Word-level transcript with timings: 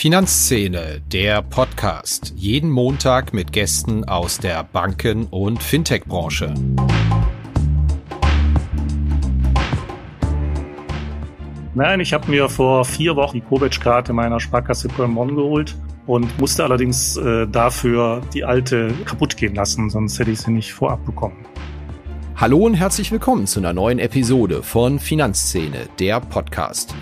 Finanzszene, 0.00 1.02
der 1.12 1.42
Podcast. 1.42 2.32
Jeden 2.34 2.70
Montag 2.70 3.34
mit 3.34 3.52
Gästen 3.52 4.02
aus 4.04 4.38
der 4.38 4.64
Banken- 4.64 5.26
und 5.26 5.62
Fintech-Branche. 5.62 6.54
Nein, 11.74 12.00
ich 12.00 12.14
habe 12.14 12.30
mir 12.30 12.48
vor 12.48 12.86
vier 12.86 13.14
Wochen 13.14 13.34
die 13.34 13.40
Kovic-Karte 13.42 14.14
meiner 14.14 14.40
Sparkasse 14.40 14.88
Köln-Bonn 14.88 15.36
geholt 15.36 15.76
und 16.06 16.38
musste 16.40 16.64
allerdings 16.64 17.18
äh, 17.18 17.46
dafür 17.46 18.22
die 18.32 18.42
alte 18.42 18.94
kaputt 19.04 19.36
gehen 19.36 19.54
lassen, 19.54 19.90
sonst 19.90 20.18
hätte 20.18 20.30
ich 20.30 20.40
sie 20.40 20.50
nicht 20.50 20.72
vorab 20.72 21.04
bekommen. 21.04 21.44
Hallo 22.36 22.56
und 22.56 22.72
herzlich 22.72 23.12
willkommen 23.12 23.46
zu 23.46 23.60
einer 23.60 23.74
neuen 23.74 23.98
Episode 23.98 24.62
von 24.62 24.98
Finanzszene, 24.98 25.90
der 25.98 26.20
Podcast. 26.20 26.94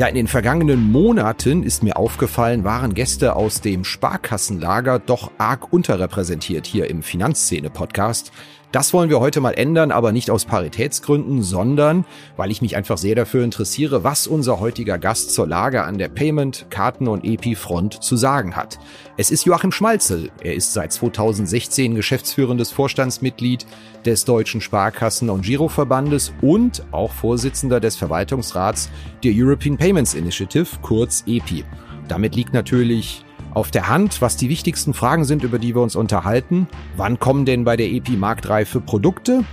Ja, 0.00 0.06
in 0.06 0.14
den 0.14 0.28
vergangenen 0.28 0.90
Monaten 0.90 1.62
ist 1.62 1.82
mir 1.82 1.98
aufgefallen, 1.98 2.64
waren 2.64 2.94
Gäste 2.94 3.36
aus 3.36 3.60
dem 3.60 3.84
Sparkassenlager 3.84 4.98
doch 4.98 5.30
arg 5.36 5.74
unterrepräsentiert 5.74 6.64
hier 6.66 6.88
im 6.88 7.02
Finanzszene-Podcast. 7.02 8.32
Das 8.72 8.92
wollen 8.92 9.10
wir 9.10 9.18
heute 9.18 9.40
mal 9.40 9.50
ändern, 9.50 9.90
aber 9.90 10.12
nicht 10.12 10.30
aus 10.30 10.44
Paritätsgründen, 10.44 11.42
sondern 11.42 12.04
weil 12.36 12.52
ich 12.52 12.62
mich 12.62 12.76
einfach 12.76 12.98
sehr 12.98 13.16
dafür 13.16 13.42
interessiere, 13.42 14.04
was 14.04 14.28
unser 14.28 14.60
heutiger 14.60 14.96
Gast 14.96 15.34
zur 15.34 15.48
Lage 15.48 15.82
an 15.82 15.98
der 15.98 16.06
Payment, 16.06 16.66
Karten 16.70 17.08
und 17.08 17.24
EP-Front 17.24 18.00
zu 18.00 18.16
sagen 18.16 18.54
hat. 18.54 18.78
Es 19.16 19.32
ist 19.32 19.44
Joachim 19.44 19.72
Schmalzel. 19.72 20.30
Er 20.40 20.54
ist 20.54 20.72
seit 20.72 20.92
2016 20.92 21.96
geschäftsführendes 21.96 22.70
Vorstandsmitglied 22.70 23.66
des 24.06 24.24
Deutschen 24.24 24.60
Sparkassen- 24.60 25.30
und 25.30 25.42
Giroverbandes 25.42 26.32
und 26.40 26.84
auch 26.92 27.10
Vorsitzender 27.12 27.80
des 27.80 27.96
Verwaltungsrats 27.96 28.88
der 29.24 29.32
European 29.34 29.78
Payments 29.78 30.14
Initiative, 30.14 30.68
kurz 30.80 31.24
EPI. 31.26 31.64
Damit 32.06 32.36
liegt 32.36 32.54
natürlich 32.54 33.24
auf 33.52 33.70
der 33.70 33.88
Hand, 33.88 34.22
was 34.22 34.36
die 34.36 34.48
wichtigsten 34.48 34.94
Fragen 34.94 35.24
sind, 35.24 35.44
über 35.44 35.58
die 35.58 35.74
wir 35.74 35.82
uns 35.82 35.96
unterhalten. 35.96 36.68
Wann 36.96 37.18
kommen 37.18 37.44
denn 37.44 37.64
bei 37.64 37.76
der 37.76 37.90
EPI 37.90 38.16
marktreife 38.16 38.80
Produkte? 38.80 39.44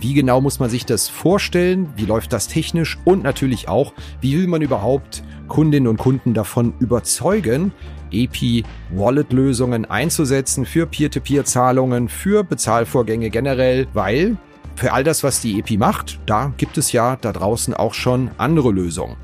Wie 0.00 0.14
genau 0.14 0.40
muss 0.40 0.58
man 0.58 0.68
sich 0.68 0.84
das 0.84 1.08
vorstellen? 1.08 1.88
Wie 1.96 2.06
läuft 2.06 2.32
das 2.32 2.48
technisch? 2.48 2.98
Und 3.04 3.22
natürlich 3.22 3.68
auch, 3.68 3.92
wie 4.20 4.36
will 4.36 4.48
man 4.48 4.60
überhaupt 4.60 5.22
Kundinnen 5.46 5.86
und 5.86 5.98
Kunden 5.98 6.34
davon 6.34 6.74
überzeugen, 6.80 7.72
EPI 8.10 8.64
Wallet-Lösungen 8.90 9.84
einzusetzen 9.84 10.66
für 10.66 10.86
Peer-to-Peer-Zahlungen, 10.86 12.08
für 12.08 12.42
Bezahlvorgänge 12.42 13.30
generell, 13.30 13.86
weil 13.92 14.36
für 14.74 14.92
all 14.92 15.04
das, 15.04 15.22
was 15.22 15.40
die 15.40 15.58
EPI 15.58 15.76
macht, 15.76 16.18
da 16.26 16.52
gibt 16.56 16.78
es 16.78 16.92
ja 16.92 17.16
da 17.16 17.32
draußen 17.32 17.74
auch 17.74 17.94
schon 17.94 18.30
andere 18.38 18.72
Lösungen. 18.72 19.16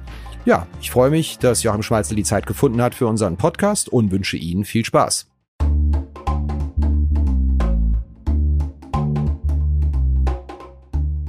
Ja, 0.48 0.66
ich 0.80 0.90
freue 0.90 1.10
mich, 1.10 1.36
dass 1.38 1.62
Joachim 1.62 1.82
Schmalzel 1.82 2.16
die 2.16 2.24
Zeit 2.24 2.46
gefunden 2.46 2.80
hat 2.80 2.94
für 2.94 3.06
unseren 3.06 3.36
Podcast 3.36 3.90
und 3.90 4.10
wünsche 4.10 4.38
Ihnen 4.38 4.64
viel 4.64 4.82
Spaß. 4.82 5.26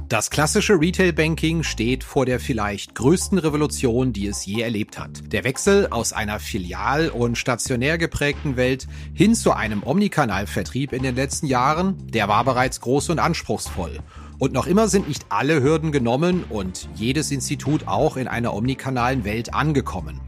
Das 0.08 0.30
klassische 0.30 0.80
Retail 0.80 1.12
Banking 1.12 1.62
steht 1.64 2.02
vor 2.02 2.24
der 2.24 2.40
vielleicht 2.40 2.94
größten 2.94 3.36
Revolution, 3.36 4.14
die 4.14 4.26
es 4.26 4.46
je 4.46 4.62
erlebt 4.62 4.98
hat. 4.98 5.30
Der 5.30 5.44
Wechsel 5.44 5.88
aus 5.90 6.14
einer 6.14 6.40
filial- 6.40 7.10
und 7.10 7.36
stationär 7.36 7.98
geprägten 7.98 8.56
Welt 8.56 8.88
hin 9.12 9.34
zu 9.34 9.52
einem 9.52 9.82
Omnikanalvertrieb 9.82 10.94
in 10.94 11.02
den 11.02 11.14
letzten 11.14 11.44
Jahren, 11.44 11.94
der 12.08 12.26
war 12.28 12.42
bereits 12.44 12.80
groß 12.80 13.10
und 13.10 13.18
anspruchsvoll. 13.18 13.98
Und 14.40 14.54
noch 14.54 14.66
immer 14.66 14.88
sind 14.88 15.06
nicht 15.06 15.26
alle 15.28 15.62
Hürden 15.62 15.92
genommen 15.92 16.44
und 16.48 16.88
jedes 16.94 17.30
Institut 17.30 17.86
auch 17.86 18.16
in 18.16 18.26
einer 18.26 18.54
omnikanalen 18.54 19.24
Welt 19.26 19.52
angekommen. 19.52 20.18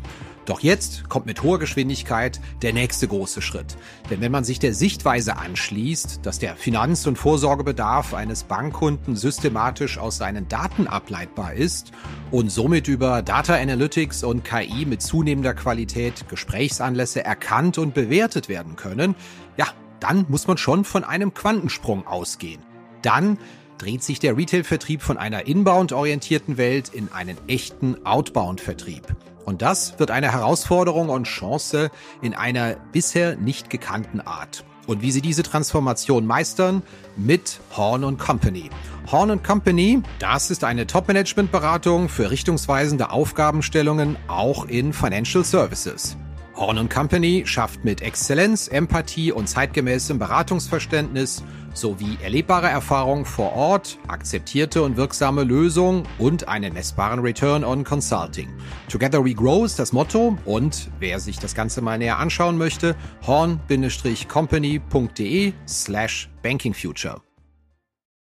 Doch 0.44 0.60
jetzt 0.60 1.08
kommt 1.08 1.24
mit 1.24 1.42
hoher 1.42 1.58
Geschwindigkeit 1.58 2.38
der 2.60 2.74
nächste 2.74 3.08
große 3.08 3.40
Schritt. 3.40 3.74
Denn 4.10 4.20
wenn 4.20 4.30
man 4.30 4.44
sich 4.44 4.58
der 4.58 4.74
Sichtweise 4.74 5.38
anschließt, 5.38 6.26
dass 6.26 6.38
der 6.38 6.56
Finanz- 6.56 7.06
und 7.06 7.16
Vorsorgebedarf 7.16 8.12
eines 8.12 8.44
Bankkunden 8.44 9.16
systematisch 9.16 9.96
aus 9.96 10.18
seinen 10.18 10.46
Daten 10.46 10.88
ableitbar 10.88 11.54
ist 11.54 11.92
und 12.30 12.52
somit 12.52 12.88
über 12.88 13.22
Data 13.22 13.54
Analytics 13.54 14.24
und 14.24 14.44
KI 14.44 14.84
mit 14.84 15.00
zunehmender 15.00 15.54
Qualität 15.54 16.28
Gesprächsanlässe 16.28 17.24
erkannt 17.24 17.78
und 17.78 17.94
bewertet 17.94 18.50
werden 18.50 18.76
können, 18.76 19.14
ja, 19.56 19.68
dann 20.00 20.26
muss 20.28 20.48
man 20.48 20.58
schon 20.58 20.84
von 20.84 21.02
einem 21.02 21.32
Quantensprung 21.32 22.06
ausgehen. 22.06 22.60
Dann 23.00 23.38
dreht 23.82 24.04
sich 24.04 24.20
der 24.20 24.36
Retail-Vertrieb 24.36 25.02
von 25.02 25.18
einer 25.18 25.46
inbound-orientierten 25.46 26.56
Welt 26.56 26.90
in 26.90 27.10
einen 27.12 27.36
echten 27.48 28.06
Outbound-Vertrieb. 28.06 29.02
Und 29.44 29.60
das 29.60 29.98
wird 29.98 30.12
eine 30.12 30.30
Herausforderung 30.30 31.08
und 31.08 31.24
Chance 31.24 31.90
in 32.20 32.32
einer 32.32 32.76
bisher 32.92 33.34
nicht 33.34 33.70
gekannten 33.70 34.20
Art. 34.20 34.64
Und 34.86 35.02
wie 35.02 35.10
sie 35.10 35.20
diese 35.20 35.42
Transformation 35.42 36.26
meistern? 36.26 36.82
Mit 37.16 37.58
Horn 37.76 38.18
Company. 38.18 38.70
Horn 39.10 39.42
Company, 39.42 40.00
das 40.20 40.52
ist 40.52 40.62
eine 40.62 40.86
Top-Management-Beratung 40.86 42.08
für 42.08 42.30
richtungsweisende 42.30 43.10
Aufgabenstellungen 43.10 44.16
auch 44.28 44.66
in 44.66 44.92
Financial 44.92 45.44
Services. 45.44 46.16
Horn 46.54 46.88
Company 46.88 47.42
schafft 47.46 47.84
mit 47.84 48.02
Exzellenz, 48.02 48.68
Empathie 48.68 49.32
und 49.32 49.48
zeitgemäßem 49.48 50.20
Beratungsverständnis 50.20 51.42
sowie 51.74 52.16
erlebbare 52.22 52.68
Erfahrung 52.68 53.24
vor 53.24 53.52
Ort, 53.52 53.98
akzeptierte 54.08 54.82
und 54.82 54.96
wirksame 54.96 55.44
Lösungen 55.44 56.02
und 56.18 56.48
einen 56.48 56.74
messbaren 56.74 57.20
Return 57.20 57.62
on 57.64 57.84
Consulting. 57.84 58.48
Together 58.88 59.24
we 59.24 59.34
grow 59.34 59.64
ist 59.64 59.78
das 59.78 59.92
Motto 59.92 60.36
und 60.44 60.90
wer 60.98 61.20
sich 61.20 61.38
das 61.38 61.54
Ganze 61.54 61.80
mal 61.82 61.98
näher 61.98 62.18
anschauen 62.18 62.58
möchte, 62.58 62.96
horn-company.de 63.26 65.52
slash 65.66 66.28
bankingfuture. 66.42 67.22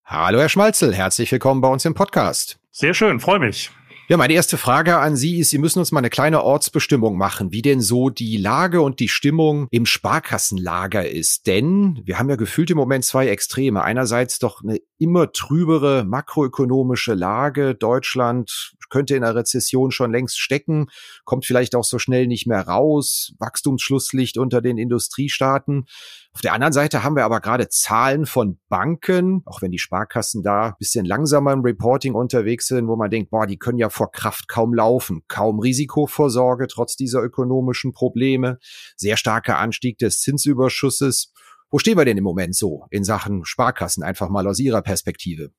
Hallo 0.05 0.41
Herr 0.41 0.49
Schmalzel, 0.49 0.95
herzlich 0.95 1.31
willkommen 1.33 1.61
bei 1.61 1.69
uns 1.69 1.85
im 1.85 1.95
Podcast. 1.95 2.59
Sehr 2.71 2.95
schön, 2.95 3.21
freue 3.21 3.39
mich. 3.39 3.71
Ja, 4.13 4.19
meine 4.19 4.35
erste 4.35 4.59
Frage 4.59 4.99
an 4.99 5.17
Sie 5.17 5.39
ist, 5.39 5.49
Sie 5.49 5.57
müssen 5.57 5.79
uns 5.79 5.91
mal 5.91 6.01
eine 6.01 6.11
kleine 6.11 6.45
Ortsbestimmung 6.45 7.17
machen, 7.17 7.51
wie 7.51 7.63
denn 7.63 7.81
so 7.81 8.11
die 8.11 8.37
Lage 8.37 8.83
und 8.83 9.01
die 9.01 9.09
Stimmung 9.09 9.69
im 9.71 9.87
Sparkassenlager 9.87 11.09
ist. 11.09 11.47
Denn 11.47 11.99
wir 12.05 12.19
haben 12.19 12.29
ja 12.29 12.37
gefühlt 12.37 12.71
im 12.71 12.77
Moment 12.77 13.07
zwei 13.07 13.29
Extreme. 13.29 13.83
Einerseits 13.83 14.39
doch 14.39 14.63
eine 14.63 14.81
immer 14.99 15.33
trübere 15.33 16.05
makroökonomische 16.05 17.15
Lage. 17.15 17.75
Deutschland 17.75 18.75
könnte 18.91 19.17
in 19.17 19.25
einer 19.25 19.35
Rezession 19.35 19.91
schon 19.93 20.13
längst 20.13 20.39
stecken, 20.39 20.89
kommt 21.25 21.47
vielleicht 21.47 21.75
auch 21.75 21.85
so 21.85 21.99
schnell 21.99 22.27
nicht 22.27 22.47
mehr 22.47 22.69
raus. 22.69 23.33
Wachstumsschlusslicht 23.39 24.37
unter 24.37 24.61
den 24.61 24.77
Industriestaaten. 24.77 25.87
Auf 26.35 26.41
der 26.41 26.55
anderen 26.55 26.73
Seite 26.73 27.03
haben 27.03 27.15
wir 27.15 27.27
aber 27.27 27.41
gerade 27.41 27.69
Zahlen 27.69 28.25
von 28.25 28.59
Banken, 28.71 29.43
auch 29.45 29.61
wenn 29.61 29.71
die 29.71 29.79
Sparkassen 29.79 30.43
da 30.43 30.69
ein 30.69 30.75
bisschen 30.79 31.05
langsamer 31.05 31.53
im 31.53 31.61
Reporting 31.61 32.15
unterwegs 32.15 32.69
sind, 32.69 32.89
wo 32.89 32.97
man 32.97 33.11
denkt, 33.11 33.31
boah, 33.31 33.47
die 33.47 33.59
können 33.59 33.77
ja 33.77 33.91
vor 33.91 34.11
Kraft 34.11 34.49
kaum 34.49 34.73
laufen, 34.73 35.23
kaum 35.29 35.61
Risikovorsorge 35.61 36.69
trotz 36.69 36.97
dieser 36.97 37.23
ökonomischen 37.23 37.93
Probleme, 37.93 38.59
sehr 38.97 39.19
starker 39.19 39.59
Anstieg 39.59 39.99
des 39.99 40.21
Zinsüberschusses. 40.21 41.35
Wo 41.71 41.79
stehen 41.79 41.99
wir 41.99 42.07
denn 42.07 42.17
im 42.17 42.25
Moment 42.25 42.57
so 42.57 42.87
in 42.91 43.05
Sachen 43.05 43.45
Sparkassen, 43.45 44.03
einfach 44.03 44.31
mal 44.31 44.47
aus 44.47 44.59
Ihrer 44.59 44.81
Perspektive? 44.81 45.53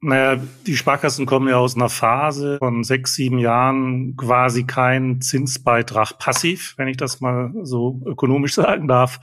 Naja, 0.00 0.40
die 0.66 0.76
Sparkassen 0.76 1.24
kommen 1.24 1.48
ja 1.48 1.56
aus 1.56 1.74
einer 1.74 1.88
Phase 1.88 2.58
von 2.58 2.84
sechs, 2.84 3.14
sieben 3.14 3.38
Jahren 3.38 4.16
quasi 4.16 4.64
kein 4.64 5.22
Zinsbeitrag 5.22 6.18
passiv, 6.18 6.74
wenn 6.76 6.88
ich 6.88 6.98
das 6.98 7.20
mal 7.20 7.52
so 7.62 8.02
ökonomisch 8.04 8.54
sagen 8.54 8.88
darf, 8.88 9.20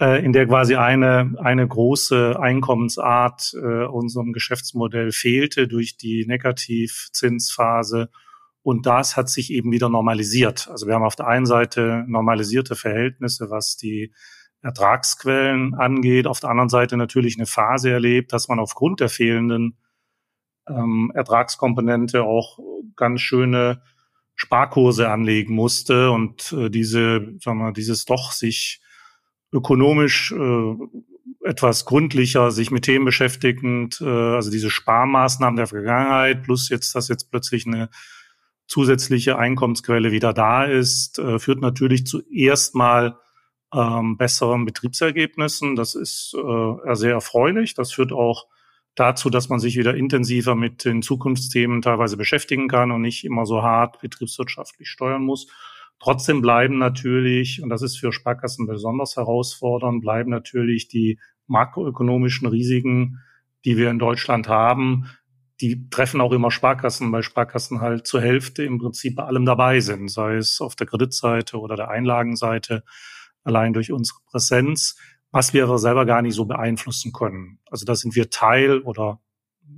äh, 0.00 0.24
in 0.24 0.32
der 0.32 0.46
quasi 0.46 0.76
eine, 0.76 1.34
eine 1.38 1.68
große 1.68 2.38
Einkommensart 2.40 3.54
äh, 3.54 3.84
unserem 3.84 4.32
Geschäftsmodell 4.32 5.12
fehlte 5.12 5.68
durch 5.68 5.98
die 5.98 6.24
Negativzinsphase. 6.26 8.08
Und 8.62 8.86
das 8.86 9.16
hat 9.16 9.28
sich 9.28 9.52
eben 9.52 9.72
wieder 9.72 9.90
normalisiert. 9.90 10.68
Also 10.70 10.86
wir 10.86 10.94
haben 10.94 11.04
auf 11.04 11.16
der 11.16 11.26
einen 11.26 11.46
Seite 11.46 12.04
normalisierte 12.06 12.76
Verhältnisse, 12.76 13.50
was 13.50 13.76
die 13.76 14.14
Ertragsquellen 14.62 15.74
angeht. 15.74 16.26
Auf 16.26 16.40
der 16.40 16.50
anderen 16.50 16.68
Seite 16.68 16.96
natürlich 16.96 17.36
eine 17.36 17.46
Phase 17.46 17.90
erlebt, 17.90 18.32
dass 18.32 18.48
man 18.48 18.58
aufgrund 18.58 19.00
der 19.00 19.08
fehlenden 19.08 19.76
ähm, 20.68 21.10
Ertragskomponente 21.14 22.22
auch 22.22 22.58
ganz 22.96 23.20
schöne 23.20 23.82
Sparkurse 24.34 25.10
anlegen 25.10 25.54
musste 25.54 26.10
und 26.10 26.52
äh, 26.52 26.70
diese, 26.70 27.34
sagen 27.40 27.58
wir, 27.58 27.72
dieses 27.72 28.04
doch 28.04 28.32
sich 28.32 28.80
ökonomisch 29.52 30.32
äh, 30.32 30.74
etwas 31.44 31.84
gründlicher 31.84 32.50
sich 32.50 32.70
mit 32.70 32.84
Themen 32.84 33.04
beschäftigend, 33.04 34.00
äh, 34.00 34.06
also 34.06 34.50
diese 34.50 34.70
Sparmaßnahmen 34.70 35.56
der 35.56 35.66
Vergangenheit 35.66 36.44
plus 36.44 36.68
jetzt, 36.68 36.94
dass 36.94 37.08
jetzt 37.08 37.30
plötzlich 37.30 37.66
eine 37.66 37.90
zusätzliche 38.66 39.38
Einkommensquelle 39.38 40.12
wieder 40.12 40.32
da 40.32 40.64
ist, 40.64 41.18
äh, 41.18 41.38
führt 41.38 41.60
natürlich 41.60 42.06
zuerst 42.06 42.74
mal 42.74 43.18
ähm, 43.74 44.16
besseren 44.16 44.64
Betriebsergebnissen. 44.64 45.76
Das 45.76 45.94
ist 45.94 46.34
äh, 46.34 46.94
sehr 46.94 47.12
erfreulich. 47.12 47.74
Das 47.74 47.92
führt 47.92 48.12
auch 48.12 48.46
dazu, 48.94 49.30
dass 49.30 49.48
man 49.48 49.58
sich 49.58 49.76
wieder 49.76 49.94
intensiver 49.94 50.54
mit 50.54 50.84
den 50.84 51.02
Zukunftsthemen 51.02 51.82
teilweise 51.82 52.16
beschäftigen 52.16 52.68
kann 52.68 52.90
und 52.90 53.02
nicht 53.02 53.24
immer 53.24 53.46
so 53.46 53.62
hart 53.62 54.00
betriebswirtschaftlich 54.00 54.88
steuern 54.88 55.22
muss. 55.24 55.46
Trotzdem 55.98 56.42
bleiben 56.42 56.78
natürlich, 56.78 57.62
und 57.62 57.70
das 57.70 57.80
ist 57.80 57.96
für 57.96 58.12
Sparkassen 58.12 58.66
besonders 58.66 59.16
herausfordernd, 59.16 60.02
bleiben 60.02 60.30
natürlich 60.30 60.88
die 60.88 61.18
makroökonomischen 61.46 62.48
Risiken, 62.48 63.20
die 63.64 63.76
wir 63.76 63.88
in 63.88 64.00
Deutschland 64.00 64.48
haben, 64.48 65.06
die 65.60 65.88
treffen 65.90 66.20
auch 66.20 66.32
immer 66.32 66.50
Sparkassen, 66.50 67.12
weil 67.12 67.22
Sparkassen 67.22 67.80
halt 67.80 68.06
zur 68.06 68.20
Hälfte 68.20 68.64
im 68.64 68.78
Prinzip 68.78 69.14
bei 69.14 69.22
allem 69.22 69.46
dabei 69.46 69.78
sind, 69.78 70.08
sei 70.08 70.36
es 70.36 70.60
auf 70.60 70.74
der 70.74 70.88
Kreditseite 70.88 71.58
oder 71.58 71.76
der 71.76 71.88
Einlagenseite, 71.88 72.82
allein 73.44 73.72
durch 73.72 73.92
unsere 73.92 74.18
Präsenz, 74.30 74.96
was 75.30 75.52
wir 75.52 75.64
aber 75.64 75.78
selber 75.78 76.06
gar 76.06 76.22
nicht 76.22 76.34
so 76.34 76.44
beeinflussen 76.44 77.12
können. 77.12 77.58
Also 77.70 77.84
da 77.84 77.94
sind 77.94 78.14
wir 78.14 78.30
Teil 78.30 78.80
oder 78.80 79.20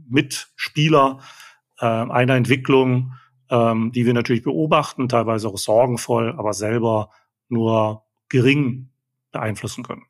Mitspieler 0.09 1.21
äh, 1.79 1.87
einer 1.87 2.35
Entwicklung, 2.35 3.15
ähm, 3.51 3.93
die 3.93 4.07
wir 4.07 4.15
natürlich 4.15 4.43
beobachten, 4.43 5.09
teilweise 5.09 5.49
auch 5.49 5.59
sorgenvoll, 5.59 6.35
aber 6.37 6.53
selber 6.53 7.11
nur 7.49 8.05
gering 8.29 8.91
beeinflussen 9.31 9.85
können. 9.85 10.03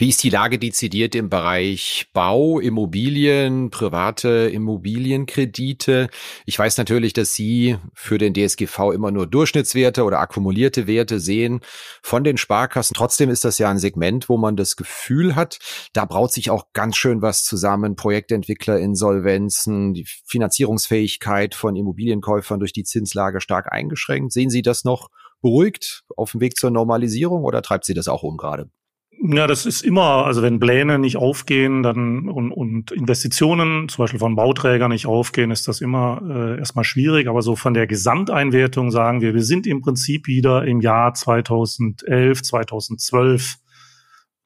Wie 0.00 0.10
ist 0.10 0.22
die 0.22 0.30
Lage 0.30 0.60
dezidiert 0.60 1.16
im 1.16 1.28
Bereich 1.28 2.06
Bau, 2.12 2.60
Immobilien, 2.60 3.70
private 3.70 4.48
Immobilienkredite? 4.48 6.08
Ich 6.46 6.56
weiß 6.56 6.78
natürlich, 6.78 7.14
dass 7.14 7.34
Sie 7.34 7.78
für 7.94 8.16
den 8.16 8.32
DSGV 8.32 8.92
immer 8.94 9.10
nur 9.10 9.26
Durchschnittswerte 9.26 10.04
oder 10.04 10.20
akkumulierte 10.20 10.86
Werte 10.86 11.18
sehen 11.18 11.62
von 12.00 12.22
den 12.22 12.36
Sparkassen. 12.36 12.94
Trotzdem 12.94 13.28
ist 13.28 13.44
das 13.44 13.58
ja 13.58 13.70
ein 13.70 13.80
Segment, 13.80 14.28
wo 14.28 14.36
man 14.36 14.54
das 14.54 14.76
Gefühl 14.76 15.34
hat, 15.34 15.58
da 15.94 16.04
braut 16.04 16.32
sich 16.32 16.50
auch 16.50 16.66
ganz 16.74 16.96
schön 16.96 17.20
was 17.20 17.42
zusammen. 17.42 17.96
Projektentwicklerinsolvenzen, 17.96 19.94
die 19.94 20.06
Finanzierungsfähigkeit 20.26 21.56
von 21.56 21.74
Immobilienkäufern 21.74 22.60
durch 22.60 22.72
die 22.72 22.84
Zinslage 22.84 23.40
stark 23.40 23.72
eingeschränkt. 23.72 24.32
Sehen 24.32 24.50
Sie 24.50 24.62
das 24.62 24.84
noch 24.84 25.08
beruhigt 25.42 26.04
auf 26.16 26.30
dem 26.30 26.40
Weg 26.40 26.56
zur 26.56 26.70
Normalisierung 26.70 27.42
oder 27.42 27.62
treibt 27.62 27.84
Sie 27.84 27.94
das 27.94 28.06
auch 28.06 28.22
um 28.22 28.36
gerade? 28.36 28.70
Ja, 29.20 29.48
das 29.48 29.66
ist 29.66 29.82
immer, 29.82 30.26
also 30.26 30.42
wenn 30.42 30.60
Pläne 30.60 30.98
nicht 30.98 31.16
aufgehen, 31.16 31.82
dann 31.82 32.28
und, 32.28 32.52
und 32.52 32.92
Investitionen, 32.92 33.88
zum 33.88 34.04
Beispiel 34.04 34.20
von 34.20 34.36
Bauträgern 34.36 34.92
nicht 34.92 35.06
aufgehen, 35.06 35.50
ist 35.50 35.66
das 35.66 35.80
immer 35.80 36.22
äh, 36.28 36.58
erstmal 36.58 36.84
schwierig. 36.84 37.26
Aber 37.26 37.42
so 37.42 37.56
von 37.56 37.74
der 37.74 37.88
Gesamteinwertung 37.88 38.92
sagen 38.92 39.20
wir, 39.20 39.34
wir 39.34 39.42
sind 39.42 39.66
im 39.66 39.80
Prinzip 39.80 40.28
wieder 40.28 40.64
im 40.64 40.80
Jahr 40.80 41.14
2011, 41.14 42.42
2012 42.42 43.56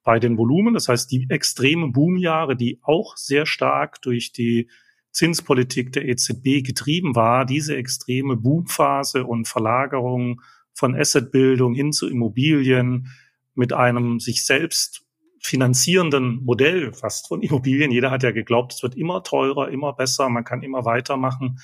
bei 0.05 0.19
den 0.19 0.39
Volumen. 0.39 0.73
Das 0.73 0.89
heißt, 0.89 1.11
die 1.11 1.27
extremen 1.29 1.93
Boomjahre, 1.93 2.57
die 2.57 2.81
auch 2.83 3.17
sehr 3.17 3.45
stark 3.45 4.01
durch 4.01 4.33
die 4.33 4.69
Zinspolitik 5.11 5.93
der 5.93 6.09
EZB 6.09 6.65
getrieben 6.65 7.15
war, 7.15 7.45
diese 7.45 7.77
extreme 7.77 8.37
Boomphase 8.37 9.25
und 9.25 9.47
Verlagerung 9.47 10.41
von 10.73 10.95
Assetbildung 10.95 11.75
hin 11.75 11.93
zu 11.93 12.09
Immobilien, 12.09 13.09
mit 13.55 13.73
einem 13.73 14.21
sich 14.21 14.45
selbst 14.45 15.05
finanzierenden 15.41 16.45
Modell 16.45 16.93
fast 16.93 17.29
von 17.29 17.43
Immobilien. 17.43 17.91
Jeder 17.91 18.11
hat 18.11 18.23
ja 18.23 18.31
geglaubt, 18.31 18.75
es 18.75 18.83
wird 18.83 18.95
immer 18.95 19.23
teurer, 19.23 19.69
immer 19.69 19.93
besser, 19.93 20.29
man 20.29 20.45
kann 20.45 20.63
immer 20.63 20.85
weitermachen. 20.85 21.59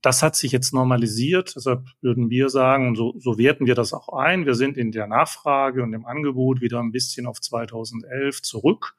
Das 0.00 0.22
hat 0.22 0.36
sich 0.36 0.52
jetzt 0.52 0.72
normalisiert. 0.72 1.54
Deshalb 1.56 1.88
würden 2.00 2.30
wir 2.30 2.50
sagen, 2.50 2.94
so, 2.94 3.14
so 3.18 3.36
werten 3.36 3.66
wir 3.66 3.74
das 3.74 3.92
auch 3.92 4.10
ein. 4.10 4.46
Wir 4.46 4.54
sind 4.54 4.76
in 4.76 4.92
der 4.92 5.08
Nachfrage 5.08 5.82
und 5.82 5.92
im 5.92 6.06
Angebot 6.06 6.60
wieder 6.60 6.78
ein 6.78 6.92
bisschen 6.92 7.26
auf 7.26 7.40
2011 7.40 8.42
zurück 8.42 8.94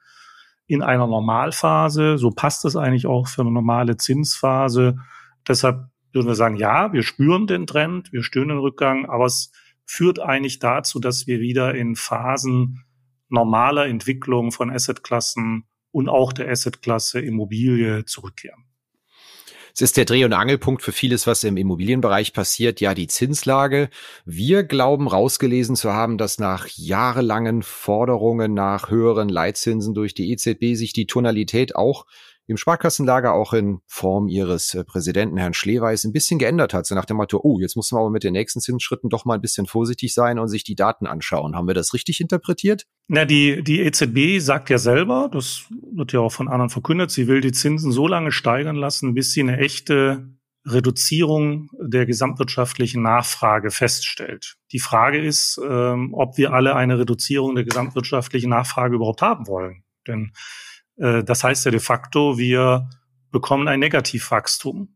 in 0.68 0.84
einer 0.84 1.08
Normalphase. 1.08 2.18
So 2.18 2.32
passt 2.32 2.66
es 2.66 2.76
eigentlich 2.76 3.08
auch 3.08 3.30
für 3.30 3.42
eine 3.42 3.52
normale 3.52 3.96
Zinsphase. 3.96 4.98
Deshalb 5.48 5.86
würden 6.12 6.28
wir 6.28 6.36
sagen, 6.36 6.58
ja, 6.58 6.92
wir 6.92 7.04
spüren 7.04 7.48
den 7.48 7.66
Trend, 7.66 8.12
wir 8.12 8.24
spüren 8.24 8.50
den 8.50 8.58
Rückgang, 8.58 9.06
aber 9.06 9.26
es 9.26 9.52
führt 9.90 10.20
eigentlich 10.20 10.60
dazu, 10.60 11.00
dass 11.00 11.26
wir 11.26 11.40
wieder 11.40 11.74
in 11.74 11.96
Phasen 11.96 12.86
normaler 13.28 13.88
Entwicklung 13.88 14.52
von 14.52 14.70
Assetklassen 14.70 15.64
und 15.92 16.10
auch 16.10 16.32
der 16.32 16.48
Assetklasse 16.48 17.20
Immobilie 17.20 18.06
zurückkehren. 18.06 18.66
Es 19.74 19.82
ist 19.82 19.98
der 19.98 20.06
Dreh- 20.06 20.26
und 20.26 20.34
Angelpunkt 20.34 20.84
für 20.84 20.92
vieles, 20.92 21.26
was 21.26 21.44
im 21.44 21.58
Immobilienbereich 21.58 22.34
passiert, 22.34 22.82
ja 22.82 22.94
die 22.94 23.08
Zinslage. 23.08 23.90
Wir 24.26 24.64
glauben 24.64 25.08
rausgelesen 25.08 25.76
zu 25.76 25.92
haben, 25.92 26.20
dass 26.20 26.38
nach 26.38 26.68
jahrelangen 26.68 27.64
Forderungen 27.64 28.54
nach 28.54 28.92
höheren 28.92 29.30
Leitzinsen 29.30 29.96
durch 29.96 30.14
die 30.14 30.32
EZB 30.32 30.76
sich 30.76 30.94
die 30.94 31.08
Tonalität 31.08 31.76
auch 31.76 32.06
im 32.50 32.58
Sparkassenlager 32.58 33.34
auch 33.34 33.54
in 33.54 33.80
Form 33.86 34.28
ihres 34.28 34.74
äh, 34.74 34.84
Präsidenten 34.84 35.38
Herrn 35.38 35.54
Schleweis 35.54 36.04
ein 36.04 36.12
bisschen 36.12 36.40
geändert 36.40 36.74
hat. 36.74 36.88
So 36.88 36.96
nach 36.96 37.06
dem 37.06 37.18
Motto, 37.18 37.40
oh, 37.44 37.60
jetzt 37.60 37.76
muss 37.76 37.92
man 37.92 38.02
aber 38.02 38.10
mit 38.10 38.24
den 38.24 38.34
nächsten 38.34 38.60
Zinsschritten 38.60 39.10
doch 39.10 39.24
mal 39.24 39.36
ein 39.36 39.42
bisschen 39.42 39.68
vorsichtig 39.68 40.14
sein 40.14 40.40
und 40.40 40.48
sich 40.48 40.64
die 40.64 40.76
Daten 40.76 41.06
anschauen. 41.06 41.56
Haben 41.56 41.68
wir 41.68 41.76
das 41.76 41.94
richtig 41.94 42.20
interpretiert? 42.20 42.86
Na, 43.08 43.26
die, 43.26 43.64
die 43.64 43.82
EZB 43.82 44.40
sagt 44.40 44.70
ja 44.72 44.80
selber, 44.80 45.30
das 45.32 45.66
wird 45.94 46.12
ja 46.12 46.22
auch 46.22 46.32
von 46.32 46.48
anderen 46.48 46.70
verkündet, 46.70 47.12
sie 47.12 47.28
will 47.28 47.42
die 47.42 47.52
Zinsen 47.52 47.92
so 47.92 48.08
lange 48.08 48.32
steigern 48.32 48.76
lassen, 48.76 49.14
bis 49.14 49.32
sie 49.32 49.42
eine 49.42 49.58
echte 49.58 50.28
Reduzierung 50.66 51.70
der 51.80 52.06
gesamtwirtschaftlichen 52.06 53.02
Nachfrage 53.04 53.72
feststellt. 53.72 54.56
Die 54.72 54.80
Frage 54.80 55.24
ist, 55.24 55.60
ähm, 55.64 56.14
ob 56.14 56.38
wir 56.38 56.54
alle 56.54 56.76
eine 56.76 57.00
Reduzierung 57.00 57.56
der 57.56 57.64
gesamtwirtschaftlichen 57.64 58.50
Nachfrage 58.50 58.96
überhaupt 58.96 59.22
haben 59.22 59.48
wollen. 59.48 59.84
Denn 60.08 60.32
das 61.24 61.44
heißt 61.44 61.66
ja 61.66 61.72
de 61.72 61.80
facto, 61.80 62.38
wir 62.38 62.90
bekommen 63.32 63.68
ein 63.68 63.80
Negativwachstum. 63.80 64.96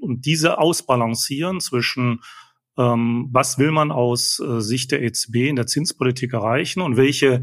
Und 0.00 0.26
diese 0.26 0.58
ausbalancieren 0.58 1.60
zwischen, 1.60 2.22
ähm, 2.76 3.28
was 3.30 3.58
will 3.58 3.70
man 3.70 3.92
aus 3.92 4.40
äh, 4.40 4.60
Sicht 4.60 4.90
der 4.90 5.02
EZB 5.02 5.48
in 5.48 5.56
der 5.56 5.66
Zinspolitik 5.66 6.32
erreichen 6.32 6.80
und 6.80 6.96
welche 6.96 7.42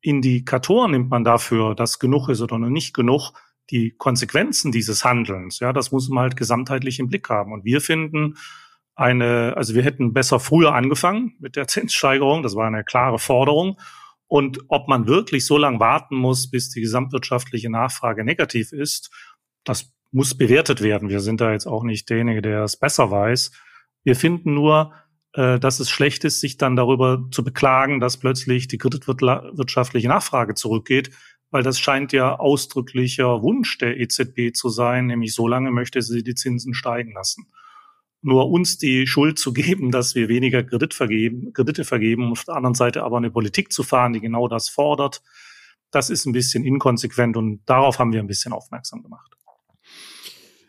Indikatoren 0.00 0.92
nimmt 0.92 1.10
man 1.10 1.24
dafür, 1.24 1.74
dass 1.74 1.98
genug 1.98 2.28
ist 2.28 2.40
oder 2.40 2.58
nicht 2.58 2.94
genug, 2.94 3.32
die 3.70 3.94
Konsequenzen 3.96 4.72
dieses 4.72 5.04
Handelns, 5.04 5.60
ja, 5.60 5.72
das 5.72 5.92
muss 5.92 6.08
man 6.08 6.22
halt 6.22 6.36
gesamtheitlich 6.36 6.98
im 6.98 7.08
Blick 7.08 7.28
haben. 7.28 7.52
Und 7.52 7.64
wir 7.64 7.80
finden 7.80 8.36
eine, 8.94 9.54
also 9.56 9.74
wir 9.74 9.82
hätten 9.82 10.12
besser 10.12 10.40
früher 10.40 10.74
angefangen 10.74 11.36
mit 11.38 11.56
der 11.56 11.66
Zinssteigerung, 11.68 12.42
das 12.42 12.56
war 12.56 12.66
eine 12.66 12.84
klare 12.84 13.18
Forderung. 13.18 13.78
Und 14.30 14.60
ob 14.68 14.86
man 14.86 15.08
wirklich 15.08 15.44
so 15.44 15.58
lange 15.58 15.80
warten 15.80 16.14
muss, 16.14 16.48
bis 16.48 16.70
die 16.70 16.80
gesamtwirtschaftliche 16.80 17.68
Nachfrage 17.68 18.24
negativ 18.24 18.70
ist, 18.70 19.10
das 19.64 19.92
muss 20.12 20.36
bewertet 20.38 20.82
werden. 20.82 21.08
Wir 21.08 21.18
sind 21.18 21.40
da 21.40 21.50
jetzt 21.50 21.66
auch 21.66 21.82
nicht 21.82 22.08
derjenige, 22.08 22.40
der 22.40 22.62
es 22.62 22.76
besser 22.76 23.10
weiß. 23.10 23.50
Wir 24.04 24.14
finden 24.14 24.54
nur, 24.54 24.92
äh, 25.32 25.58
dass 25.58 25.80
es 25.80 25.90
schlecht 25.90 26.22
ist, 26.22 26.40
sich 26.40 26.58
dann 26.58 26.76
darüber 26.76 27.26
zu 27.32 27.42
beklagen, 27.42 27.98
dass 27.98 28.18
plötzlich 28.18 28.68
die 28.68 28.78
kreditwirtschaftliche 28.78 30.06
Nachfrage 30.06 30.54
zurückgeht, 30.54 31.10
weil 31.50 31.64
das 31.64 31.80
scheint 31.80 32.12
ja 32.12 32.38
ausdrücklicher 32.38 33.42
Wunsch 33.42 33.78
der 33.78 33.98
EZB 33.98 34.54
zu 34.54 34.68
sein, 34.68 35.06
nämlich 35.06 35.34
so 35.34 35.48
lange 35.48 35.72
möchte 35.72 36.02
sie 36.02 36.22
die 36.22 36.36
Zinsen 36.36 36.72
steigen 36.72 37.14
lassen 37.14 37.50
nur 38.22 38.50
uns 38.50 38.78
die 38.78 39.06
Schuld 39.06 39.38
zu 39.38 39.52
geben, 39.52 39.90
dass 39.90 40.14
wir 40.14 40.28
weniger 40.28 40.62
Kredit 40.62 40.94
vergeben, 40.94 41.52
Kredite 41.52 41.84
vergeben, 41.84 42.26
und 42.26 42.32
auf 42.32 42.44
der 42.44 42.56
anderen 42.56 42.74
Seite 42.74 43.02
aber 43.02 43.16
eine 43.16 43.30
Politik 43.30 43.72
zu 43.72 43.82
fahren, 43.82 44.12
die 44.12 44.20
genau 44.20 44.48
das 44.48 44.68
fordert, 44.68 45.22
das 45.90 46.10
ist 46.10 46.26
ein 46.26 46.32
bisschen 46.32 46.64
inkonsequent 46.64 47.36
und 47.36 47.62
darauf 47.66 47.98
haben 47.98 48.12
wir 48.12 48.20
ein 48.20 48.26
bisschen 48.26 48.52
aufmerksam 48.52 49.02
gemacht. 49.02 49.30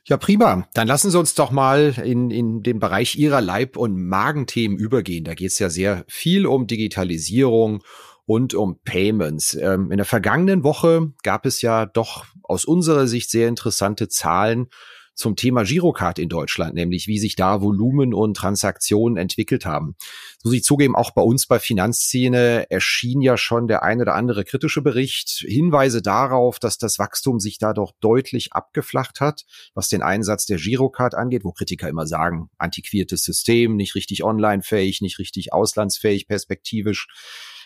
Ja, 0.05 0.17
prima. 0.17 0.67
Dann 0.74 0.88
lassen 0.88 1.12
Sie 1.12 1.20
uns 1.20 1.36
doch 1.36 1.51
mal 1.51 1.93
in, 2.03 2.31
in 2.31 2.63
den 2.63 2.79
Bereich 2.79 3.15
Ihrer 3.15 3.39
Leib- 3.39 3.77
und 3.77 3.96
Magenthemen 3.96 4.77
übergehen. 4.77 5.24
Da 5.24 5.36
geht 5.36 5.51
es 5.51 5.60
ja 5.60 5.70
sehr 5.70 6.05
viel 6.08 6.48
um 6.48 6.65
Digitalisierung 6.65 7.84
und 8.25 8.53
um 8.55 8.79
Payments. 8.84 9.53
Ähm, 9.53 9.91
in 9.91 9.98
der 9.98 10.05
vergangenen 10.05 10.63
Woche 10.63 11.13
gab 11.24 11.46
es 11.46 11.62
ja 11.62 11.86
doch 11.86 12.25
aus 12.43 12.65
unserer 12.65 13.08
Sicht 13.08 13.29
sehr 13.29 13.48
interessante 13.48 14.10
Zahlen 14.10 14.67
zum 15.13 15.36
Thema 15.36 15.63
Girocard 15.63 16.20
in 16.20 16.30
Deutschland, 16.30 16.74
nämlich 16.74 17.08
wie 17.08 17.20
sich 17.20 17.36
da 17.36 17.62
Volumen 17.62 18.13
und 18.13 18.36
Transaktionen 18.36 19.18
entwickelt 19.18 19.65
haben. 19.65 19.96
So 20.39 20.50
muss 20.50 20.58
ich 20.58 20.63
zugeben, 20.63 20.96
auch 20.96 21.12
bei 21.12 21.22
uns 21.22 21.46
bei 21.46 21.60
Finanzszene 21.60 22.65
erschien 22.70 23.22
ja 23.22 23.38
schon 23.38 23.68
der 23.68 23.84
ein 23.84 24.01
oder 24.01 24.15
andere 24.15 24.44
kritische 24.44 24.82
Bericht, 24.82 25.46
Hinweise 25.48 26.01
darauf, 26.01 26.60
dass 26.60 26.77
das 26.77 26.98
Wachstum 26.98 27.39
sich 27.39 27.58
da 27.58 27.74
doch 27.74 27.94
deutlich 28.00 28.53
abgeflacht 28.53 29.20
hat, 29.20 29.44
was 29.74 29.89
den 29.89 30.01
Einsatz 30.01 30.46
der 30.46 30.58
Girocard 30.58 31.15
angeht, 31.15 31.44
wo 31.44 31.51
Kritiker 31.51 31.89
immer 31.89 32.08
sagen, 32.08 32.50
antiquiertes 32.58 33.24
System, 33.24 33.75
nicht 33.75 33.96
richtig 33.96 34.24
online-fähig, 34.24 35.01
nicht 35.01 35.20
richtig 35.20 35.53
auslandsfähig 35.53 36.27
perspektivisch. 36.27 37.08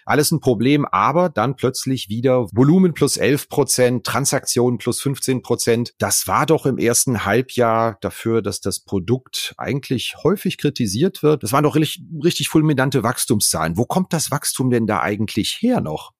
Alles 0.07 0.31
ein 0.31 0.39
Problem, 0.39 0.85
aber 0.85 1.29
dann 1.29 1.55
plötzlich 1.55 2.09
wieder 2.09 2.47
Volumen 2.53 2.93
plus 2.93 3.17
11 3.17 3.49
Prozent, 3.49 4.05
Transaktionen 4.05 4.77
plus 4.77 5.01
15 5.01 5.41
Prozent. 5.41 5.95
Das 5.97 6.27
war 6.27 6.45
doch 6.45 6.67
im 6.67 6.77
ersten 6.77 7.25
Halbjahr 7.25 7.97
dafür, 8.01 8.43
dass 8.43 8.61
das 8.61 8.81
Produkt 8.81 9.55
eigentlich 9.57 10.15
häufig 10.23 10.59
kritisiert 10.59 11.23
wird. 11.23 11.41
Das 11.41 11.51
waren 11.53 11.63
doch 11.63 11.75
richtig, 11.75 12.03
richtig 12.23 12.49
fulminante 12.49 13.01
Wachstumszahlen. 13.01 13.77
Wo 13.77 13.85
kommt 13.85 14.13
das 14.13 14.29
Wachstum 14.29 14.69
denn 14.69 14.85
da 14.85 14.99
eigentlich 14.99 15.57
her 15.59 15.81
noch? 15.81 16.11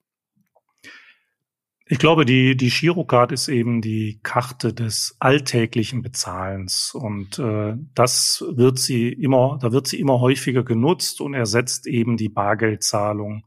Ich 1.88 2.00
glaube, 2.00 2.26
die, 2.26 2.58
die 2.58 2.72
Girocard 2.72 3.32
ist 3.32 3.48
eben 3.48 3.80
die 3.84 4.20
Karte 4.24 4.74
des 4.74 5.16
alltäglichen 5.20 6.02
Bezahlens 6.02 6.96
und 6.96 7.38
äh, 7.38 7.76
das 7.94 8.44
wird 8.50 8.80
sie 8.80 9.10
immer, 9.10 9.60
da 9.62 9.72
wird 9.72 9.86
sie 9.86 10.00
immer 10.00 10.20
häufiger 10.20 10.64
genutzt 10.64 11.22
und 11.22 11.36
ersetzt 11.36 11.86
eben 11.86 12.18
die 12.18 12.30
Bargeldzahlung 12.30 13.46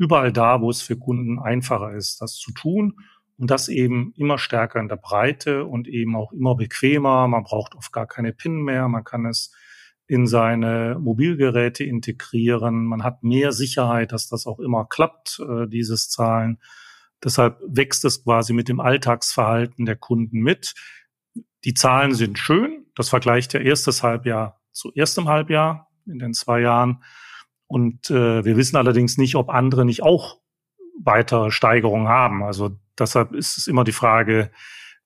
überall 0.00 0.32
da, 0.32 0.62
wo 0.62 0.70
es 0.70 0.80
für 0.80 0.96
Kunden 0.96 1.38
einfacher 1.38 1.92
ist, 1.92 2.22
das 2.22 2.36
zu 2.36 2.52
tun 2.52 2.96
und 3.36 3.50
das 3.50 3.68
eben 3.68 4.14
immer 4.16 4.38
stärker 4.38 4.80
in 4.80 4.88
der 4.88 4.96
Breite 4.96 5.66
und 5.66 5.86
eben 5.86 6.16
auch 6.16 6.32
immer 6.32 6.54
bequemer. 6.54 7.28
Man 7.28 7.44
braucht 7.44 7.74
oft 7.74 7.92
gar 7.92 8.06
keine 8.06 8.32
PIN 8.32 8.62
mehr, 8.62 8.88
man 8.88 9.04
kann 9.04 9.26
es 9.26 9.54
in 10.06 10.26
seine 10.26 10.96
Mobilgeräte 10.98 11.84
integrieren, 11.84 12.86
man 12.86 13.04
hat 13.04 13.22
mehr 13.22 13.52
Sicherheit, 13.52 14.12
dass 14.12 14.26
das 14.26 14.46
auch 14.46 14.58
immer 14.58 14.86
klappt, 14.86 15.38
äh, 15.38 15.68
dieses 15.68 16.08
Zahlen. 16.08 16.58
Deshalb 17.22 17.60
wächst 17.66 18.06
es 18.06 18.24
quasi 18.24 18.54
mit 18.54 18.68
dem 18.70 18.80
Alltagsverhalten 18.80 19.84
der 19.84 19.96
Kunden 19.96 20.40
mit. 20.40 20.74
Die 21.64 21.74
Zahlen 21.74 22.14
sind 22.14 22.38
schön. 22.38 22.86
Das 22.94 23.10
vergleicht 23.10 23.52
ja 23.52 23.60
erstes 23.60 24.02
Halbjahr 24.02 24.62
zu 24.72 24.90
erstem 24.94 25.28
Halbjahr 25.28 25.90
in 26.06 26.18
den 26.18 26.32
zwei 26.32 26.60
Jahren. 26.60 27.04
Und 27.70 28.10
äh, 28.10 28.44
wir 28.44 28.56
wissen 28.56 28.74
allerdings 28.74 29.16
nicht, 29.16 29.36
ob 29.36 29.48
andere 29.48 29.84
nicht 29.84 30.02
auch 30.02 30.40
weitere 31.04 31.52
Steigerungen 31.52 32.08
haben. 32.08 32.42
Also 32.42 32.76
deshalb 32.98 33.32
ist 33.32 33.58
es 33.58 33.68
immer 33.68 33.84
die 33.84 33.92
Frage, 33.92 34.50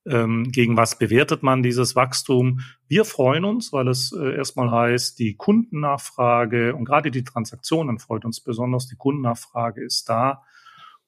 ähm, 0.07 0.51
gegen 0.51 0.75
was 0.75 0.99
bewertet 0.99 1.43
man 1.43 1.63
dieses 1.63 1.95
Wachstum? 1.95 2.61
Wir 2.89 3.05
freuen 3.05 3.45
uns, 3.45 3.71
weil 3.75 3.87
es 3.89 4.13
äh, 4.19 4.35
erstmal 4.35 4.71
heißt, 4.71 5.19
die 5.19 5.37
Kundennachfrage 5.37 6.75
und 6.75 6.87
gerade 6.87 7.11
die 7.11 7.23
Transaktionen 7.23 7.99
freut 7.99 8.25
uns 8.25 8.41
besonders. 8.41 8.89
Die 8.89 8.97
Kundennachfrage 8.97 9.85
ist 9.85 10.09
da. 10.09 10.43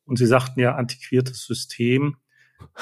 Und 0.04 0.18
Sie 0.18 0.26
sagten 0.26 0.60
ja 0.60 0.74
antiquiertes 0.74 1.46
System. 1.46 2.18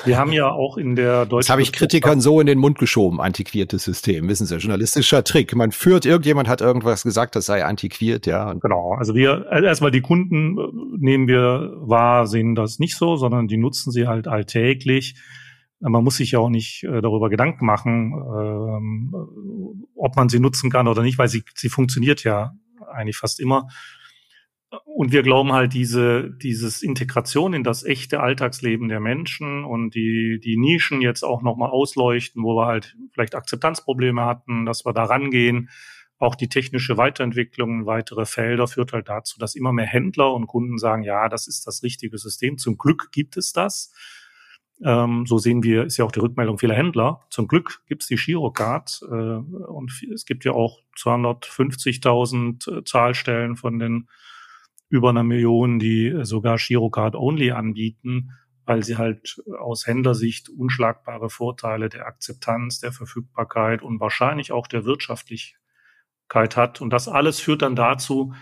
Wir 0.05 0.19
haben 0.19 0.33
ja 0.33 0.51
auch 0.51 0.77
in 0.77 0.97
der 0.97 1.25
deutschen. 1.25 1.47
Das 1.47 1.51
habe 1.51 1.63
ich 1.63 1.73
Kritikern 1.73 2.21
so 2.21 2.41
in 2.41 2.47
den 2.47 2.59
Mund 2.59 2.79
geschoben, 2.79 3.21
antiquiertes 3.21 3.85
System. 3.85 4.29
Wissen 4.29 4.47
Sie, 4.47 4.57
journalistischer 4.57 5.23
Trick. 5.23 5.55
Man 5.55 5.71
führt, 5.71 6.05
irgendjemand 6.05 6.49
hat 6.49 6.61
irgendwas 6.61 7.05
gesagt, 7.05 7.37
das 7.37 7.47
sei 7.47 7.65
antiquiert, 7.65 8.27
ja. 8.27 8.53
Genau. 8.55 8.95
Also 8.95 9.15
wir, 9.15 9.47
äh, 9.51 9.65
erstmal 9.65 9.93
die 9.93 10.01
Kunden 10.01 10.59
äh, 10.59 10.63
nehmen 10.99 11.29
wir 11.29 11.75
wahr, 11.77 12.27
sehen 12.27 12.55
das 12.55 12.79
nicht 12.79 12.97
so, 12.97 13.17
sondern 13.17 13.47
die 13.47 13.57
nutzen 13.57 13.93
sie 13.93 14.07
halt 14.07 14.27
alltäglich. 14.27 15.15
Man 15.81 16.03
muss 16.03 16.17
sich 16.17 16.33
ja 16.33 16.41
auch 16.41 16.51
nicht 16.51 16.83
äh, 16.85 17.01
darüber 17.01 17.31
Gedanken 17.31 17.65
machen, 17.65 18.13
ähm, 18.15 19.87
ob 19.95 20.17
man 20.17 20.29
sie 20.29 20.41
nutzen 20.41 20.71
kann 20.71 20.89
oder 20.89 21.03
nicht, 21.03 21.19
weil 21.19 21.29
sie, 21.29 21.45
sie 21.55 21.69
funktioniert 21.69 22.25
ja 22.25 22.53
eigentlich 22.93 23.17
fast 23.17 23.39
immer. 23.39 23.69
Und 24.85 25.13
wir 25.13 25.23
glauben 25.23 25.53
halt 25.53 25.75
diese, 25.75 26.31
dieses 26.31 26.83
Integration 26.83 27.55
in 27.55 27.65
das 27.65 27.85
echte 27.85 28.21
Alltagsleben 28.21 28.89
der 28.89 29.01
Menschen 29.01 29.65
und 29.65 29.95
die, 29.95 30.41
die 30.43 30.57
Nischen 30.57 31.01
jetzt 31.01 31.23
auch 31.23 31.43
nochmal 31.43 31.71
ausleuchten, 31.71 32.43
wo 32.43 32.57
wir 32.57 32.67
halt 32.67 32.97
vielleicht 33.13 33.35
Akzeptanzprobleme 33.35 34.25
hatten, 34.25 34.67
dass 34.67 34.85
wir 34.85 34.93
da 34.93 35.05
rangehen. 35.05 35.71
Auch 36.19 36.37
die 36.37 36.49
technische 36.49 36.97
Weiterentwicklung 36.97 37.81
in 37.81 37.87
weitere 37.87 38.25
Felder 38.25 38.69
führt 38.69 38.93
halt 38.93 39.09
dazu, 39.09 39.39
dass 39.39 39.57
immer 39.57 39.73
mehr 39.73 39.87
Händler 39.87 40.33
und 40.33 40.47
Kunden 40.47 40.79
sagen, 40.79 41.03
ja, 41.03 41.29
das 41.29 41.47
ist 41.47 41.67
das 41.67 41.83
richtige 41.83 42.19
System. 42.19 42.57
Zum 42.57 42.79
Glück 42.79 43.11
gibt 43.13 43.37
es 43.37 43.53
das. 43.53 43.93
Ähm, 44.83 45.25
so 45.27 45.39
sehen 45.39 45.63
wir, 45.63 45.85
ist 45.85 45.97
ja 45.97 46.05
auch 46.05 46.13
die 46.13 46.21
Rückmeldung 46.21 46.59
vieler 46.59 46.75
Händler. 46.75 47.21
Zum 47.31 47.47
Glück 47.47 47.83
gibt 47.87 48.03
es 48.03 48.09
die 48.09 48.17
Girocard 48.17 49.01
äh, 49.03 49.13
und 49.13 49.93
es 50.13 50.25
gibt 50.25 50.45
ja 50.45 50.53
auch 50.53 50.81
250.000 50.99 52.79
äh, 52.79 52.85
Zahlstellen 52.85 53.57
von 53.57 53.79
den 53.79 54.09
über 54.95 55.11
einer 55.11 55.25
Million, 55.25 55.81
die 55.81 56.21
sogar 56.23 56.57
Girocard 56.57 57.17
Only 57.17 57.51
anbieten, 57.51 58.31
weil 58.65 58.85
sie 58.85 58.97
halt 58.97 59.43
aus 59.59 59.89
Händlersicht 59.89 60.49
unschlagbare 60.49 61.31
Vorteile 61.31 61.89
der 61.89 62.07
Akzeptanz, 62.07 62.79
der 62.79 62.93
Verfügbarkeit 62.93 63.83
und 63.83 63.99
wahrscheinlich 63.99 64.53
auch 64.53 64.69
der 64.69 64.85
Wirtschaftlichkeit 64.85 66.57
hat. 66.57 66.81
Und 66.81 66.91
das 66.91 67.09
alles 67.09 67.41
führt 67.41 67.63
dann 67.63 67.75
dazu, 67.75 68.35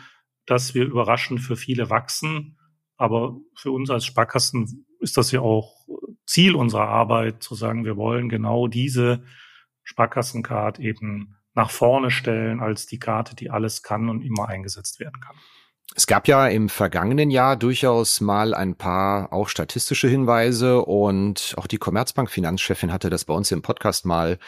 dass 0.45 0.75
wir 0.75 0.85
überraschend 0.85 1.41
für 1.41 1.57
viele 1.57 1.89
wachsen. 1.89 2.59
Aber 2.99 3.39
für 3.57 3.71
uns 3.71 3.89
als 3.89 4.05
Sparkassen 4.05 4.85
ist 5.01 5.17
das 5.17 5.33
ja 5.33 5.41
auch 5.41 5.87
Ziel 6.27 6.55
unserer 6.55 6.89
Arbeit, 6.89 7.43
zu 7.43 7.55
sagen, 7.55 7.87
wir 7.87 7.97
wollen 7.97 8.29
genau 8.29 8.67
diese 8.67 9.25
Sparkassencard 9.85 10.79
eben 10.81 11.37
nach 11.55 11.71
vorne 11.71 12.11
stellen 12.11 12.61
als 12.61 12.87
die 12.87 12.99
Karte, 12.99 13.35
die 13.35 13.49
alles 13.49 13.83
kann 13.83 14.11
und 14.11 14.21
immer 14.21 14.51
eingesetzt 14.51 15.01
werden 15.01 15.19
kann. 15.19 15.37
Es 15.95 16.07
gab 16.07 16.27
ja 16.27 16.47
im 16.49 16.71
vergangenen 16.71 17.31
Jahr 17.31 17.57
durchaus 17.57 18.23
mal 18.23 18.55
ein 18.55 18.77
paar 18.77 19.33
auch 19.33 19.49
statistische 19.49 20.09
Hinweise 20.09 20.83
und 20.83 21.55
auch 21.59 21.67
die 21.67 21.77
Commerzbank 21.77 22.31
Finanzchefin 22.31 22.93
hatte 22.93 23.11
das 23.11 23.27
bei 23.27 23.35
uns 23.35 23.51
im 23.53 23.61
Podcast 23.61 24.07
mal 24.07 24.39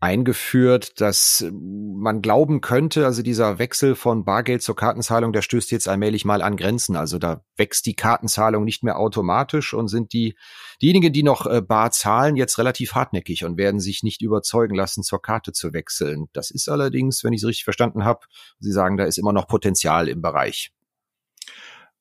eingeführt, 0.00 1.00
dass 1.00 1.44
man 1.52 2.22
glauben 2.22 2.60
könnte, 2.60 3.04
also 3.04 3.22
dieser 3.22 3.58
Wechsel 3.58 3.96
von 3.96 4.24
Bargeld 4.24 4.62
zur 4.62 4.76
Kartenzahlung, 4.76 5.32
der 5.32 5.42
stößt 5.42 5.72
jetzt 5.72 5.88
allmählich 5.88 6.24
mal 6.24 6.40
an 6.40 6.56
Grenzen. 6.56 6.94
Also 6.94 7.18
da 7.18 7.42
wächst 7.56 7.84
die 7.86 7.94
Kartenzahlung 7.94 8.64
nicht 8.64 8.84
mehr 8.84 8.98
automatisch 8.98 9.74
und 9.74 9.88
sind 9.88 10.12
die 10.12 10.36
diejenigen, 10.80 11.12
die 11.12 11.24
noch 11.24 11.46
äh, 11.46 11.60
bar 11.60 11.90
zahlen, 11.90 12.36
jetzt 12.36 12.58
relativ 12.58 12.94
hartnäckig 12.94 13.44
und 13.44 13.58
werden 13.58 13.80
sich 13.80 14.04
nicht 14.04 14.22
überzeugen 14.22 14.76
lassen, 14.76 15.02
zur 15.02 15.20
Karte 15.20 15.52
zu 15.52 15.72
wechseln. 15.72 16.26
Das 16.32 16.52
ist 16.52 16.68
allerdings, 16.68 17.24
wenn 17.24 17.32
ich 17.32 17.42
es 17.42 17.48
richtig 17.48 17.64
verstanden 17.64 18.04
habe, 18.04 18.20
Sie 18.60 18.72
sagen, 18.72 18.98
da 18.98 19.04
ist 19.04 19.18
immer 19.18 19.32
noch 19.32 19.48
Potenzial 19.48 20.08
im 20.08 20.22
Bereich. 20.22 20.70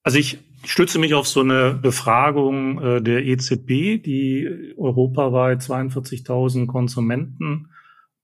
Also 0.03 0.19
ich 0.19 0.37
stütze 0.63 0.99
mich 0.99 1.15
auf 1.15 1.27
so 1.27 1.39
eine 1.39 1.73
Befragung 1.73 2.79
äh, 2.79 3.01
der 3.01 3.25
EZB, 3.25 4.03
die 4.03 4.73
europaweit 4.77 5.61
42.000 5.61 6.67
Konsumenten 6.67 7.71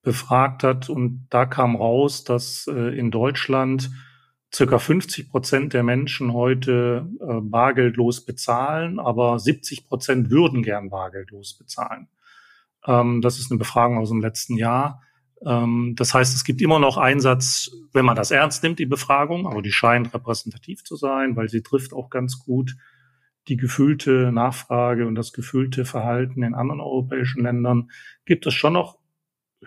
befragt 0.04 0.64
hat. 0.64 0.90
Und 0.90 1.28
da 1.30 1.46
kam 1.46 1.76
raus, 1.76 2.24
dass 2.24 2.68
äh, 2.68 2.98
in 2.98 3.10
Deutschland 3.10 3.90
circa 4.54 4.78
50 4.78 5.30
Prozent 5.30 5.74
der 5.74 5.82
Menschen 5.82 6.34
heute 6.34 7.10
äh, 7.20 7.42
bargeldlos 7.42 8.24
bezahlen, 8.24 9.00
aber 9.00 9.40
70 9.40 9.88
Prozent 9.88 10.30
würden 10.30 10.62
gern 10.62 10.90
bargeldlos 10.90 11.58
bezahlen. 11.58 12.08
Ähm, 12.86 13.22
das 13.22 13.40
ist 13.40 13.50
eine 13.52 13.58
Befragung 13.58 13.98
aus 13.98 14.10
dem 14.10 14.22
letzten 14.22 14.58
Jahr. 14.58 15.02
Ähm, 15.44 15.96
das 15.98 16.14
heißt, 16.14 16.36
es 16.36 16.44
gibt 16.44 16.62
immer 16.62 16.78
noch 16.78 16.98
Einsatz, 16.98 17.72
wenn 17.94 18.06
man 18.06 18.16
das 18.16 18.30
ernst 18.30 18.62
nimmt, 18.62 18.78
die 18.78 18.86
Befragung, 18.86 19.48
aber 19.48 19.62
die 19.62 19.72
scheint 19.72 20.14
repräsentativ 20.14 20.84
zu 20.84 20.96
sein, 20.96 21.36
weil 21.36 21.50
sie 21.50 21.64
trifft 21.64 21.94
auch 21.94 22.10
ganz 22.10 22.38
gut 22.38 22.76
die 23.48 23.58
gefühlte 23.58 24.32
Nachfrage 24.32 25.06
und 25.08 25.16
das 25.16 25.34
gefühlte 25.34 25.84
Verhalten 25.84 26.44
in 26.44 26.54
anderen 26.54 26.80
europäischen 26.80 27.44
Ländern. 27.44 27.90
Gibt 28.26 28.46
es 28.46 28.54
schon 28.54 28.74
noch 28.74 29.00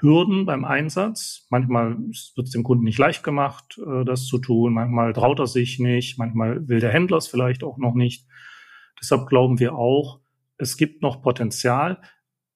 Hürden 0.01 0.47
beim 0.47 0.65
Einsatz. 0.65 1.47
Manchmal 1.51 1.97
wird 1.97 2.47
es 2.47 2.51
dem 2.51 2.63
Kunden 2.63 2.85
nicht 2.85 2.99
leicht 2.99 3.23
gemacht, 3.23 3.79
äh, 3.79 4.05
das 4.05 4.27
zu 4.27 4.39
tun. 4.39 4.75
Manchmal 4.75 5.13
traut 5.13 5.39
er 5.39 5.47
sich 5.47 5.79
nicht. 5.79 6.19
Manchmal 6.19 6.69
will 6.69 6.81
der 6.81 6.93
Händler 6.93 7.19
es 7.19 7.29
vielleicht 7.29 7.65
auch 7.65 7.79
noch 7.79 7.95
nicht. 7.95 8.27
Deshalb 9.01 9.29
glauben 9.29 9.59
wir 9.59 9.75
auch, 9.75 10.21
es 10.59 10.77
gibt 10.77 11.03
noch 11.03 11.23
Potenzial. 11.23 12.01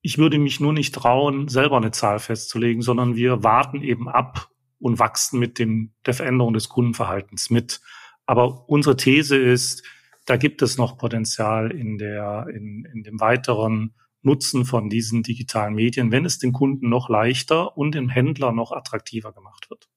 Ich 0.02 0.16
würde 0.16 0.38
mich 0.38 0.61
nur 0.61 0.73
nicht 0.73 0.94
trauen, 0.94 1.49
selber 1.49 1.76
eine 1.76 1.90
Zahl 1.90 2.18
festzulegen, 2.18 2.82
sondern 2.82 3.16
wir 3.16 3.42
warten 3.44 3.82
eben 3.82 4.09
ab 4.09 4.49
und 4.78 4.99
wachsen 4.99 5.38
mit 5.38 5.59
dem, 5.59 5.92
der 6.06 6.14
Veränderung 6.14 6.54
des 6.54 6.68
Kundenverhaltens 6.68 7.50
mit. 7.50 7.80
Aber 8.25 8.68
unsere 8.68 8.97
These 8.97 9.37
ist, 9.37 9.85
da 10.25 10.37
gibt 10.37 10.62
es 10.62 10.78
noch 10.78 10.97
Potenzial 10.97 11.70
in 11.70 11.99
der, 11.99 12.47
in, 12.54 12.87
in 12.92 13.02
dem 13.02 13.20
weiteren 13.20 13.94
Nutzen 14.22 14.64
von 14.64 14.88
diesen 14.88 15.22
digitalen 15.22 15.74
Medien, 15.74 16.12
wenn 16.12 16.24
es 16.24 16.38
den 16.38 16.52
Kunden 16.52 16.88
noch 16.88 17.08
leichter 17.08 17.76
und 17.76 17.94
dem 17.94 18.08
Händler 18.08 18.52
noch 18.52 18.72
attraktiver 18.72 19.32
gemacht 19.32 19.70
wird. 19.70 19.88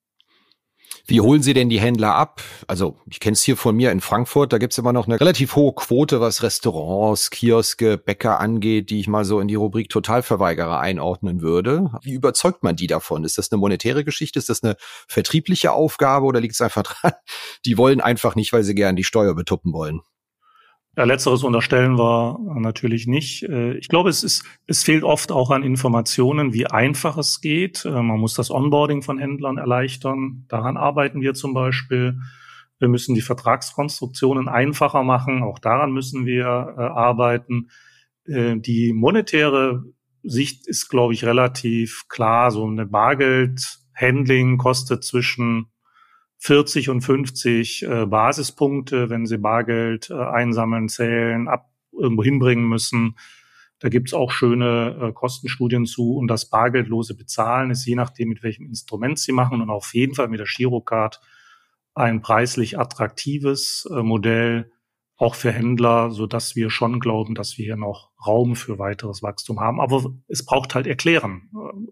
Wie 1.06 1.20
holen 1.20 1.44
Sie 1.44 1.54
denn 1.54 1.70
die 1.70 1.82
Händler 1.82 2.16
ab? 2.16 2.42
Also 2.68 2.98
ich 3.10 3.20
kenne 3.20 3.34
es 3.34 3.44
hier 3.44 3.58
von 3.58 3.76
mir 3.76 3.92
in 3.92 4.00
Frankfurt, 4.00 4.54
da 4.54 4.58
gibt's 4.58 4.78
immer 4.78 4.94
noch 4.94 5.06
eine 5.06 5.20
relativ 5.20 5.56
hohe 5.56 5.74
Quote, 5.74 6.22
was 6.22 6.44
Restaurants, 6.44 7.30
Kioske, 7.30 7.98
Bäcker 7.98 8.40
angeht, 8.40 8.90
die 8.90 9.02
ich 9.02 9.08
mal 9.08 9.26
so 9.26 9.42
in 9.42 9.50
die 9.50 9.56
Rubrik 9.56 9.90
Totalverweigerer 9.90 10.80
einordnen 10.80 11.42
würde. 11.42 11.92
Wie 12.04 12.14
überzeugt 12.14 12.64
man 12.64 12.78
die 12.78 12.88
davon? 12.88 13.26
Ist 13.26 13.38
das 13.38 13.52
eine 13.52 13.60
monetäre 13.60 14.06
Geschichte? 14.06 14.40
Ist 14.40 14.48
das 14.48 14.64
eine 14.64 14.78
vertriebliche 15.08 15.74
Aufgabe 15.74 16.26
oder 16.26 16.40
liegt 16.40 16.54
es 16.54 16.62
einfach 16.62 16.84
dran? 17.02 17.12
Die 17.66 17.78
wollen 17.78 18.00
einfach 18.00 18.36
nicht, 18.36 18.54
weil 18.54 18.64
sie 18.64 18.76
gern 18.76 18.96
die 18.96 19.04
Steuer 19.04 19.36
betuppen 19.36 19.74
wollen. 19.74 20.02
Ja, 20.96 21.06
letzteres 21.06 21.44
unterstellen 21.44 21.98
wir 21.98 22.38
natürlich 22.60 23.08
nicht. 23.08 23.44
Äh, 23.44 23.74
ich 23.78 23.88
glaube, 23.88 24.10
es 24.10 24.24
ist, 24.24 24.46
es 24.68 24.84
fehlt 24.84 25.04
oft 25.04 25.32
auch 25.32 25.50
an 25.50 25.64
Informationen, 25.64 26.54
wie 26.54 26.68
einfach 26.68 27.18
es 27.18 27.42
geht. 27.42 27.84
Äh, 27.86 27.90
man 27.90 28.20
muss 28.20 28.36
das 28.36 28.52
Onboarding 28.52 29.02
von 29.02 29.18
Händlern 29.18 29.58
erleichtern. 29.58 30.46
Daran 30.50 30.78
arbeiten 30.78 31.22
wir 31.22 31.34
zum 31.34 31.56
Beispiel. 31.56 32.20
Wir 32.78 32.90
müssen 32.90 33.16
die 33.16 33.22
Vertragskonstruktionen 33.22 34.48
einfacher 34.48 35.04
machen. 35.04 35.42
Auch 35.42 35.58
daran 35.58 35.94
müssen 35.94 36.26
wir 36.26 36.46
äh, 36.78 36.82
arbeiten. 36.82 37.70
Die 38.26 38.94
monetäre 38.94 39.84
Sicht 40.22 40.66
ist, 40.66 40.88
glaube 40.88 41.14
ich, 41.14 41.26
relativ 41.26 42.06
klar. 42.08 42.52
So 42.52 42.66
eine 42.66 42.86
Bargeldhandling 42.86 44.58
kostet 44.58 45.04
zwischen 45.04 45.73
40 46.44 46.90
und 46.90 47.00
50 47.00 47.84
äh, 47.84 48.06
Basispunkte, 48.06 49.10
wenn 49.10 49.26
Sie 49.26 49.38
Bargeld 49.38 50.10
äh, 50.10 50.16
einsammeln, 50.16 50.90
zählen, 50.90 51.48
ab 51.48 51.72
irgendwo 51.94 52.22
hinbringen 52.22 52.68
müssen. 52.68 53.16
Da 53.80 53.88
gibt's 53.88 54.14
auch 54.14 54.30
schöne 54.30 54.98
äh, 55.02 55.14
Kostenstudien 55.14 55.86
zu. 55.86 56.18
Und 56.18 56.28
das 56.28 56.50
bargeldlose 56.50 57.16
Bezahlen 57.16 57.72
ist 57.72 57.86
je 57.86 57.96
nachdem, 57.96 58.28
mit 58.28 58.44
welchem 58.44 58.66
Instrument 58.66 59.20
Sie 59.20 59.32
machen 59.32 59.62
und 59.62 59.70
auf 59.70 59.94
jeden 59.94 60.16
Fall 60.16 60.28
mit 60.28 60.42
der 60.42 60.48
Girocard 60.54 61.22
ein 61.94 62.22
preislich 62.22 62.78
attraktives 62.78 63.88
äh, 63.90 64.04
Modell, 64.04 64.70
auch 65.16 65.36
für 65.36 65.54
Händler, 65.54 66.12
so 66.12 66.28
dass 66.28 66.58
wir 66.58 66.70
schon 66.70 67.00
glauben, 67.00 67.36
dass 67.36 67.58
wir 67.58 67.64
hier 67.64 67.78
noch 67.78 68.12
Raum 68.28 68.58
für 68.58 68.80
weiteres 68.80 69.24
Wachstum 69.24 69.62
haben. 69.62 69.80
Aber 69.80 70.14
es 70.28 70.44
braucht 70.44 70.76
halt 70.76 70.88
Erklären. 70.88 71.50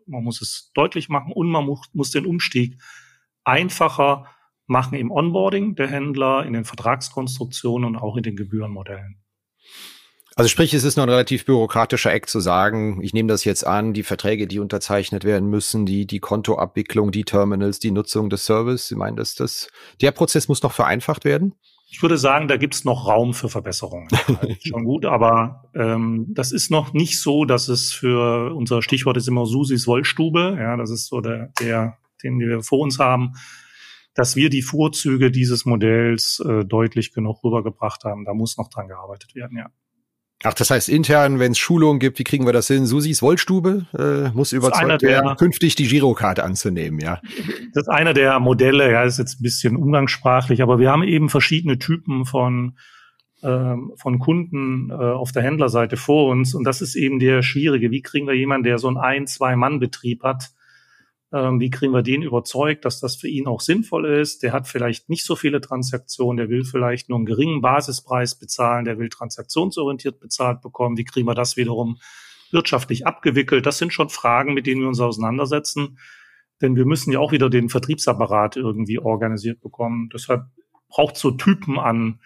Man 0.07 0.25
muss 0.25 0.41
es 0.41 0.71
deutlich 0.73 1.07
machen 1.07 1.31
und 1.31 1.49
man 1.49 1.69
muss 1.93 2.11
den 2.11 2.25
Umstieg 2.25 2.77
einfacher 3.45 4.25
machen 4.71 4.97
im 4.97 5.11
Onboarding 5.11 5.75
der 5.75 5.87
Händler, 5.87 6.45
in 6.45 6.53
den 6.53 6.65
Vertragskonstruktionen 6.65 7.87
und 7.87 7.95
auch 7.97 8.17
in 8.17 8.23
den 8.23 8.35
Gebührenmodellen. 8.35 9.17
Also 10.35 10.47
sprich, 10.47 10.73
es 10.73 10.85
ist 10.85 10.95
noch 10.95 11.03
ein 11.03 11.09
relativ 11.09 11.45
bürokratischer 11.45 12.13
Eck 12.13 12.29
zu 12.29 12.39
sagen, 12.39 13.01
ich 13.03 13.13
nehme 13.13 13.27
das 13.27 13.43
jetzt 13.43 13.67
an, 13.67 13.93
die 13.93 14.01
Verträge, 14.01 14.47
die 14.47 14.59
unterzeichnet 14.59 15.25
werden 15.25 15.49
müssen, 15.49 15.85
die, 15.85 16.07
die 16.07 16.19
Kontoabwicklung, 16.19 17.11
die 17.11 17.25
Terminals, 17.25 17.79
die 17.79 17.91
Nutzung 17.91 18.29
des 18.29 18.45
Service, 18.45 18.87
Sie 18.87 18.95
meinen, 18.95 19.17
dass 19.17 19.35
das, 19.35 19.69
der 19.99 20.11
Prozess 20.11 20.47
muss 20.47 20.63
noch 20.63 20.71
vereinfacht 20.71 21.25
werden? 21.25 21.53
Ich 21.89 22.01
würde 22.01 22.17
sagen, 22.17 22.47
da 22.47 22.55
gibt 22.55 22.73
es 22.73 22.85
noch 22.85 23.05
Raum 23.05 23.33
für 23.33 23.49
Verbesserungen. 23.49 24.07
schon 24.65 24.85
gut, 24.85 25.05
aber 25.05 25.69
ähm, 25.75 26.27
das 26.29 26.53
ist 26.53 26.71
noch 26.71 26.93
nicht 26.93 27.19
so, 27.19 27.43
dass 27.43 27.67
es 27.67 27.91
für 27.91 28.55
unser 28.55 28.81
Stichwort 28.81 29.17
ist 29.17 29.27
immer 29.27 29.45
Susis 29.45 29.85
Wollstube, 29.85 30.55
ja, 30.57 30.77
das 30.77 30.91
ist 30.91 31.07
so 31.07 31.19
der, 31.19 31.51
der, 31.59 31.97
den 32.23 32.39
wir 32.39 32.63
vor 32.63 32.79
uns 32.79 32.99
haben, 32.99 33.33
dass 34.13 34.35
wir 34.35 34.49
die 34.49 34.61
Vorzüge 34.61 35.31
dieses 35.31 35.65
Modells 35.65 36.43
äh, 36.45 36.65
deutlich 36.65 37.13
genug 37.13 37.43
rübergebracht 37.43 38.03
haben. 38.03 38.25
Da 38.25 38.33
muss 38.33 38.57
noch 38.57 38.69
dran 38.69 38.87
gearbeitet 38.87 39.35
werden, 39.35 39.57
ja. 39.57 39.69
Ach, 40.43 40.55
das 40.55 40.71
heißt 40.71 40.89
intern, 40.89 41.37
wenn 41.37 41.51
es 41.51 41.59
Schulungen 41.59 41.99
gibt, 41.99 42.17
wie 42.17 42.23
kriegen 42.23 42.47
wir 42.47 42.53
das 42.53 42.67
hin? 42.67 42.87
Susis 42.87 43.21
Wollstube 43.21 43.85
äh, 43.95 44.35
muss 44.35 44.53
überzeugt 44.53 45.03
werden, 45.03 45.35
künftig 45.37 45.75
die 45.75 45.87
Girokarte 45.87 46.43
anzunehmen, 46.43 46.99
ja. 46.99 47.21
Das 47.73 47.83
ist 47.83 47.89
einer 47.89 48.13
der 48.13 48.39
Modelle, 48.39 48.91
ja, 48.91 49.03
ist 49.03 49.19
jetzt 49.19 49.39
ein 49.39 49.43
bisschen 49.43 49.75
umgangssprachlich, 49.75 50.63
aber 50.63 50.79
wir 50.79 50.89
haben 50.89 51.03
eben 51.03 51.29
verschiedene 51.29 51.77
Typen 51.77 52.25
von 52.25 52.75
ähm, 53.43 53.93
von 53.97 54.19
Kunden 54.19 54.89
äh, 54.89 54.93
auf 54.93 55.31
der 55.31 55.43
Händlerseite 55.43 55.97
vor 55.97 56.29
uns 56.29 56.53
und 56.53 56.63
das 56.63 56.81
ist 56.81 56.95
eben 56.95 57.19
der 57.19 57.41
schwierige. 57.43 57.91
Wie 57.91 58.01
kriegen 58.01 58.27
wir 58.27 58.35
jemanden, 58.35 58.63
der 58.63 58.77
so 58.77 58.87
ein 58.87 58.97
ein, 58.97 59.27
zwei 59.27 59.55
Mann 59.55 59.79
Betrieb 59.79 60.23
hat, 60.23 60.51
wie 61.31 61.69
kriegen 61.69 61.93
wir 61.93 62.03
den 62.03 62.23
überzeugt, 62.23 62.83
dass 62.83 62.99
das 62.99 63.15
für 63.15 63.29
ihn 63.29 63.47
auch 63.47 63.61
sinnvoll 63.61 64.05
ist? 64.05 64.43
Der 64.43 64.51
hat 64.51 64.67
vielleicht 64.67 65.07
nicht 65.09 65.25
so 65.25 65.37
viele 65.37 65.61
Transaktionen, 65.61 66.37
der 66.37 66.49
will 66.49 66.65
vielleicht 66.65 67.07
nur 67.07 67.17
einen 67.17 67.25
geringen 67.25 67.61
Basispreis 67.61 68.37
bezahlen, 68.37 68.83
der 68.83 68.99
will 68.99 69.07
transaktionsorientiert 69.07 70.19
bezahlt 70.19 70.61
bekommen. 70.61 70.97
Wie 70.97 71.05
kriegen 71.05 71.27
wir 71.27 71.35
das 71.35 71.55
wiederum 71.55 71.99
wirtschaftlich 72.51 73.07
abgewickelt? 73.07 73.65
Das 73.65 73.77
sind 73.77 73.93
schon 73.93 74.09
Fragen, 74.09 74.53
mit 74.53 74.67
denen 74.67 74.81
wir 74.81 74.89
uns 74.89 74.99
auseinandersetzen. 74.99 75.97
Denn 76.61 76.75
wir 76.75 76.85
müssen 76.85 77.13
ja 77.13 77.19
auch 77.19 77.31
wieder 77.31 77.49
den 77.49 77.69
Vertriebsapparat 77.69 78.57
irgendwie 78.57 78.99
organisiert 78.99 79.61
bekommen. 79.61 80.09
Deshalb 80.13 80.43
braucht 80.89 81.15
so 81.15 81.31
Typen 81.31 81.79
an, 81.79 82.19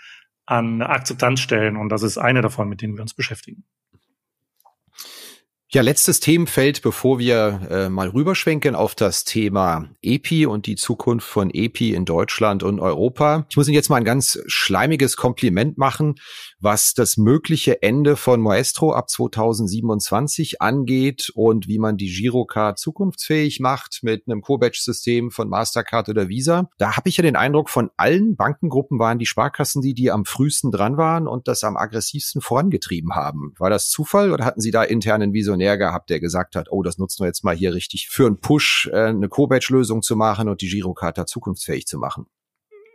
an 0.47 0.81
Akzeptanzstellen 0.81 1.77
und 1.77 1.89
das 1.89 2.01
ist 2.01 2.17
eine 2.17 2.41
davon, 2.41 2.67
mit 2.67 2.81
denen 2.81 2.95
wir 2.95 3.03
uns 3.03 3.13
beschäftigen. 3.13 3.65
Ja, 5.75 5.82
letztes 5.82 6.22
Themenfeld, 6.22 6.82
bevor 6.84 7.20
wir 7.20 7.67
äh, 7.70 7.89
mal 7.89 8.08
rüberschwenken 8.08 8.75
auf 8.75 8.96
das 8.96 9.25
Thema 9.25 9.89
EPI 10.01 10.46
und 10.46 10.67
die 10.67 10.77
Zukunft 10.77 11.27
von 11.27 11.50
EPI 11.53 11.94
in 11.94 12.05
Deutschland 12.05 12.63
und 12.63 12.79
Europa. 12.79 13.46
Ich 13.50 13.58
muss 13.58 13.67
Ihnen 13.67 13.75
jetzt 13.75 13.89
mal 13.89 13.98
ein 13.98 14.05
ganz 14.05 14.39
schleimiges 14.48 15.17
Kompliment 15.17 15.77
machen, 15.77 16.15
was 16.59 16.93
das 16.93 17.17
mögliche 17.17 17.81
Ende 17.81 18.15
von 18.15 18.41
Maestro 18.41 18.93
ab 18.93 19.09
2027 19.09 20.62
angeht 20.62 21.31
und 21.35 21.68
wie 21.68 21.79
man 21.79 21.98
die 21.98 22.11
Girocard 22.11 22.79
zukunftsfähig 22.79 23.59
macht 23.59 24.00
mit 24.01 24.24
einem 24.27 24.41
Co-Batch-System 24.41 25.31
von 25.31 25.50
Mastercard 25.50 26.09
oder 26.09 26.29
Visa. 26.29 26.70
Da 26.77 26.96
habe 26.98 27.09
ich 27.09 27.18
ja 27.18 27.24
den 27.24 27.35
Eindruck, 27.35 27.70
von 27.70 27.89
allen 27.98 28.35
Bankengruppen 28.35 29.00
waren 29.00 29.20
die 29.20 29.25
Sparkassen 29.25 29.81
die, 29.81 29.94
die 29.94 30.11
am 30.11 30.25
frühesten 30.25 30.72
dran 30.72 30.98
waren 30.98 31.27
und 31.27 31.48
das 31.48 31.63
am 31.63 31.77
aggressivsten 31.77 32.41
vorangetrieben 32.41 33.15
haben. 33.15 33.53
War 33.57 33.70
das 33.70 33.89
Zufall 33.89 34.31
oder 34.31 34.46
hatten 34.46 34.61
Sie 34.61 34.72
da 34.72 34.83
internen 34.83 35.33
Visionär 35.33 35.77
gehabt, 35.77 36.09
der 36.09 36.20
gesagt 36.20 36.55
hat, 36.55 36.68
oh, 36.72 36.83
das 36.83 36.98
nutzen 36.98 37.24
wir 37.24 37.27
jetzt 37.27 37.44
mal 37.44 37.55
hier 37.55 37.74
richtig 37.74 38.07
für 38.09 38.25
einen 38.25 38.39
Push, 38.39 38.89
äh, 38.91 39.05
eine 39.07 39.29
Co-Batch-Lösung 39.29 40.01
zu 40.01 40.15
machen 40.15 40.50
und 40.50 40.61
die 40.61 40.70
Girocard 40.70 41.27
zukunftsfähig 41.27 41.85
zu 41.85 41.98
machen? 41.98 42.27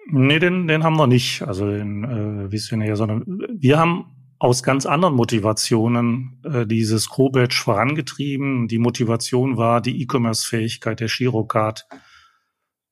Nee, 0.06 0.38
den, 0.38 0.66
den 0.66 0.82
haben 0.82 0.96
wir 0.96 1.06
nicht, 1.06 1.42
also 1.42 1.70
den 1.70 2.04
äh, 2.04 2.50
Visionär, 2.52 2.96
sondern 2.96 3.24
wir 3.26 3.78
haben 3.78 4.06
aus 4.38 4.62
ganz 4.62 4.86
anderen 4.86 5.14
Motivationen 5.14 6.40
äh, 6.44 6.66
dieses 6.66 7.08
Co-Batch 7.10 7.62
vorangetrieben. 7.62 8.68
Die 8.68 8.78
Motivation 8.78 9.56
war, 9.56 9.80
die 9.80 10.00
E-Commerce-Fähigkeit 10.02 11.00
der 11.00 11.08
Girocard 11.08 11.86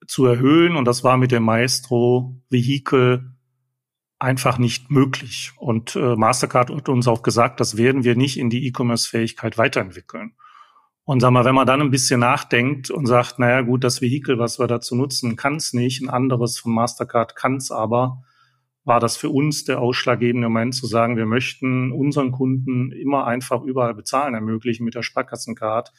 zu 0.06 0.26
erhöhen 0.26 0.76
und 0.76 0.84
das 0.84 1.04
war 1.04 1.16
mit 1.16 1.32
dem 1.32 1.42
Maestro-Vehikel 1.44 3.34
einfach 4.18 4.58
nicht 4.58 4.90
möglich. 4.90 5.52
Und 5.56 5.96
äh, 5.96 6.16
Mastercard 6.16 6.70
hat 6.70 6.88
uns 6.88 7.08
auch 7.08 7.22
gesagt, 7.22 7.60
das 7.60 7.76
werden 7.76 8.04
wir 8.04 8.16
nicht 8.16 8.38
in 8.38 8.50
die 8.50 8.66
E-Commerce-Fähigkeit 8.66 9.58
weiterentwickeln. 9.58 10.34
Und 11.08 11.20
sag 11.20 11.30
mal, 11.30 11.46
wenn 11.46 11.54
man 11.54 11.66
dann 11.66 11.80
ein 11.80 11.90
bisschen 11.90 12.20
nachdenkt 12.20 12.90
und 12.90 13.06
sagt, 13.06 13.38
naja 13.38 13.62
gut, 13.62 13.82
das 13.82 14.02
Vehikel, 14.02 14.38
was 14.38 14.58
wir 14.58 14.66
dazu 14.66 14.94
nutzen, 14.94 15.36
kann 15.36 15.56
es 15.56 15.72
nicht, 15.72 16.02
ein 16.02 16.10
anderes 16.10 16.58
von 16.58 16.74
Mastercard 16.74 17.34
kann 17.34 17.56
es 17.56 17.70
aber, 17.70 18.24
war 18.84 19.00
das 19.00 19.16
für 19.16 19.30
uns 19.30 19.64
der 19.64 19.80
ausschlaggebende 19.80 20.50
Moment 20.50 20.74
zu 20.74 20.86
sagen, 20.86 21.16
wir 21.16 21.24
möchten 21.24 21.92
unseren 21.92 22.30
Kunden 22.30 22.92
immer 22.92 23.26
einfach 23.26 23.62
überall 23.62 23.94
bezahlen 23.94 24.34
ermöglichen 24.34 24.84
mit 24.84 24.96
der 24.96 25.02
Sparkassencard. 25.02 25.94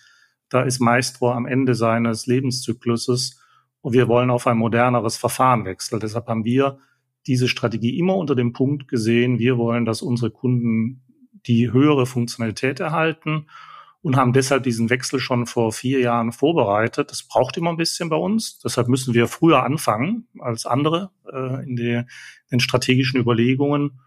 Da 0.48 0.62
ist 0.62 0.80
Maestro 0.80 1.32
am 1.32 1.48
Ende 1.48 1.74
seines 1.74 2.28
Lebenszykluses 2.28 3.42
und 3.82 3.94
wir 3.94 4.08
wollen 4.08 4.30
auf 4.30 4.46
ein 4.46 4.60
moderneres 4.60 5.18
Verfahren 5.18 5.66
wechseln. 5.66 6.00
Deshalb 6.00 6.28
haben 6.28 6.46
wir 6.46 6.78
diese 7.26 7.48
Strategie 7.48 7.98
immer 7.98 8.16
unter 8.16 8.36
dem 8.36 8.54
Punkt 8.54 8.88
gesehen, 8.88 9.40
wir 9.40 9.58
wollen, 9.58 9.86
dass 9.86 10.04
unsere 10.04 10.30
Kunden 10.30 11.02
die 11.48 11.72
höhere 11.72 12.06
Funktionalität 12.06 12.80
erhalten 12.80 13.48
und 14.02 14.16
haben 14.16 14.34
deshalb 14.34 14.64
diesen 14.64 14.90
Wechsel 14.90 15.20
schon 15.20 15.46
vor 15.46 15.72
vier 15.72 16.00
Jahren 16.00 16.32
vorbereitet. 16.32 17.12
Das 17.12 17.24
braucht 17.24 17.58
immer 17.58 17.72
ein 17.72 17.78
bisschen 17.78 18.10
bei 18.10 18.16
uns. 18.16 18.60
Deshalb 18.60 18.88
müssen 18.88 19.14
wir 19.14 19.28
früher 19.28 19.64
anfangen 19.64 20.28
als 20.40 20.66
andere 20.66 21.12
äh, 21.32 21.64
in, 21.66 21.76
der, 21.76 22.00
in 22.00 22.08
den 22.52 22.60
strategischen 22.60 23.20
Überlegungen. 23.20 24.00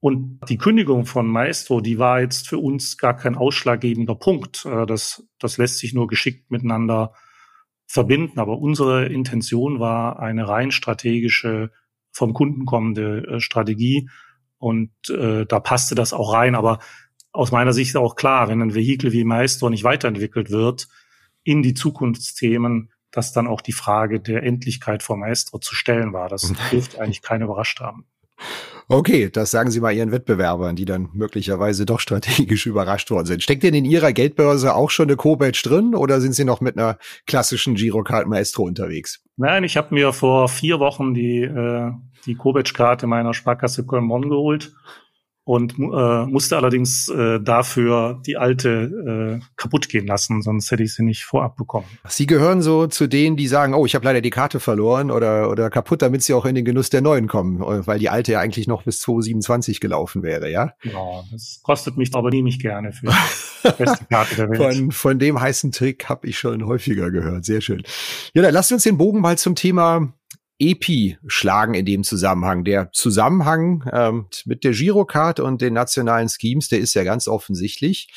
Und 0.00 0.40
die 0.48 0.58
Kündigung 0.58 1.06
von 1.06 1.26
Maestro, 1.26 1.80
die 1.80 1.98
war 1.98 2.20
jetzt 2.20 2.48
für 2.48 2.58
uns 2.58 2.98
gar 2.98 3.16
kein 3.16 3.36
ausschlaggebender 3.36 4.14
Punkt. 4.14 4.64
Äh, 4.64 4.86
das, 4.86 5.26
das 5.38 5.58
lässt 5.58 5.78
sich 5.78 5.92
nur 5.92 6.06
geschickt 6.06 6.50
miteinander 6.50 7.12
verbinden. 7.86 8.38
Aber 8.38 8.58
unsere 8.58 9.06
Intention 9.06 9.78
war 9.78 10.20
eine 10.20 10.48
rein 10.48 10.70
strategische 10.70 11.70
vom 12.12 12.32
Kunden 12.32 12.64
kommende 12.64 13.26
äh, 13.26 13.40
Strategie. 13.40 14.08
Und 14.56 14.92
äh, 15.10 15.44
da 15.44 15.60
passte 15.60 15.94
das 15.94 16.14
auch 16.14 16.32
rein. 16.32 16.54
Aber 16.54 16.78
aus 17.34 17.50
meiner 17.50 17.72
Sicht 17.72 17.96
auch 17.96 18.14
klar, 18.14 18.48
wenn 18.48 18.62
ein 18.62 18.74
Vehikel 18.74 19.12
wie 19.12 19.24
Maestro 19.24 19.68
nicht 19.68 19.84
weiterentwickelt 19.84 20.50
wird 20.50 20.88
in 21.42 21.62
die 21.62 21.74
Zukunftsthemen, 21.74 22.90
dass 23.10 23.32
dann 23.32 23.48
auch 23.48 23.60
die 23.60 23.72
Frage 23.72 24.20
der 24.20 24.44
Endlichkeit 24.44 25.02
vor 25.02 25.16
Maestro 25.16 25.58
zu 25.58 25.74
stellen 25.74 26.12
war. 26.12 26.28
Das 26.28 26.52
dürfte 26.70 27.00
eigentlich 27.00 27.22
keiner 27.22 27.46
überrascht 27.46 27.80
haben. 27.80 28.06
Okay, 28.88 29.30
das 29.30 29.50
sagen 29.50 29.70
Sie 29.70 29.80
mal 29.80 29.92
Ihren 29.92 30.12
Wettbewerbern, 30.12 30.76
die 30.76 30.84
dann 30.84 31.08
möglicherweise 31.12 31.86
doch 31.86 32.00
strategisch 32.00 32.66
überrascht 32.66 33.10
worden 33.10 33.26
sind. 33.26 33.42
Steckt 33.42 33.62
denn 33.62 33.74
in 33.74 33.84
Ihrer 33.84 34.12
Geldbörse 34.12 34.74
auch 34.74 34.90
schon 34.90 35.08
eine 35.08 35.16
Co-Badge 35.16 35.62
drin 35.64 35.94
oder 35.94 36.20
sind 36.20 36.34
Sie 36.34 36.44
noch 36.44 36.60
mit 36.60 36.78
einer 36.78 36.98
klassischen 37.26 37.74
Girocard 37.74 38.26
Maestro 38.26 38.62
unterwegs? 38.62 39.22
Nein, 39.36 39.64
ich 39.64 39.76
habe 39.76 39.94
mir 39.94 40.12
vor 40.12 40.48
vier 40.48 40.78
Wochen 40.78 41.14
die, 41.14 41.42
äh, 41.42 41.90
die 42.26 42.34
Co-Badge-Karte 42.36 43.06
meiner 43.06 43.34
Sparkasse 43.34 43.86
Köln-Bonn 43.86 44.28
geholt 44.28 44.74
und 45.44 45.78
äh, 45.78 46.26
musste 46.26 46.56
allerdings 46.56 47.08
äh, 47.08 47.38
dafür 47.38 48.20
die 48.26 48.38
alte 48.38 49.40
äh, 49.40 49.44
kaputt 49.56 49.90
gehen 49.90 50.06
lassen, 50.06 50.40
sonst 50.40 50.70
hätte 50.70 50.82
ich 50.82 50.94
sie 50.94 51.02
nicht 51.02 51.24
vorab 51.24 51.56
bekommen. 51.56 51.86
Sie 52.08 52.26
gehören 52.26 52.62
so 52.62 52.86
zu 52.86 53.06
denen, 53.06 53.36
die 53.36 53.46
sagen, 53.46 53.74
oh, 53.74 53.84
ich 53.84 53.94
habe 53.94 54.06
leider 54.06 54.22
die 54.22 54.30
Karte 54.30 54.58
verloren 54.58 55.10
oder 55.10 55.50
oder 55.50 55.68
kaputt, 55.68 56.00
damit 56.00 56.22
sie 56.22 56.32
auch 56.32 56.46
in 56.46 56.54
den 56.54 56.64
Genuss 56.64 56.88
der 56.88 57.02
neuen 57.02 57.28
kommen, 57.28 57.60
weil 57.60 57.98
die 57.98 58.08
alte 58.08 58.32
ja 58.32 58.40
eigentlich 58.40 58.66
noch 58.66 58.84
bis 58.84 59.00
2027 59.00 59.80
gelaufen 59.80 60.22
wäre, 60.22 60.50
ja? 60.50 60.72
Ja, 60.82 61.22
das 61.30 61.60
kostet 61.62 61.98
mich 61.98 62.14
aber 62.14 62.30
nie 62.30 62.42
mich 62.42 62.58
gerne 62.58 62.92
für 62.92 63.06
die 63.06 63.72
beste 63.78 64.04
Karte 64.06 64.36
der 64.36 64.48
Welt. 64.48 64.74
Von, 64.76 64.92
von 64.92 65.18
dem 65.18 65.40
heißen 65.40 65.72
Trick 65.72 66.08
habe 66.08 66.26
ich 66.26 66.38
schon 66.38 66.64
häufiger 66.64 67.10
gehört. 67.10 67.44
Sehr 67.44 67.60
schön. 67.60 67.82
Ja, 68.32 68.42
dann 68.42 68.54
lasst 68.54 68.72
uns 68.72 68.84
den 68.84 68.96
Bogen 68.96 69.20
mal 69.20 69.36
zum 69.36 69.54
Thema 69.54 70.12
EPI 70.70 71.18
schlagen 71.26 71.74
in 71.74 71.84
dem 71.84 72.04
Zusammenhang. 72.04 72.64
Der 72.64 72.90
Zusammenhang 72.92 73.84
ähm, 73.92 74.26
mit 74.44 74.64
der 74.64 74.72
Girocard 74.72 75.40
und 75.40 75.60
den 75.60 75.74
nationalen 75.74 76.28
Schemes, 76.28 76.68
der 76.68 76.78
ist 76.78 76.94
ja 76.94 77.04
ganz 77.04 77.28
offensichtlich. 77.28 78.08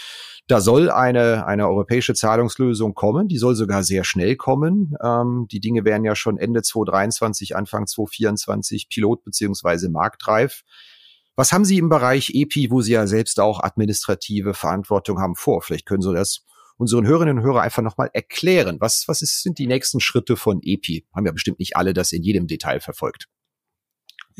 Da 0.47 0.62
soll 0.62 0.89
eine, 0.89 1.45
eine 1.45 1.67
europäische 1.67 2.13
Zahlungslösung 2.13 2.93
kommen. 2.93 3.27
Die 3.27 3.38
soll 3.38 3.55
sogar 3.55 3.83
sehr 3.83 4.05
schnell 4.05 4.38
kommen. 4.38 4.95
Ähm, 5.03 5.47
die 5.51 5.60
Dinge 5.60 5.83
werden 5.83 6.05
ja 6.05 6.15
schon 6.15 6.38
Ende 6.38 6.62
2023, 6.62 7.55
Anfang 7.55 7.86
2024 7.86 8.88
Pilot 8.88 9.25
beziehungsweise 9.25 9.89
marktreif. 9.89 10.63
Was 11.36 11.51
haben 11.51 11.65
Sie 11.65 11.77
im 11.77 11.89
Bereich 11.89 12.31
EPI, 12.33 12.71
wo 12.71 12.81
Sie 12.81 12.93
ja 12.93 13.07
selbst 13.07 13.41
auch 13.41 13.62
administrative 13.62 14.53
Verantwortung 14.53 15.19
haben, 15.19 15.36
vor? 15.36 15.62
Vielleicht 15.62 15.86
können 15.86 16.01
Sie 16.01 16.13
das 16.13 16.45
unseren 16.77 17.05
Hörerinnen 17.05 17.39
und 17.39 17.43
Hörern 17.43 17.63
einfach 17.63 17.83
nochmal 17.83 18.09
erklären. 18.13 18.77
Was, 18.79 19.05
was 19.07 19.21
ist, 19.21 19.43
sind 19.43 19.59
die 19.59 19.67
nächsten 19.67 19.99
Schritte 19.99 20.35
von 20.35 20.61
EPI? 20.63 21.05
Haben 21.13 21.25
ja 21.25 21.31
bestimmt 21.31 21.59
nicht 21.59 21.75
alle 21.75 21.93
das 21.93 22.11
in 22.11 22.23
jedem 22.23 22.47
Detail 22.47 22.79
verfolgt. 22.79 23.27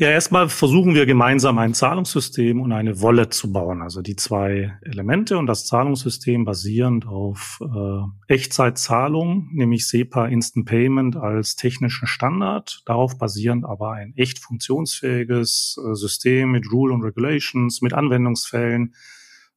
Ja, 0.00 0.10
erstmal 0.10 0.48
versuchen 0.48 0.94
wir 0.94 1.06
gemeinsam 1.06 1.58
ein 1.58 1.74
Zahlungssystem 1.74 2.60
und 2.60 2.70
eine 2.70 3.02
Wallet 3.02 3.34
zu 3.34 3.50
bauen. 3.50 3.82
Also 3.82 4.00
die 4.00 4.14
zwei 4.14 4.78
Elemente 4.82 5.36
und 5.38 5.48
das 5.48 5.66
Zahlungssystem 5.66 6.44
basierend 6.44 7.04
auf 7.08 7.58
äh, 7.60 8.32
Echtzeitzahlung, 8.32 9.48
nämlich 9.50 9.88
SEPA 9.88 10.26
Instant 10.26 10.66
Payment 10.66 11.16
als 11.16 11.56
technischen 11.56 12.06
Standard. 12.06 12.82
Darauf 12.86 13.18
basierend 13.18 13.64
aber 13.64 13.90
ein 13.90 14.14
echt 14.16 14.38
funktionsfähiges 14.38 15.80
äh, 15.84 15.94
System 15.96 16.52
mit 16.52 16.70
Rule 16.70 16.94
und 16.94 17.02
Regulations, 17.02 17.82
mit 17.82 17.92
Anwendungsfällen, 17.92 18.94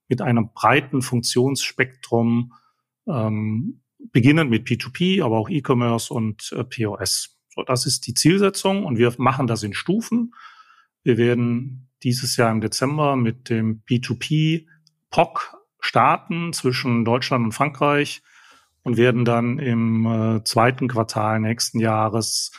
mit 0.08 0.24
einem 0.24 0.50
breiten 0.56 1.04
Funktionsspektrum, 1.04 2.54
ähm, 3.08 3.82
beginnend 4.12 4.50
mit 4.50 4.68
P2P, 4.68 5.24
aber 5.24 5.38
auch 5.38 5.50
E-Commerce 5.50 6.14
und 6.14 6.52
äh, 6.54 6.64
POS. 6.64 7.38
So, 7.50 7.64
das 7.64 7.86
ist 7.86 8.08
die 8.08 8.14
Zielsetzung 8.14 8.86
und 8.86 8.98
wir 8.98 9.14
machen 9.18 9.48
das 9.48 9.64
in 9.64 9.74
Stufen. 9.74 10.34
Wir 11.04 11.18
werden 11.18 11.90
dieses 12.04 12.38
Jahr 12.38 12.52
im 12.52 12.62
Dezember 12.62 13.16
mit 13.16 13.50
dem 13.50 13.84
P2P 13.84 14.66
POC 15.10 15.58
starten 15.80 16.54
zwischen 16.54 17.06
Deutschland 17.06 17.46
und 17.46 17.52
Frankreich 17.52 18.22
und 18.84 18.98
werden 18.98 19.26
dann 19.26 19.60
im 19.60 20.06
äh, 20.06 20.44
zweiten 20.44 20.88
Quartal 20.88 21.40
nächsten 21.40 21.80
Jahres 21.80 22.52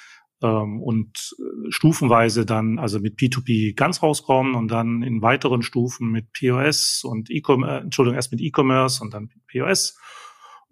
ähm, 0.43 0.83
und 0.83 1.35
äh, 1.39 1.71
stufenweise 1.71 2.45
dann 2.45 2.79
also 2.79 3.01
mit 3.01 3.19
P2P 3.19 3.75
ganz 3.75 4.03
rauskommen 4.03 4.55
und 4.55 4.69
dann 4.69 5.03
in 5.03 5.23
weiteren 5.23 5.63
Stufen 5.63 6.11
mit 6.11 6.33
POS 6.33 7.03
und 7.05 7.31
E-Commerce, 7.31 7.81
äh, 7.81 7.85
Entschuldigung, 7.85 8.17
erst 8.17 8.33
mit 8.33 8.41
E-Commerce 8.41 9.03
und 9.03 9.15
dann 9.15 9.31
POS 9.51 9.99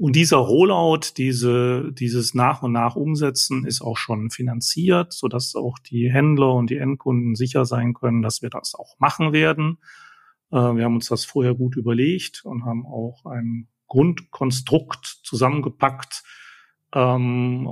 und 0.01 0.17
dieser 0.17 0.39
Rollout, 0.39 1.13
diese, 1.19 1.93
dieses 1.93 2.33
nach 2.33 2.63
und 2.63 2.73
nach 2.73 2.97
Umsetzen 2.97 3.67
ist 3.67 3.83
auch 3.83 3.99
schon 3.99 4.31
finanziert, 4.31 5.13
so 5.13 5.29
dass 5.29 5.55
auch 5.55 5.79
die 5.79 6.11
Händler 6.11 6.55
und 6.55 6.71
die 6.71 6.79
Endkunden 6.79 7.35
sicher 7.35 7.67
sein 7.67 7.93
können, 7.93 8.23
dass 8.23 8.41
wir 8.41 8.49
das 8.49 8.75
auch 8.75 8.99
machen 8.99 9.35
werden. 9.35 9.77
Äh, 10.51 10.57
wir 10.57 10.85
haben 10.85 10.95
uns 10.95 11.09
das 11.09 11.27
vorher 11.27 11.55
gut 11.55 11.77
überlegt 11.77 12.47
und 12.47 12.65
haben 12.65 12.87
auch 12.87 13.27
ein 13.27 13.69
Grundkonstrukt 13.89 15.21
zusammengepackt, 15.23 16.23
ähm, 16.95 17.69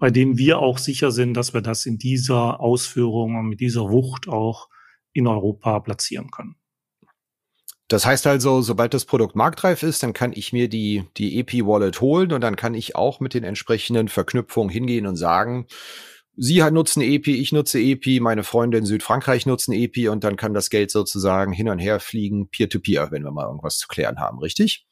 bei 0.00 0.10
dem 0.10 0.36
wir 0.36 0.58
auch 0.58 0.78
sicher 0.78 1.12
sind, 1.12 1.34
dass 1.34 1.54
wir 1.54 1.60
das 1.60 1.86
in 1.86 1.96
dieser 1.96 2.58
Ausführung 2.58 3.36
und 3.36 3.46
mit 3.46 3.60
dieser 3.60 3.88
Wucht 3.88 4.26
auch 4.26 4.68
in 5.12 5.28
Europa 5.28 5.78
platzieren 5.78 6.32
können. 6.32 6.56
Das 7.88 8.06
heißt 8.06 8.26
also, 8.26 8.62
sobald 8.62 8.94
das 8.94 9.04
Produkt 9.04 9.36
marktreif 9.36 9.82
ist, 9.82 10.02
dann 10.02 10.14
kann 10.14 10.32
ich 10.34 10.52
mir 10.52 10.68
die, 10.68 11.04
die 11.16 11.38
EP-Wallet 11.38 12.00
holen 12.00 12.32
und 12.32 12.40
dann 12.40 12.56
kann 12.56 12.74
ich 12.74 12.96
auch 12.96 13.20
mit 13.20 13.34
den 13.34 13.44
entsprechenden 13.44 14.08
Verknüpfungen 14.08 14.70
hingehen 14.70 15.06
und 15.06 15.16
sagen, 15.16 15.66
Sie 16.36 16.60
nutzen 16.72 17.00
EP, 17.00 17.28
ich 17.28 17.52
nutze 17.52 17.78
EP, 17.78 18.20
meine 18.20 18.42
Freunde 18.42 18.78
in 18.78 18.86
Südfrankreich 18.86 19.46
nutzen 19.46 19.72
EP 19.72 20.10
und 20.10 20.24
dann 20.24 20.36
kann 20.36 20.52
das 20.52 20.68
Geld 20.68 20.90
sozusagen 20.90 21.52
hin 21.52 21.68
und 21.68 21.78
her 21.78 22.00
fliegen, 22.00 22.48
peer-to-peer, 22.48 23.04
-peer, 23.06 23.10
wenn 23.12 23.22
wir 23.22 23.30
mal 23.30 23.46
irgendwas 23.46 23.78
zu 23.78 23.86
klären 23.86 24.18
haben, 24.18 24.40
richtig? 24.40 24.88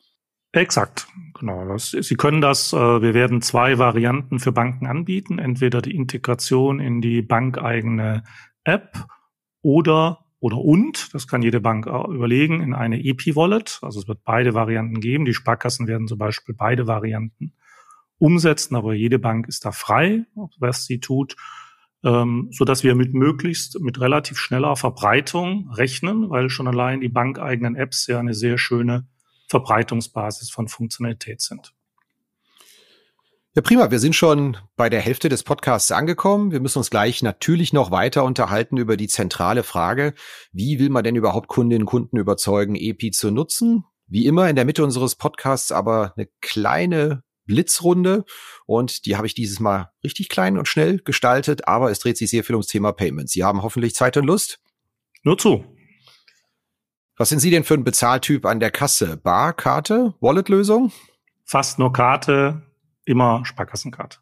Exakt, 0.53 1.09
genau. 1.39 1.67
Das, 1.67 1.91
Sie 1.91 2.15
können 2.15 2.43
das, 2.43 2.73
äh, 2.73 2.77
wir 2.77 3.15
werden 3.15 3.41
zwei 3.41 3.79
Varianten 3.79 4.39
für 4.39 4.53
Banken 4.53 4.87
anbieten, 4.87 5.39
entweder 5.39 5.81
die 5.81 5.97
Integration 5.97 6.79
in 6.79 7.01
die 7.01 7.23
bankeigene 7.23 8.23
App 8.63 9.07
oder 9.63 10.22
oder 10.43 10.59
und, 10.59 11.15
das 11.15 11.29
kann 11.29 11.41
jede 11.41 11.61
Bank 11.61 11.87
überlegen, 11.87 12.63
in 12.63 12.75
eine 12.75 12.99
EP-Wallet. 12.99 13.79
Also 13.81 14.01
es 14.01 14.09
wird 14.09 14.25
beide 14.25 14.55
Varianten 14.55 14.99
geben. 14.99 15.25
Die 15.25 15.35
Sparkassen 15.35 15.87
werden 15.87 16.09
zum 16.09 16.19
Beispiel 16.19 16.53
beide 16.53 16.89
Varianten 16.89 17.53
umsetzen, 18.19 18.75
aber 18.75 18.93
jede 18.93 19.21
Bank 19.21 19.47
ist 19.47 19.65
da 19.65 19.71
frei, 19.71 20.25
was 20.59 20.85
sie 20.85 20.99
tut, 20.99 21.37
ähm, 22.03 22.49
so 22.51 22.65
dass 22.65 22.83
wir 22.83 22.97
mit 22.97 23.15
möglichst 23.15 23.79
mit 23.81 24.01
relativ 24.01 24.37
schneller 24.37 24.75
Verbreitung 24.75 25.71
rechnen, 25.71 26.29
weil 26.29 26.51
schon 26.51 26.67
allein 26.67 27.01
die 27.01 27.09
bankeigenen 27.09 27.77
Apps 27.77 28.09
ja 28.09 28.19
eine 28.19 28.35
sehr 28.35 28.59
schöne 28.59 29.07
Verbreitungsbasis 29.49 30.51
von 30.51 30.67
Funktionalität 30.67 31.41
sind. 31.41 31.73
Ja, 33.55 33.61
prima. 33.61 33.91
Wir 33.91 33.99
sind 33.99 34.17
schon 34.17 34.57
bei 34.77 34.89
der 34.89 35.03
Hälfte 35.03 35.29
des 35.29 35.43
Podcasts 35.43 35.93
angekommen. 35.93 36.53
Wir 36.53 36.61
müssen 36.61 36.79
uns 36.79 36.89
gleich 36.89 37.23
natürlich 37.23 37.75
noch 37.75 37.91
weiter 37.91 38.25
unterhalten 38.25 38.79
über 38.79 38.97
die 38.97 39.09
zentrale 39.09 39.63
Frage, 39.63 40.15
wie 40.53 40.79
will 40.79 40.89
man 40.89 41.05
denn 41.05 41.17
überhaupt 41.17 41.49
Kundinnen 41.49 41.83
und 41.83 41.87
Kunden 41.87 42.17
überzeugen, 42.17 42.77
EPI 42.77 43.11
zu 43.11 43.31
nutzen? 43.31 43.85
Wie 44.07 44.25
immer 44.25 44.49
in 44.49 44.57
der 44.57 44.65
Mitte 44.65 44.83
unseres 44.83 45.17
Podcasts 45.17 45.71
aber 45.71 46.15
eine 46.17 46.29
kleine 46.41 47.25
Blitzrunde 47.45 48.25
und 48.65 49.05
die 49.05 49.17
habe 49.17 49.27
ich 49.27 49.35
dieses 49.35 49.61
Mal 49.61 49.91
richtig 50.03 50.31
klein 50.31 50.57
und 50.57 50.67
schnell 50.67 51.01
gestaltet, 51.01 51.69
aber 51.69 51.91
es 51.91 51.99
dreht 51.99 52.17
sich 52.17 52.31
sehr 52.31 52.45
viel 52.45 52.55
ums 52.55 52.69
Thema 52.69 52.93
Payments. 52.93 53.33
Sie 53.33 53.45
haben 53.45 53.63
hoffentlich 53.63 53.95
Zeit 53.95 54.17
und 54.17 54.25
Lust? 54.25 54.61
Nur 55.25 55.37
zu. 55.37 55.63
Was 57.19 57.29
sind 57.29 57.41
Sie 57.41 57.51
denn 57.51 57.65
für 57.65 57.75
ein 57.75 57.85
Bezahltyp 57.85 58.47
an 58.47 58.61
der 58.61 58.71
Kasse? 58.71 59.19
Bar, 59.19 59.53
Karte, 59.53 60.15
Wallet-Lösung? 60.21 60.91
Fast 61.45 61.79
nur 61.79 61.93
Karte, 61.93 62.63
immer 63.05 63.45
Sparkassenkarte. 63.45 64.19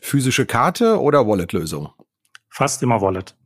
Physische 0.00 0.46
Karte 0.46 1.00
oder 1.00 1.26
Wallet-Lösung? 1.26 1.90
Fast 2.50 2.82
immer 2.82 3.00
Wallet. 3.00 3.36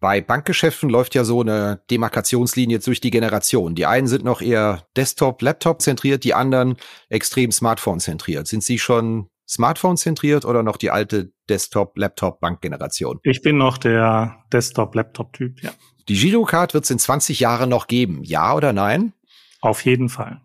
Bei 0.00 0.20
Bankgeschäften 0.20 0.90
läuft 0.90 1.14
ja 1.14 1.22
so 1.22 1.42
eine 1.42 1.80
Demarkationslinie 1.88 2.80
durch 2.80 3.00
die 3.00 3.12
Generation. 3.12 3.76
Die 3.76 3.86
einen 3.86 4.08
sind 4.08 4.24
noch 4.24 4.42
eher 4.42 4.84
Desktop, 4.96 5.40
Laptop 5.42 5.80
zentriert, 5.80 6.24
die 6.24 6.34
anderen 6.34 6.76
extrem 7.08 7.52
Smartphone 7.52 8.00
zentriert. 8.00 8.48
Sind 8.48 8.64
Sie 8.64 8.80
schon 8.80 9.28
Smartphone 9.48 9.96
zentriert 9.96 10.44
oder 10.44 10.64
noch 10.64 10.76
die 10.76 10.90
alte 10.90 11.32
Desktop, 11.48 11.96
Laptop, 11.96 12.40
Bankgeneration? 12.40 13.20
Ich 13.22 13.42
bin 13.42 13.58
noch 13.58 13.78
der 13.78 14.42
Desktop, 14.52 14.96
Laptop 14.96 15.32
Typ, 15.34 15.62
ja. 15.62 15.70
Die 16.08 16.18
Girocard 16.18 16.74
wird 16.74 16.82
es 16.82 16.90
in 16.90 16.98
20 16.98 17.38
Jahren 17.38 17.70
noch 17.70 17.86
geben. 17.86 18.24
Ja 18.24 18.54
oder 18.54 18.72
nein? 18.72 19.12
Auf 19.60 19.84
jeden 19.84 20.08
Fall. 20.08 20.40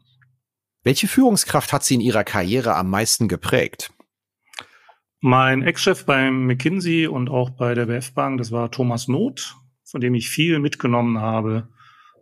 Welche 0.88 1.10
Führungskraft 1.10 1.73
hat 1.73 1.84
Sie 1.84 1.95
in 1.95 2.00
Ihrer 2.00 2.23
Karriere 2.23 2.78
am 2.78 2.89
meisten 2.89 3.28
geprägt? 3.28 3.91
Mein 5.19 5.62
Ex-Chef 5.62 6.06
beim 6.06 6.45
McKinsey 6.45 7.08
und 7.08 7.30
auch 7.30 7.50
bei 7.50 7.73
der 7.73 7.88
BF 7.88 8.13
Bank, 8.13 8.38
das 8.38 8.54
war 8.54 8.71
Thomas 8.71 9.10
Not, 9.10 9.58
von 9.84 10.00
dem 10.00 10.15
ich 10.15 10.30
viel 10.30 10.60
mitgenommen 10.60 11.19
habe 11.19 11.67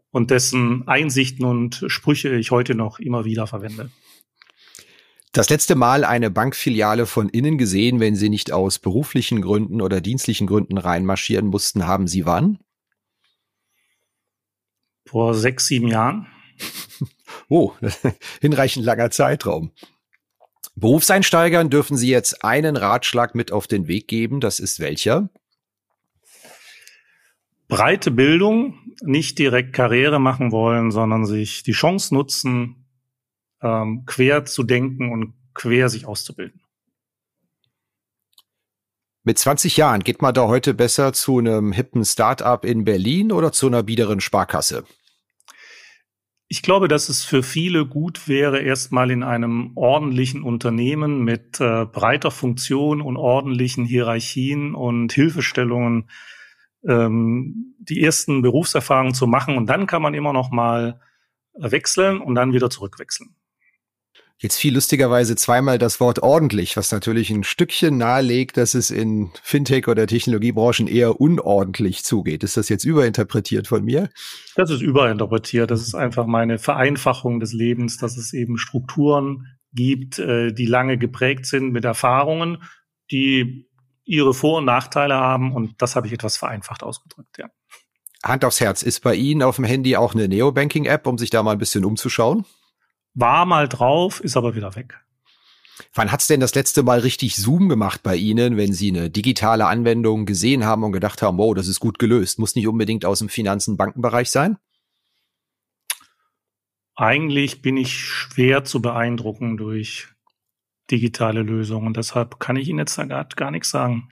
und 0.10 0.32
dessen 0.32 0.88
Einsichten 0.88 1.46
und 1.46 1.86
Sprüche 1.90 2.34
ich 2.34 2.50
heute 2.50 2.74
noch 2.74 2.98
immer 2.98 3.24
wieder 3.24 3.46
verwende. 3.46 3.92
Das 5.32 5.52
letzte 5.52 5.76
Mal 5.76 6.04
eine 6.04 6.32
Bankfiliale 6.32 7.06
von 7.06 7.30
innen 7.30 7.60
gesehen, 7.60 8.00
wenn 8.00 8.16
Sie 8.16 8.30
nicht 8.30 8.52
aus 8.52 8.80
beruflichen 8.80 9.44
Gründen 9.44 9.80
oder 9.80 10.02
dienstlichen 10.02 10.48
Gründen 10.48 10.80
reinmarschieren 10.80 11.46
mussten, 11.46 11.86
haben 11.86 12.08
Sie 12.08 12.26
wann? 12.26 12.58
Vor 15.06 15.36
sechs, 15.36 15.68
sieben 15.68 15.88
Jahren. 15.88 16.26
Oh, 17.50 17.74
hinreichend 18.42 18.86
langer 18.86 19.12
Zeitraum. 19.12 19.72
Berufseinsteigern 20.76 21.70
dürfen 21.70 21.96
Sie 21.96 22.10
jetzt 22.10 22.44
einen 22.44 22.76
Ratschlag 22.76 23.34
mit 23.34 23.52
auf 23.52 23.68
den 23.68 23.88
Weg 23.88 24.08
geben. 24.08 24.42
Das 24.42 24.60
ist 24.60 24.80
welcher? 24.80 25.30
Breite 27.68 28.12
Bildung, 28.12 28.78
nicht 29.02 29.40
direkt 29.40 29.74
Karriere 29.74 30.20
machen 30.20 30.52
wollen, 30.52 30.92
sondern 30.92 31.26
sich 31.26 31.64
die 31.64 31.72
Chance 31.72 32.14
nutzen, 32.14 32.86
ähm, 33.62 34.04
quer 34.06 34.46
zu 34.46 34.64
denken 34.64 35.12
und 35.12 35.34
quer 35.54 35.90
sich 35.90 36.06
auszubilden. 36.06 36.62
Mit 39.24 39.40
20 39.40 39.78
Jahren 39.78 40.04
geht 40.04 40.22
man 40.22 40.36
da 40.36 40.48
heute 40.48 40.76
besser 40.76 41.12
zu 41.12 41.40
einem 41.40 41.72
hippen 41.72 42.06
Start-up 42.06 42.64
in 42.64 42.84
Berlin 42.84 43.32
oder 43.32 43.52
zu 43.52 43.66
einer 43.66 43.82
biederen 43.82 44.22
Sparkasse? 44.22 44.84
Ich 46.48 46.62
glaube, 46.62 46.88
dass 46.88 47.10
es 47.10 47.24
für 47.24 47.42
viele 47.42 47.88
gut 47.88 48.28
wäre, 48.28 48.60
erstmal 48.60 49.10
in 49.10 49.24
einem 49.24 49.72
ordentlichen 49.76 50.44
Unternehmen 50.44 51.24
mit 51.24 51.60
äh, 51.60 51.86
breiter 51.86 52.30
Funktion 52.30 53.02
und 53.02 53.18
ordentlichen 53.18 53.86
Hierarchien 53.86 54.76
und 54.76 55.12
Hilfestellungen 55.12 56.08
ähm, 56.88 57.76
die 57.80 58.04
ersten 58.04 58.44
Berufserfahrungen 58.44 59.16
zu 59.16 59.26
machen. 59.26 59.58
Und 59.58 59.68
dann 59.68 59.88
kann 59.88 60.04
man 60.04 60.14
immer 60.14 60.34
noch 60.34 60.52
mal 60.52 61.02
wechseln 61.56 62.20
und 62.20 62.36
dann 62.36 62.54
wieder 62.54 62.70
zurückwechseln. 62.70 63.36
Jetzt 64.38 64.58
fiel 64.58 64.74
lustigerweise 64.74 65.38
zweimal 65.38 65.78
das 65.78 66.02
Wort 66.02 66.20
ordentlich, 66.20 66.76
was 66.76 66.92
natürlich 66.92 67.30
ein 67.30 67.46
Stückchen 67.46 67.98
nahelegt, 67.98 68.58
dass 68.58 68.74
es 68.74 68.92
in 68.92 69.32
Fintech 69.42 69.88
oder 69.88 70.08
Technologiebranchen 70.08 70.88
eher 70.88 71.22
unordentlich 71.22 72.04
zugeht. 72.04 72.44
Ist 72.44 72.58
das 72.58 72.68
jetzt 72.68 72.84
überinterpretiert 72.84 73.68
von 73.68 73.86
mir? 73.86 74.10
Das 74.56 74.70
ist 74.70 74.82
überinterpretiert. 74.82 75.72
Das 75.72 75.82
ist 75.82 75.96
einfach 75.96 76.26
meine 76.26 76.60
Vereinfachung 76.60 77.40
des 77.40 77.54
Lebens, 77.54 77.98
dass 77.98 78.18
es 78.18 78.34
eben 78.34 78.58
Strukturen 78.58 79.46
gibt, 79.72 80.20
äh, 80.20 80.52
die 80.52 80.66
lange 80.66 80.98
geprägt 80.98 81.46
sind 81.46 81.72
mit 81.72 81.86
Erfahrungen, 81.86 82.64
die 83.12 83.70
ihre 84.04 84.34
Vor- 84.34 84.60
und 84.60 84.66
Nachteile 84.66 85.16
haben 85.16 85.54
und 85.54 85.82
das 85.82 85.96
habe 85.96 86.08
ich 86.08 86.14
etwas 86.14 86.38
vereinfacht 86.38 86.84
ausgedrückt, 86.84 87.38
ja. 87.38 87.48
Hand 88.24 88.44
aufs 88.44 88.60
Herz, 88.60 88.82
ist 88.82 89.02
bei 89.02 89.14
Ihnen 89.14 89.44
auf 89.44 89.58
dem 89.58 89.66
Handy 89.66 89.96
auch 89.96 90.16
eine 90.16 90.28
Neobanking-App, 90.28 91.06
um 91.06 91.18
sich 91.18 91.30
da 91.30 91.44
mal 91.44 91.52
ein 91.52 91.58
bisschen 91.60 91.86
umzuschauen? 91.86 92.46
War 93.16 93.46
mal 93.46 93.68
drauf, 93.68 94.20
ist 94.20 94.38
aber 94.38 94.56
wieder 94.56 94.76
weg. 94.76 95.00
Wann 95.94 96.12
hat's 96.12 96.28
denn 96.28 96.40
das 96.40 96.56
letzte 96.56 96.84
Mal 96.84 97.00
richtig 97.00 97.36
Zoom 97.36 97.68
gemacht 97.70 98.02
bei 98.04 98.16
Ihnen, 98.16 98.58
wenn 98.58 98.74
Sie 98.74 98.90
eine 98.90 99.10
digitale 99.10 99.66
Anwendung 99.66 100.26
gesehen 100.26 100.66
haben 100.66 100.84
und 100.84 100.92
gedacht 100.92 101.22
haben, 101.22 101.38
wow, 101.38 101.54
das 101.54 101.68
ist 101.68 101.80
gut 101.80 102.00
gelöst? 102.00 102.40
Muss 102.40 102.56
nicht 102.56 102.68
unbedingt 102.68 103.06
aus 103.06 103.20
dem 103.20 103.30
Finanzen-Bankenbereich 103.30 104.30
sein? 104.30 104.58
Eigentlich 106.96 107.62
bin 107.62 107.76
ich 107.76 107.94
schwer 107.94 108.64
zu 108.64 108.82
beeindrucken 108.82 109.58
durch 109.58 110.08
digitale 110.92 111.42
Lösungen. 111.42 111.94
Deshalb 111.94 112.40
kann 112.40 112.56
ich 112.56 112.70
Ihnen 112.70 112.80
jetzt 112.80 112.98
da 112.98 113.06
gar, 113.06 113.26
gar 113.26 113.52
nichts 113.52 113.70
sagen. 113.70 114.10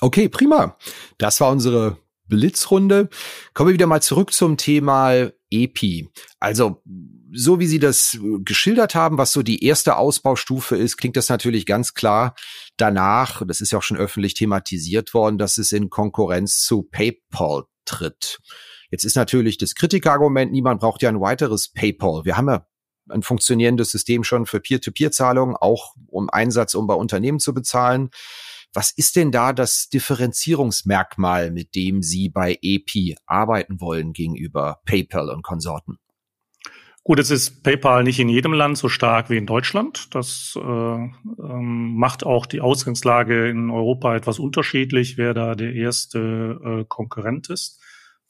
Okay, 0.00 0.28
prima. 0.28 0.76
Das 1.18 1.40
war 1.40 1.50
unsere 1.50 1.98
Blitzrunde. 2.28 3.08
Kommen 3.54 3.70
wir 3.70 3.74
wieder 3.74 3.86
mal 3.86 4.02
zurück 4.02 4.32
zum 4.32 4.56
Thema 4.56 5.30
EPI. 5.50 6.08
Also, 6.38 6.82
so 7.34 7.58
wie 7.58 7.66
Sie 7.66 7.78
das 7.78 8.18
geschildert 8.44 8.94
haben, 8.94 9.18
was 9.18 9.32
so 9.32 9.42
die 9.42 9.64
erste 9.64 9.96
Ausbaustufe 9.96 10.76
ist, 10.76 10.96
klingt 10.96 11.16
das 11.16 11.28
natürlich 11.28 11.66
ganz 11.66 11.94
klar 11.94 12.34
danach, 12.76 13.42
das 13.46 13.60
ist 13.60 13.72
ja 13.72 13.78
auch 13.78 13.82
schon 13.82 13.96
öffentlich 13.96 14.34
thematisiert 14.34 15.14
worden, 15.14 15.38
dass 15.38 15.58
es 15.58 15.72
in 15.72 15.90
Konkurrenz 15.90 16.60
zu 16.60 16.82
PayPal 16.82 17.64
tritt. 17.84 18.38
Jetzt 18.90 19.04
ist 19.04 19.16
natürlich 19.16 19.56
das 19.58 19.74
Kritikargument, 19.74 20.52
niemand 20.52 20.80
braucht 20.80 21.02
ja 21.02 21.08
ein 21.08 21.20
weiteres 21.20 21.72
PayPal. 21.72 22.24
Wir 22.24 22.36
haben 22.36 22.48
ja 22.48 22.66
ein 23.08 23.22
funktionierendes 23.22 23.90
System 23.90 24.24
schon 24.24 24.46
für 24.46 24.60
Peer-to-Peer-Zahlungen, 24.60 25.56
auch 25.56 25.94
um 26.08 26.28
Einsatz, 26.30 26.74
um 26.74 26.86
bei 26.86 26.94
Unternehmen 26.94 27.40
zu 27.40 27.54
bezahlen. 27.54 28.10
Was 28.74 28.90
ist 28.90 29.16
denn 29.16 29.32
da 29.32 29.52
das 29.52 29.88
Differenzierungsmerkmal, 29.88 31.50
mit 31.50 31.74
dem 31.74 32.02
Sie 32.02 32.28
bei 32.28 32.58
EP 32.62 33.16
arbeiten 33.26 33.80
wollen 33.80 34.12
gegenüber 34.12 34.80
PayPal 34.86 35.30
und 35.30 35.42
Konsorten? 35.42 35.98
Gut, 37.04 37.18
es 37.18 37.32
ist 37.32 37.64
PayPal 37.64 38.04
nicht 38.04 38.20
in 38.20 38.28
jedem 38.28 38.52
Land 38.52 38.78
so 38.78 38.88
stark 38.88 39.28
wie 39.28 39.36
in 39.36 39.46
Deutschland. 39.46 40.14
Das 40.14 40.56
äh, 40.56 40.60
ähm, 40.62 41.96
macht 41.96 42.24
auch 42.24 42.46
die 42.46 42.60
Ausgangslage 42.60 43.48
in 43.48 43.70
Europa 43.70 44.14
etwas 44.14 44.38
unterschiedlich, 44.38 45.18
wer 45.18 45.34
da 45.34 45.56
der 45.56 45.74
erste 45.74 46.60
äh, 46.64 46.84
Konkurrent 46.86 47.50
ist. 47.50 47.80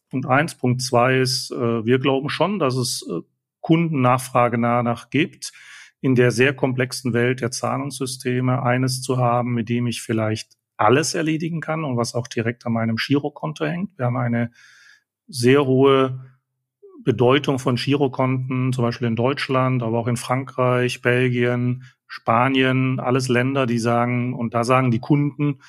Punkt 0.08 0.26
eins. 0.26 0.54
Punkt 0.54 0.80
zwei 0.80 1.18
ist, 1.18 1.50
äh, 1.50 1.84
wir 1.84 1.98
glauben 1.98 2.30
schon, 2.30 2.58
dass 2.58 2.74
es 2.76 3.06
äh, 3.10 3.20
Kundennachfrage 3.60 4.58
danach 4.58 5.10
gibt, 5.10 5.52
in 6.00 6.14
der 6.14 6.30
sehr 6.30 6.54
komplexen 6.54 7.12
Welt 7.12 7.42
der 7.42 7.50
Zahlungssysteme 7.50 8.62
eines 8.62 9.02
zu 9.02 9.18
haben, 9.18 9.52
mit 9.52 9.68
dem 9.68 9.86
ich 9.86 10.00
vielleicht 10.00 10.56
alles 10.78 11.12
erledigen 11.12 11.60
kann 11.60 11.84
und 11.84 11.98
was 11.98 12.14
auch 12.14 12.26
direkt 12.26 12.64
an 12.64 12.72
meinem 12.72 12.96
Girokonto 12.96 13.66
hängt. 13.66 13.98
Wir 13.98 14.06
haben 14.06 14.16
eine 14.16 14.50
sehr 15.28 15.66
hohe 15.66 16.32
Bedeutung 17.04 17.58
von 17.58 17.76
Girokonten, 17.76 18.72
zum 18.72 18.84
Beispiel 18.84 19.08
in 19.08 19.16
Deutschland, 19.16 19.82
aber 19.82 19.98
auch 19.98 20.06
in 20.06 20.16
Frankreich, 20.16 21.02
Belgien, 21.02 21.84
Spanien, 22.06 23.00
alles 23.00 23.28
Länder, 23.28 23.66
die 23.66 23.78
sagen, 23.78 24.34
und 24.34 24.54
da 24.54 24.64
sagen 24.64 24.90
die 24.90 25.00
Kunden, 25.00 25.60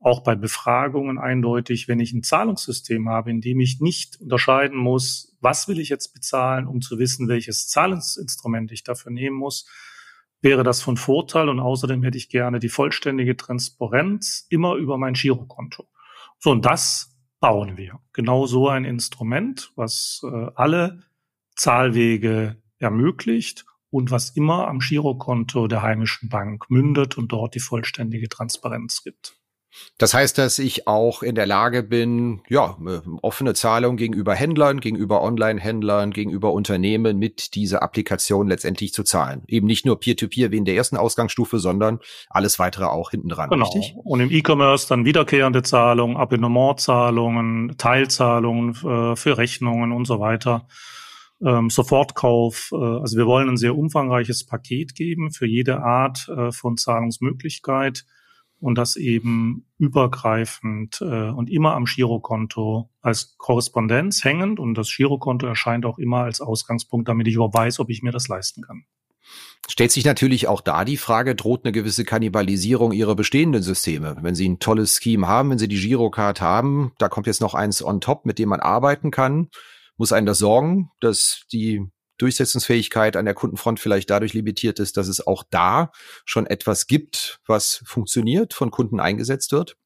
auch 0.00 0.22
bei 0.22 0.36
Befragungen 0.36 1.18
eindeutig, 1.18 1.88
wenn 1.88 1.98
ich 1.98 2.12
ein 2.12 2.22
Zahlungssystem 2.22 3.08
habe, 3.08 3.30
in 3.30 3.40
dem 3.40 3.58
ich 3.58 3.80
nicht 3.80 4.20
unterscheiden 4.20 4.78
muss, 4.78 5.36
was 5.40 5.66
will 5.66 5.80
ich 5.80 5.88
jetzt 5.88 6.14
bezahlen, 6.14 6.66
um 6.66 6.80
zu 6.80 6.98
wissen, 6.98 7.28
welches 7.28 7.68
Zahlungsinstrument 7.68 8.70
ich 8.70 8.84
dafür 8.84 9.10
nehmen 9.10 9.36
muss, 9.36 9.66
wäre 10.40 10.62
das 10.62 10.82
von 10.82 10.96
Vorteil 10.96 11.48
und 11.48 11.58
außerdem 11.58 12.02
hätte 12.04 12.16
ich 12.16 12.28
gerne 12.28 12.60
die 12.60 12.68
vollständige 12.68 13.36
Transparenz 13.36 14.46
immer 14.50 14.74
über 14.74 14.98
mein 14.98 15.14
Girokonto. 15.14 15.88
So, 16.38 16.52
und 16.52 16.64
das 16.64 17.17
bauen 17.40 17.76
wir. 17.76 18.00
Genau 18.12 18.46
so 18.46 18.68
ein 18.68 18.84
Instrument, 18.84 19.72
was 19.76 20.20
äh, 20.24 20.46
alle 20.54 21.02
Zahlwege 21.54 22.62
ermöglicht 22.78 23.64
und 23.90 24.10
was 24.10 24.30
immer 24.30 24.68
am 24.68 24.80
Girokonto 24.80 25.66
der 25.66 25.82
heimischen 25.82 26.28
Bank 26.28 26.70
mündet 26.70 27.16
und 27.16 27.32
dort 27.32 27.54
die 27.54 27.60
vollständige 27.60 28.28
Transparenz 28.28 29.02
gibt. 29.02 29.37
Das 29.98 30.14
heißt, 30.14 30.38
dass 30.38 30.60
ich 30.60 30.86
auch 30.86 31.24
in 31.24 31.34
der 31.34 31.46
Lage 31.46 31.82
bin, 31.82 32.40
ja, 32.48 32.76
äh, 32.86 33.00
offene 33.20 33.54
Zahlung 33.54 33.96
gegenüber 33.96 34.32
Händlern, 34.32 34.78
gegenüber 34.78 35.22
Online-Händlern, 35.22 36.12
gegenüber 36.12 36.52
Unternehmen 36.52 37.18
mit 37.18 37.56
dieser 37.56 37.82
Applikation 37.82 38.46
letztendlich 38.46 38.92
zu 38.92 39.02
zahlen. 39.02 39.42
Eben 39.48 39.66
nicht 39.66 39.84
nur 39.84 39.98
Peer-to-Peer 39.98 40.48
-Peer 40.48 40.52
wie 40.52 40.56
in 40.58 40.64
der 40.64 40.76
ersten 40.76 40.96
Ausgangsstufe, 40.96 41.58
sondern 41.58 41.98
alles 42.30 42.60
weitere 42.60 42.84
auch 42.84 43.10
hinten 43.10 43.28
dran. 43.28 43.50
Genau. 43.50 43.66
Richtig? 43.66 43.96
Und 44.04 44.20
im 44.20 44.30
E-Commerce 44.30 44.88
dann 44.88 45.04
wiederkehrende 45.04 45.64
Zahlungen, 45.64 46.16
Abonnementzahlungen, 46.16 47.76
Teilzahlungen 47.76 48.70
äh, 48.74 49.16
für 49.16 49.36
Rechnungen 49.36 49.90
und 49.90 50.06
so 50.06 50.20
weiter. 50.20 50.68
Ähm, 51.44 51.70
Sofortkauf. 51.70 52.70
Äh, 52.72 52.76
also 52.76 53.16
wir 53.16 53.26
wollen 53.26 53.48
ein 53.48 53.56
sehr 53.56 53.76
umfangreiches 53.76 54.46
Paket 54.46 54.94
geben 54.94 55.32
für 55.32 55.46
jede 55.46 55.82
Art 55.82 56.28
äh, 56.28 56.52
von 56.52 56.76
Zahlungsmöglichkeit 56.76 58.04
und 58.60 58.76
das 58.76 58.96
eben 58.96 59.66
übergreifend 59.78 61.00
äh, 61.00 61.30
und 61.30 61.50
immer 61.50 61.74
am 61.74 61.84
Girokonto 61.84 62.90
als 63.00 63.36
Korrespondenz 63.38 64.24
hängend 64.24 64.58
und 64.58 64.74
das 64.74 64.94
Girokonto 64.94 65.46
erscheint 65.46 65.86
auch 65.86 65.98
immer 65.98 66.18
als 66.18 66.40
Ausgangspunkt, 66.40 67.08
damit 67.08 67.28
ich 67.28 67.34
überhaupt 67.34 67.54
weiß, 67.54 67.80
ob 67.80 67.90
ich 67.90 68.02
mir 68.02 68.10
das 68.10 68.28
leisten 68.28 68.62
kann. 68.62 68.84
Stellt 69.68 69.92
sich 69.92 70.04
natürlich 70.04 70.48
auch 70.48 70.62
da 70.62 70.84
die 70.84 70.96
Frage, 70.96 71.34
droht 71.34 71.64
eine 71.64 71.72
gewisse 71.72 72.04
Kannibalisierung 72.04 72.92
ihrer 72.92 73.14
bestehenden 73.14 73.62
Systeme? 73.62 74.16
Wenn 74.22 74.34
Sie 74.34 74.48
ein 74.48 74.60
tolles 74.60 74.98
Scheme 75.02 75.26
haben, 75.26 75.50
wenn 75.50 75.58
Sie 75.58 75.68
die 75.68 75.78
Girocard 75.78 76.40
haben, 76.40 76.92
da 76.98 77.08
kommt 77.08 77.26
jetzt 77.26 77.42
noch 77.42 77.54
eins 77.54 77.82
on 77.82 78.00
top, 78.00 78.24
mit 78.24 78.38
dem 78.38 78.48
man 78.48 78.60
arbeiten 78.60 79.10
kann, 79.10 79.48
muss 79.98 80.12
einen 80.12 80.26
das 80.26 80.38
sorgen, 80.38 80.90
dass 81.00 81.42
die 81.52 81.86
Durchsetzungsfähigkeit 82.18 83.16
an 83.16 83.24
der 83.24 83.34
Kundenfront 83.34 83.80
vielleicht 83.80 84.10
dadurch 84.10 84.34
limitiert 84.34 84.78
ist, 84.78 84.96
dass 84.96 85.08
es 85.08 85.26
auch 85.26 85.44
da 85.50 85.90
schon 86.24 86.46
etwas 86.46 86.86
gibt, 86.86 87.40
was 87.46 87.82
funktioniert, 87.86 88.54
von 88.54 88.70
Kunden 88.70 89.00
eingesetzt 89.00 89.52
wird? 89.52 89.76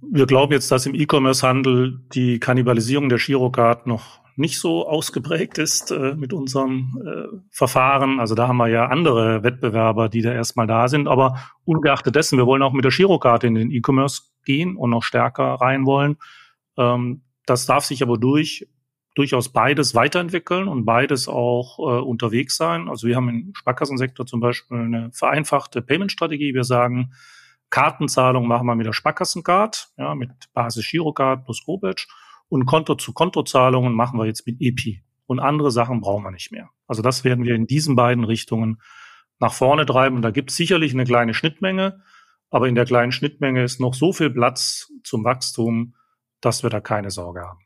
Wir 0.00 0.26
glauben 0.26 0.52
jetzt, 0.52 0.72
dass 0.72 0.86
im 0.86 0.94
E-Commerce-Handel 0.94 2.00
die 2.12 2.40
Kannibalisierung 2.40 3.08
der 3.08 3.18
Girocard 3.18 3.86
noch 3.86 4.22
nicht 4.36 4.58
so 4.58 4.88
ausgeprägt 4.88 5.58
ist 5.58 5.90
äh, 5.90 6.14
mit 6.14 6.32
unserem 6.32 7.00
äh, 7.04 7.36
Verfahren. 7.50 8.18
Also 8.18 8.34
da 8.34 8.48
haben 8.48 8.56
wir 8.56 8.68
ja 8.68 8.86
andere 8.86 9.42
Wettbewerber, 9.42 10.08
die 10.08 10.22
da 10.22 10.32
erstmal 10.32 10.66
da 10.66 10.88
sind. 10.88 11.06
Aber 11.06 11.38
ungeachtet 11.64 12.16
dessen, 12.16 12.38
wir 12.38 12.46
wollen 12.46 12.62
auch 12.62 12.72
mit 12.72 12.84
der 12.84 12.92
Girocard 12.92 13.44
in 13.44 13.54
den 13.54 13.70
E-Commerce 13.70 14.22
gehen 14.44 14.76
und 14.76 14.90
noch 14.90 15.02
stärker 15.02 15.44
rein 15.44 15.86
wollen. 15.86 16.16
Ähm, 16.76 17.22
das 17.46 17.66
darf 17.66 17.84
sich 17.84 18.02
aber 18.02 18.18
durch 18.18 18.68
durchaus 19.14 19.50
beides 19.50 19.94
weiterentwickeln 19.94 20.68
und 20.68 20.84
beides 20.84 21.28
auch 21.28 21.78
äh, 21.78 22.00
unterwegs 22.02 22.56
sein. 22.56 22.88
Also 22.88 23.06
wir 23.06 23.16
haben 23.16 23.28
im 23.28 23.54
Sparkassensektor 23.54 24.26
zum 24.26 24.40
Beispiel 24.40 24.78
eine 24.78 25.10
vereinfachte 25.12 25.82
Payment-Strategie. 25.82 26.54
Wir 26.54 26.64
sagen, 26.64 27.12
Kartenzahlung 27.70 28.46
machen 28.46 28.66
wir 28.66 28.74
mit 28.74 28.86
der 28.86 28.92
Sparkassencard, 28.92 29.92
ja, 29.96 30.14
mit 30.14 30.30
Basis 30.52 30.90
Girocard 30.90 31.44
plus 31.44 31.64
GoBadge 31.64 32.06
und 32.48 32.66
Konto-zu-Konto-Zahlungen 32.66 33.94
machen 33.94 34.18
wir 34.18 34.26
jetzt 34.26 34.46
mit 34.46 34.60
EPI. 34.60 35.02
Und 35.26 35.40
andere 35.40 35.70
Sachen 35.70 36.00
brauchen 36.00 36.24
wir 36.24 36.30
nicht 36.30 36.52
mehr. 36.52 36.68
Also 36.86 37.00
das 37.00 37.24
werden 37.24 37.44
wir 37.44 37.54
in 37.54 37.66
diesen 37.66 37.96
beiden 37.96 38.24
Richtungen 38.24 38.82
nach 39.38 39.54
vorne 39.54 39.86
treiben. 39.86 40.16
Und 40.16 40.22
da 40.22 40.30
gibt 40.30 40.50
es 40.50 40.56
sicherlich 40.56 40.92
eine 40.92 41.04
kleine 41.04 41.32
Schnittmenge, 41.32 42.02
aber 42.50 42.68
in 42.68 42.74
der 42.74 42.84
kleinen 42.84 43.12
Schnittmenge 43.12 43.62
ist 43.62 43.80
noch 43.80 43.94
so 43.94 44.12
viel 44.12 44.28
Platz 44.28 44.92
zum 45.02 45.24
Wachstum, 45.24 45.94
dass 46.42 46.62
wir 46.62 46.68
da 46.68 46.80
keine 46.80 47.10
Sorge 47.10 47.40
haben. 47.40 47.60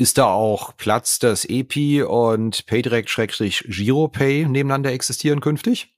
Ist 0.00 0.16
da 0.16 0.32
auch 0.32 0.78
Platz, 0.78 1.18
dass 1.18 1.44
EPI 1.44 2.04
und 2.04 2.64
PayDirect-GiroPay 2.64 4.46
nebeneinander 4.48 4.92
existieren 4.92 5.42
künftig? 5.42 5.94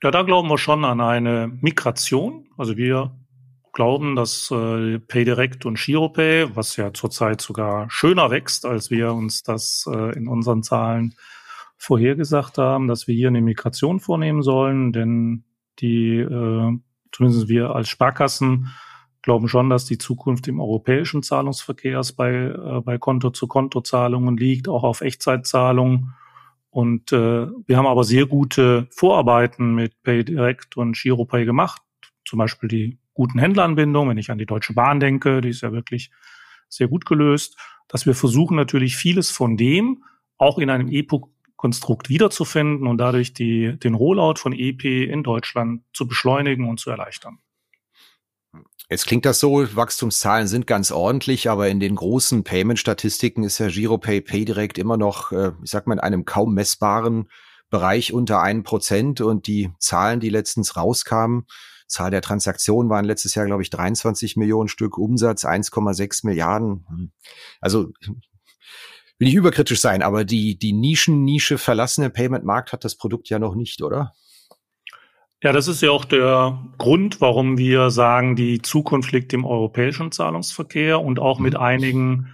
Ja, 0.00 0.12
da 0.12 0.22
glauben 0.22 0.48
wir 0.48 0.58
schon 0.58 0.84
an 0.84 1.00
eine 1.00 1.48
Migration. 1.60 2.46
Also 2.56 2.76
wir 2.76 3.18
glauben, 3.72 4.14
dass 4.14 4.48
äh, 4.52 5.00
PayDirect 5.00 5.66
und 5.66 5.76
GiroPay, 5.76 6.54
was 6.54 6.76
ja 6.76 6.94
zurzeit 6.94 7.40
sogar 7.40 7.90
schöner 7.90 8.30
wächst, 8.30 8.64
als 8.64 8.92
wir 8.92 9.12
uns 9.12 9.42
das 9.42 9.90
äh, 9.92 10.16
in 10.16 10.28
unseren 10.28 10.62
Zahlen 10.62 11.16
vorhergesagt 11.78 12.58
haben, 12.58 12.86
dass 12.86 13.08
wir 13.08 13.16
hier 13.16 13.26
eine 13.26 13.42
Migration 13.42 13.98
vornehmen 13.98 14.42
sollen, 14.42 14.92
denn 14.92 15.42
die, 15.80 16.18
äh, 16.18 16.78
zumindest 17.10 17.48
wir 17.48 17.70
als 17.74 17.88
Sparkassen, 17.88 18.68
glauben 19.26 19.48
schon, 19.48 19.68
dass 19.68 19.84
die 19.84 19.98
Zukunft 19.98 20.46
im 20.46 20.60
europäischen 20.60 21.24
Zahlungsverkehrs 21.24 22.12
bei, 22.12 22.32
äh, 22.32 22.80
bei 22.80 22.96
Konto-zu-Konto-Zahlungen 22.96 24.36
liegt, 24.36 24.68
auch 24.68 24.84
auf 24.84 25.00
Echtzeitzahlungen. 25.00 26.14
Und 26.70 27.10
äh, 27.10 27.48
wir 27.66 27.76
haben 27.76 27.88
aber 27.88 28.04
sehr 28.04 28.26
gute 28.26 28.86
Vorarbeiten 28.90 29.74
mit 29.74 30.00
PayDirect 30.04 30.76
und 30.76 30.96
GiroPay 30.96 31.44
gemacht. 31.44 31.82
Zum 32.24 32.38
Beispiel 32.38 32.68
die 32.68 32.98
guten 33.14 33.40
Händleranbindungen, 33.40 34.10
wenn 34.10 34.18
ich 34.18 34.30
an 34.30 34.38
die 34.38 34.46
Deutsche 34.46 34.74
Bahn 34.74 35.00
denke, 35.00 35.40
die 35.40 35.48
ist 35.48 35.62
ja 35.62 35.72
wirklich 35.72 36.12
sehr 36.68 36.86
gut 36.86 37.04
gelöst, 37.04 37.58
dass 37.88 38.06
wir 38.06 38.14
versuchen 38.14 38.56
natürlich 38.56 38.96
vieles 38.96 39.30
von 39.32 39.56
dem 39.56 40.04
auch 40.38 40.58
in 40.58 40.70
einem 40.70 40.88
EPO-Konstrukt 40.88 42.08
wiederzufinden 42.08 42.86
und 42.86 42.98
dadurch 42.98 43.32
die, 43.32 43.76
den 43.76 43.94
Rollout 43.94 44.36
von 44.36 44.52
EP 44.52 44.84
in 44.84 45.24
Deutschland 45.24 45.82
zu 45.92 46.06
beschleunigen 46.06 46.68
und 46.68 46.78
zu 46.78 46.90
erleichtern. 46.90 47.40
Jetzt 48.88 49.06
klingt 49.06 49.24
das 49.24 49.40
so, 49.40 49.66
Wachstumszahlen 49.74 50.46
sind 50.46 50.68
ganz 50.68 50.92
ordentlich, 50.92 51.50
aber 51.50 51.68
in 51.68 51.80
den 51.80 51.96
großen 51.96 52.44
Payment-Statistiken 52.44 53.42
ist 53.42 53.58
ja 53.58 53.66
Giropay 53.68 54.20
PayDirect 54.20 54.78
immer 54.78 54.96
noch, 54.96 55.32
äh, 55.32 55.52
ich 55.64 55.70
sag 55.70 55.88
mal, 55.88 55.94
in 55.94 56.00
einem 56.00 56.24
kaum 56.24 56.54
messbaren 56.54 57.28
Bereich 57.68 58.12
unter 58.12 58.42
ein 58.42 58.62
Prozent 58.62 59.20
und 59.20 59.48
die 59.48 59.70
Zahlen, 59.80 60.20
die 60.20 60.28
letztens 60.28 60.76
rauskamen, 60.76 61.46
Zahl 61.88 62.10
der 62.12 62.22
Transaktionen 62.22 62.88
waren 62.88 63.04
letztes 63.04 63.34
Jahr, 63.34 63.46
glaube 63.46 63.62
ich, 63.62 63.70
23 63.70 64.36
Millionen 64.36 64.68
Stück, 64.68 64.98
Umsatz 64.98 65.44
1,6 65.44 66.24
Milliarden. 66.26 66.86
Hm. 66.88 67.12
Also 67.60 67.92
will 69.18 69.28
ich 69.28 69.34
überkritisch 69.34 69.80
sein, 69.80 70.02
aber 70.02 70.24
die, 70.24 70.58
die 70.58 70.72
Nischen-Nische 70.72 71.58
verlassene 71.58 72.10
Payment-Markt 72.10 72.72
hat 72.72 72.84
das 72.84 72.96
Produkt 72.96 73.28
ja 73.28 73.38
noch 73.38 73.54
nicht, 73.54 73.82
oder? 73.82 74.12
Ja, 75.42 75.52
das 75.52 75.68
ist 75.68 75.82
ja 75.82 75.90
auch 75.90 76.06
der 76.06 76.58
Grund, 76.78 77.20
warum 77.20 77.58
wir 77.58 77.90
sagen, 77.90 78.36
die 78.36 78.62
Zukunft 78.62 79.12
liegt 79.12 79.32
im 79.34 79.44
europäischen 79.44 80.10
Zahlungsverkehr 80.10 81.00
und 81.00 81.18
auch 81.18 81.38
mit 81.38 81.54
mhm. 81.54 81.60
einigen 81.60 82.32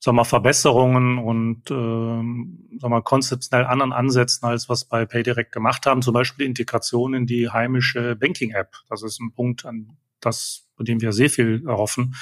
sag 0.00 0.14
mal, 0.14 0.24
Verbesserungen 0.24 1.18
und 1.18 1.70
ähm, 1.70 2.68
sag 2.78 2.90
mal, 2.90 3.02
konzeptionell 3.02 3.66
anderen 3.66 3.92
Ansätzen, 3.92 4.46
als 4.46 4.68
was 4.68 4.84
bei 4.84 5.04
PayDirect 5.04 5.52
gemacht 5.52 5.86
haben. 5.86 6.02
Zum 6.02 6.14
Beispiel 6.14 6.46
Integration 6.46 7.14
in 7.14 7.26
die 7.26 7.50
heimische 7.50 8.14
Banking-App. 8.16 8.76
Das 8.88 9.02
ist 9.02 9.20
ein 9.20 9.32
Punkt, 9.32 9.64
an 9.64 9.96
das, 10.20 10.68
bei 10.76 10.84
dem 10.84 11.00
wir 11.00 11.12
sehr 11.12 11.30
viel 11.30 11.64
erhoffen. 11.66 12.14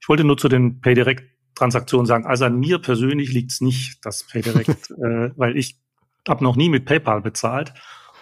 Ich 0.00 0.08
wollte 0.08 0.24
nur 0.24 0.38
zu 0.38 0.48
den 0.48 0.80
PayDirect-Transaktionen 0.80 2.06
sagen, 2.06 2.24
also 2.24 2.46
an 2.46 2.58
mir 2.58 2.78
persönlich 2.78 3.32
liegt 3.32 3.52
es 3.52 3.60
nicht, 3.60 4.04
das 4.04 4.24
PayDirect, 4.24 4.90
äh, 5.02 5.30
weil 5.36 5.56
ich 5.58 5.78
habe 6.26 6.42
noch 6.42 6.56
nie 6.56 6.68
mit 6.68 6.84
PayPal 6.84 7.20
bezahlt 7.20 7.74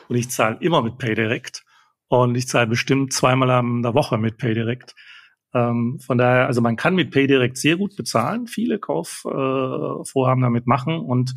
und 0.08 0.16
ich 0.16 0.30
zahle 0.30 0.58
immer 0.60 0.82
mit 0.82 0.98
PayDirect 0.98 1.64
und 2.08 2.36
ich 2.36 2.48
zahle 2.48 2.66
bestimmt 2.66 3.12
zweimal 3.12 3.62
in 3.64 3.82
der 3.82 3.94
Woche 3.94 4.18
mit 4.18 4.38
PayDirect. 4.38 4.94
Ähm, 5.54 5.98
von 6.00 6.18
daher, 6.18 6.46
also 6.46 6.60
man 6.60 6.76
kann 6.76 6.94
mit 6.94 7.10
PayDirect 7.10 7.56
sehr 7.56 7.76
gut 7.76 7.96
bezahlen, 7.96 8.46
viele 8.46 8.78
Kaufvorhaben 8.78 10.42
äh, 10.42 10.46
damit 10.46 10.66
machen 10.66 10.98
und 10.98 11.34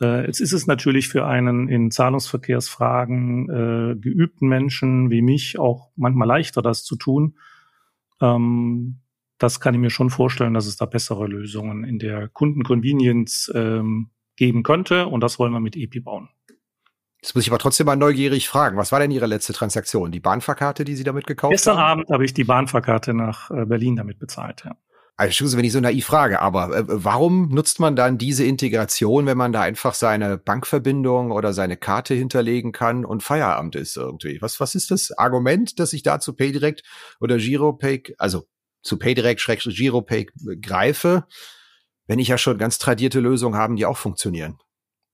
äh, 0.00 0.26
jetzt 0.26 0.40
ist 0.40 0.52
es 0.52 0.66
natürlich 0.66 1.08
für 1.08 1.26
einen 1.26 1.68
in 1.68 1.90
Zahlungsverkehrsfragen 1.90 3.48
äh, 3.48 3.96
geübten 3.96 4.48
Menschen 4.48 5.10
wie 5.10 5.22
mich 5.22 5.58
auch 5.58 5.90
manchmal 5.96 6.28
leichter, 6.28 6.62
das 6.62 6.84
zu 6.84 6.96
tun. 6.96 7.36
Ähm, 8.20 9.00
das 9.38 9.60
kann 9.60 9.74
ich 9.74 9.80
mir 9.80 9.90
schon 9.90 10.10
vorstellen, 10.10 10.52
dass 10.52 10.66
es 10.66 10.76
da 10.76 10.84
bessere 10.84 11.26
Lösungen 11.26 11.84
in 11.84 11.98
der 11.98 12.28
Kundenconvenience 12.28 13.50
ähm, 13.54 14.10
geben 14.36 14.62
könnte 14.62 15.06
und 15.06 15.20
das 15.22 15.38
wollen 15.38 15.52
wir 15.52 15.60
mit 15.60 15.76
EPI 15.76 16.00
bauen. 16.00 16.28
Jetzt 17.22 17.34
muss 17.34 17.44
ich 17.44 17.50
aber 17.50 17.58
trotzdem 17.58 17.86
mal 17.86 17.96
neugierig 17.96 18.48
fragen. 18.48 18.78
Was 18.78 18.92
war 18.92 19.00
denn 19.00 19.10
Ihre 19.10 19.26
letzte 19.26 19.52
Transaktion? 19.52 20.10
Die 20.10 20.20
Bahnfahrkarte, 20.20 20.84
die 20.84 20.96
Sie 20.96 21.04
damit 21.04 21.26
gekauft 21.26 21.52
Gestern 21.52 21.76
haben? 21.76 22.00
Gestern 22.00 22.00
Abend 22.00 22.10
habe 22.10 22.24
ich 22.24 22.32
die 22.32 22.44
Bahnfahrkarte 22.44 23.12
nach 23.12 23.50
äh, 23.50 23.66
Berlin 23.66 23.96
damit 23.96 24.18
bezahlt, 24.18 24.62
ja. 24.64 24.76
Also, 25.20 25.28
Entschuldigung, 25.28 25.58
wenn 25.58 25.64
ich 25.66 25.72
so 25.72 25.80
naiv 25.80 26.06
frage, 26.06 26.40
aber 26.40 26.74
äh, 26.74 26.84
warum 26.86 27.50
nutzt 27.50 27.78
man 27.78 27.94
dann 27.94 28.16
diese 28.16 28.44
Integration, 28.44 29.26
wenn 29.26 29.36
man 29.36 29.52
da 29.52 29.60
einfach 29.60 29.92
seine 29.92 30.38
Bankverbindung 30.38 31.30
oder 31.30 31.52
seine 31.52 31.76
Karte 31.76 32.14
hinterlegen 32.14 32.72
kann 32.72 33.04
und 33.04 33.22
Feierabend 33.22 33.76
ist 33.76 33.98
irgendwie? 33.98 34.40
Was, 34.40 34.60
was 34.60 34.74
ist 34.74 34.90
das 34.90 35.12
Argument, 35.12 35.78
dass 35.78 35.92
ich 35.92 36.02
da 36.02 36.20
zu 36.20 36.32
PayDirect 36.32 36.84
oder 37.20 37.36
GiroPay, 37.36 38.14
also 38.16 38.46
zu 38.82 38.98
PayDirect 38.98 39.44
GiroPay 39.46 40.26
greife, 40.62 41.26
wenn 42.06 42.18
ich 42.18 42.28
ja 42.28 42.38
schon 42.38 42.56
ganz 42.56 42.78
tradierte 42.78 43.20
Lösungen 43.20 43.58
haben, 43.58 43.76
die 43.76 43.84
auch 43.84 43.98
funktionieren? 43.98 44.56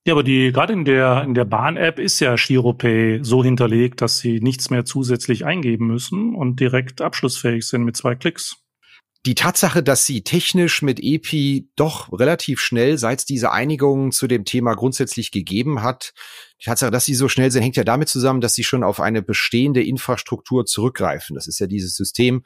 Ja, 0.06 0.12
aber 0.12 0.22
die 0.22 0.52
gerade 0.52 0.72
in 0.72 0.84
der 0.84 1.24
in 1.24 1.34
der 1.34 1.44
Bahn-App 1.44 1.98
ist 1.98 2.20
ja 2.20 2.36
Giropay 2.36 3.18
so 3.22 3.42
hinterlegt, 3.42 4.00
dass 4.00 4.18
sie 4.18 4.38
nichts 4.38 4.70
mehr 4.70 4.84
zusätzlich 4.84 5.44
eingeben 5.44 5.88
müssen 5.88 6.36
und 6.36 6.60
direkt 6.60 7.00
abschlussfähig 7.00 7.66
sind 7.66 7.82
mit 7.82 7.96
zwei 7.96 8.14
Klicks. 8.14 8.54
Die 9.26 9.34
Tatsache, 9.34 9.82
dass 9.82 10.06
sie 10.06 10.22
technisch 10.22 10.80
mit 10.80 11.00
EPI 11.02 11.68
doch 11.74 12.12
relativ 12.12 12.60
schnell, 12.60 12.98
seit 12.98 13.18
es 13.18 13.24
diese 13.24 13.50
Einigung 13.50 14.12
zu 14.12 14.28
dem 14.28 14.44
Thema 14.44 14.74
grundsätzlich 14.74 15.32
gegeben 15.32 15.82
hat, 15.82 16.14
die 16.60 16.66
Tatsache, 16.66 16.92
dass 16.92 17.04
sie 17.04 17.16
so 17.16 17.28
schnell 17.28 17.50
sind, 17.50 17.64
hängt 17.64 17.74
ja 17.74 17.82
damit 17.82 18.08
zusammen, 18.08 18.40
dass 18.40 18.54
sie 18.54 18.62
schon 18.62 18.84
auf 18.84 19.00
eine 19.00 19.22
bestehende 19.22 19.82
Infrastruktur 19.82 20.66
zurückgreifen. 20.66 21.34
Das 21.34 21.48
ist 21.48 21.58
ja 21.58 21.66
dieses 21.66 21.96
System, 21.96 22.44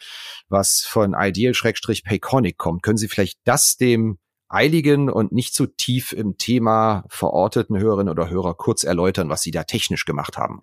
was 0.49 0.81
von 0.81 1.15
Ideal-Payconic 1.15 2.57
kommt. 2.57 2.83
Können 2.83 2.97
Sie 2.97 3.09
vielleicht 3.09 3.39
das 3.45 3.77
dem 3.77 4.19
eiligen 4.51 5.09
und 5.09 5.33
nicht 5.33 5.55
zu 5.55 5.65
so 5.65 5.71
tief 5.77 6.13
im 6.13 6.37
Thema 6.37 7.05
verorteten 7.09 7.79
Hörerinnen 7.79 8.11
oder 8.11 8.29
Hörer 8.29 8.55
kurz 8.55 8.85
erläutern, 8.85 9.29
was 9.29 9.43
Sie 9.43 9.53
da 9.53 9.65
technisch 9.65 10.05
gemacht 10.05 10.37
haben? 10.37 10.63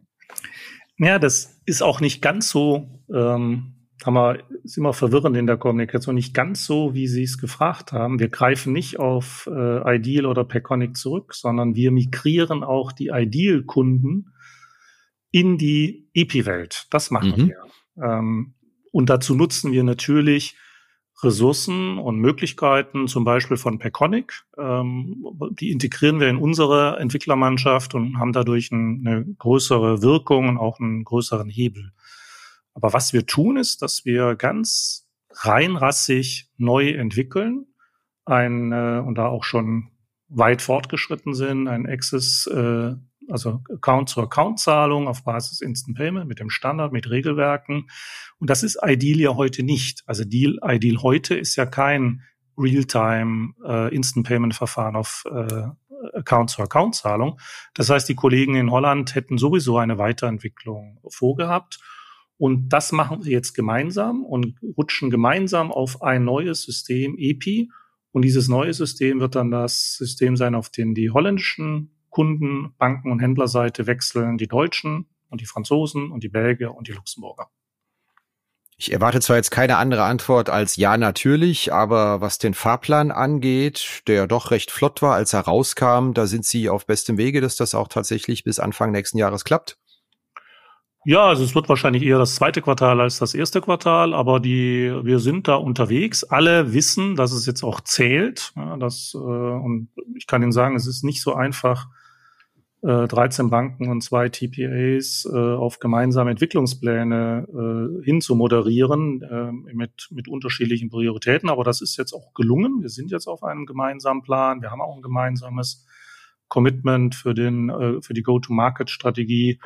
Ja, 0.98 1.20
das 1.20 1.62
ist 1.66 1.82
auch 1.82 2.02
nicht 2.02 2.22
ganz 2.22 2.50
so, 2.50 3.02
ähm, 3.14 3.74
haben 4.04 4.14
wir, 4.14 4.44
ist 4.64 4.78
immer 4.78 4.94
verwirrend 4.94 5.38
in 5.38 5.48
der 5.48 5.58
Kommunikation, 5.58 6.16
nicht 6.16 6.34
ganz 6.34 6.66
so, 6.66 6.94
wie 6.94 7.08
Sie 7.08 7.24
es 7.24 7.38
gefragt 7.38 7.94
haben. 7.94 8.20
Wir 8.20 8.30
greifen 8.30 8.74
nicht 8.74 9.00
auf 9.00 9.50
äh, 9.52 9.96
Ideal 9.96 10.26
oder 10.26 10.44
Peconic 10.44 10.98
zurück, 10.98 11.34
sondern 11.34 11.76
wir 11.76 11.92
migrieren 11.92 12.64
auch 12.64 12.92
die 12.92 13.10
Ideal-Kunden 13.14 14.34
in 15.32 15.58
die 15.58 16.10
EPI-Welt. 16.14 16.88
Das 16.90 17.12
machen 17.12 17.34
mhm. 17.38 17.48
wir. 17.48 18.04
Ähm, 18.04 18.54
und 18.92 19.10
dazu 19.10 19.36
nutzen 19.36 19.72
wir 19.72 19.84
natürlich 19.84 20.56
Ressourcen 21.24 21.98
und 21.98 22.20
Möglichkeiten, 22.20 23.08
zum 23.08 23.24
Beispiel 23.24 23.58
von 23.58 23.80
Peconic. 23.80 24.44
Ähm, 24.58 25.26
die 25.60 25.72
integrieren 25.72 26.20
wir 26.20 26.28
in 26.30 26.38
unsere 26.38 26.98
Entwicklermannschaft 27.00 27.96
und 27.96 28.20
haben 28.20 28.34
dadurch 28.34 28.72
ein, 28.72 29.04
eine 29.06 29.26
größere 29.26 30.02
Wirkung 30.02 30.50
und 30.50 30.58
auch 30.58 30.80
einen 30.80 31.04
größeren 31.04 31.50
Hebel. 31.50 31.92
Aber 32.74 32.94
was 32.94 33.14
wir 33.14 33.26
tun, 33.26 33.58
ist, 33.58 33.82
dass 33.82 34.06
wir 34.06 34.36
ganz 34.36 35.08
reinrassig 35.32 36.52
neu 36.58 36.90
entwickeln, 36.90 37.66
ein, 38.26 38.72
äh, 38.72 39.02
und 39.06 39.16
da 39.16 39.28
auch 39.28 39.44
schon 39.44 39.90
weit 40.30 40.62
fortgeschritten 40.62 41.34
sind, 41.34 41.68
ein 41.68 41.88
Access 41.88 42.46
äh, 42.48 42.94
also 43.30 43.62
Account-zu-Account-Zahlung 43.74 45.08
auf 45.08 45.24
Basis 45.24 45.62
Instant 45.62 45.98
Payment 45.98 46.28
mit 46.28 46.40
dem 46.40 46.50
Standard, 46.50 46.92
mit 46.92 47.10
Regelwerken. 47.10 47.90
Und 48.40 48.50
das 48.50 48.64
ist 48.64 48.80
Ideal 48.84 49.20
ja 49.20 49.36
heute 49.36 49.64
nicht. 49.64 50.04
Also 50.06 50.24
Deal, 50.24 50.60
Ideal 50.64 51.02
heute 51.02 51.36
ist 51.36 51.56
ja 51.56 51.66
kein 51.66 52.24
Real-Time 52.58 53.54
äh, 53.66 53.96
Instant 53.96 54.26
Payment 54.26 54.56
Verfahren 54.56 54.96
auf 54.96 55.26
äh, 55.32 55.68
Account-zu-Account-Zahlung. 56.14 57.40
Das 57.74 57.90
heißt, 57.90 58.08
die 58.08 58.16
Kollegen 58.16 58.56
in 58.56 58.72
Holland 58.72 59.16
hätten 59.16 59.38
sowieso 59.38 59.78
eine 59.78 59.98
Weiterentwicklung 59.98 61.00
vorgehabt. 61.10 61.80
Und 62.38 62.70
das 62.70 62.92
machen 62.92 63.26
wir 63.26 63.32
jetzt 63.32 63.54
gemeinsam 63.54 64.24
und 64.24 64.56
rutschen 64.78 65.10
gemeinsam 65.10 65.72
auf 65.72 66.04
ein 66.04 66.24
neues 66.24 66.64
System, 66.64 67.16
EPI. 67.18 67.70
Und 68.12 68.22
dieses 68.24 68.48
neue 68.48 68.74
System 68.74 69.20
wird 69.20 69.36
dann 69.36 69.52
das 69.52 69.96
System 69.96 70.38
sein, 70.38 70.56
auf 70.56 70.70
dem 70.70 70.94
die 70.94 71.10
holländischen 71.10 71.97
Kunden, 72.10 72.74
Banken 72.78 73.12
und 73.12 73.20
Händlerseite 73.20 73.88
wechseln 73.88 74.38
die 74.38 74.48
Deutschen 74.48 75.08
und 75.30 75.42
die 75.42 75.46
Franzosen 75.46 76.12
und 76.12 76.24
die 76.24 76.30
Belgier 76.30 76.74
und 76.74 76.88
die 76.88 76.94
Luxemburger. 76.94 77.50
Ich 78.80 78.94
erwarte 78.94 79.22
zwar 79.22 79.38
jetzt 79.38 79.50
keine 79.50 79.78
andere 79.78 80.04
Antwort 80.04 80.52
als 80.52 80.76
ja 80.76 80.98
natürlich, 80.98 81.74
aber 81.74 82.22
was 82.22 82.38
den 82.38 82.54
Fahrplan 82.54 83.10
angeht, 83.10 84.04
der 84.06 84.28
doch 84.28 84.52
recht 84.52 84.70
flott 84.70 85.02
war, 85.02 85.16
als 85.16 85.34
er 85.34 85.42
rauskam, 85.42 86.14
da 86.14 86.28
sind 86.28 86.46
Sie 86.46 86.70
auf 86.70 86.86
bestem 86.86 87.18
Wege, 87.18 87.42
dass 87.42 87.56
das 87.56 87.74
auch 87.74 87.88
tatsächlich 87.88 88.44
bis 88.44 88.60
Anfang 88.60 88.92
nächsten 88.92 89.18
Jahres 89.18 89.46
klappt. 89.46 89.80
Ja, 91.08 91.26
also 91.26 91.46
es 91.46 91.56
wird 91.56 91.70
wahrscheinlich 91.70 92.04
eher 92.04 92.18
das 92.18 92.36
zweite 92.36 92.62
Quartal 92.62 93.00
als 93.00 93.18
das 93.18 93.34
erste 93.34 93.62
Quartal, 93.62 94.14
aber 94.14 94.42
die, 94.42 94.92
wir 95.04 95.20
sind 95.20 95.48
da 95.48 95.56
unterwegs. 95.56 96.26
Alle 96.26 96.74
wissen, 96.74 97.16
dass 97.16 97.32
es 97.32 97.46
jetzt 97.46 97.64
auch 97.64 97.80
zählt. 97.80 98.52
Ja, 98.58 98.76
das, 98.76 99.14
äh, 99.16 99.18
und 99.18 99.88
ich 100.18 100.28
kann 100.28 100.42
Ihnen 100.42 100.52
sagen, 100.52 100.76
es 100.76 100.86
ist 100.86 101.06
nicht 101.06 101.22
so 101.22 101.34
einfach, 101.34 101.88
13 102.82 103.46
äh, 103.46 103.50
Banken 103.50 103.90
und 103.90 104.02
zwei 104.04 104.28
TPAs 104.28 105.26
äh, 105.32 105.38
auf 105.38 105.80
gemeinsame 105.80 106.32
Entwicklungspläne 106.32 107.48
äh, 107.48 108.04
hinzumoderieren 108.04 109.22
äh, 109.22 109.74
mit, 109.74 110.10
mit 110.12 110.28
unterschiedlichen 110.28 110.90
Prioritäten. 110.90 111.50
Aber 111.50 111.64
das 111.64 111.80
ist 111.80 111.96
jetzt 111.96 112.12
auch 112.12 112.34
gelungen. 112.34 112.82
Wir 112.82 112.90
sind 112.90 113.12
jetzt 113.12 113.28
auf 113.28 113.44
einem 113.44 113.66
gemeinsamen 113.66 114.24
Plan. 114.24 114.62
Wir 114.62 114.72
haben 114.72 114.82
auch 114.82 114.98
ein 114.98 115.02
gemeinsames 115.02 115.86
Commitment 116.50 117.16
für, 117.16 117.34
den, 117.34 117.70
äh, 117.70 118.02
für 118.02 118.14
die 118.14 118.24
Go-to-Market-Strategie. 118.24 119.62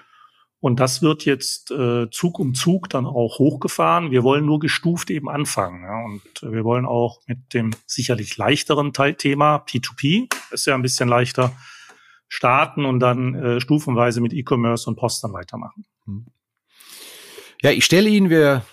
Und 0.62 0.80
das 0.80 1.02
wird 1.02 1.26
jetzt 1.26 1.72
äh, 1.72 2.08
Zug 2.12 2.38
um 2.38 2.54
Zug 2.54 2.88
dann 2.88 3.08
auch 3.08 3.40
hochgefahren. 3.40 4.12
Wir 4.12 4.24
wollen 4.24 4.46
nur 4.46 4.60
gestuft 4.60 5.10
eben 5.10 5.28
anfangen. 5.28 5.84
Ja? 5.84 6.06
Und 6.06 6.54
wir 6.54 6.64
wollen 6.64 6.86
auch 6.86 7.20
mit 7.26 7.56
dem 7.56 7.72
sicherlich 7.88 8.38
leichteren 8.38 8.94
Teil 8.94 9.16
Thema 9.16 9.58
P2P, 9.58 10.32
ist 10.52 10.68
ja 10.68 10.76
ein 10.76 10.84
bisschen 10.84 11.10
leichter, 11.10 11.52
starten 12.28 12.86
und 12.86 13.00
dann 13.00 13.34
äh, 13.34 13.60
stufenweise 13.60 14.22
mit 14.22 14.34
E-Commerce 14.34 14.88
und 14.88 14.98
Post 14.98 15.24
dann 15.24 15.34
weitermachen. 15.34 15.86
Hm. 16.06 16.28
Ja, 17.64 17.72
ich 17.72 17.84
stelle 17.84 18.10
Ihnen, 18.10 18.30
wir 18.30 18.64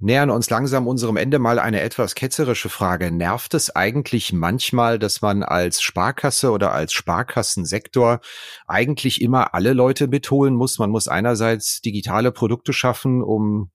nähern 0.00 0.30
uns 0.30 0.48
langsam 0.48 0.86
unserem 0.86 1.16
Ende 1.16 1.38
mal 1.38 1.58
eine 1.58 1.80
etwas 1.80 2.14
ketzerische 2.14 2.68
Frage. 2.68 3.10
Nervt 3.10 3.54
es 3.54 3.74
eigentlich 3.74 4.32
manchmal, 4.32 4.98
dass 4.98 5.22
man 5.22 5.42
als 5.42 5.82
Sparkasse 5.82 6.50
oder 6.50 6.72
als 6.72 6.92
Sparkassensektor 6.92 8.20
eigentlich 8.66 9.20
immer 9.20 9.54
alle 9.54 9.72
Leute 9.72 10.06
mitholen 10.06 10.54
muss? 10.54 10.78
Man 10.78 10.90
muss 10.90 11.08
einerseits 11.08 11.80
digitale 11.80 12.30
Produkte 12.30 12.72
schaffen, 12.72 13.22
um 13.22 13.70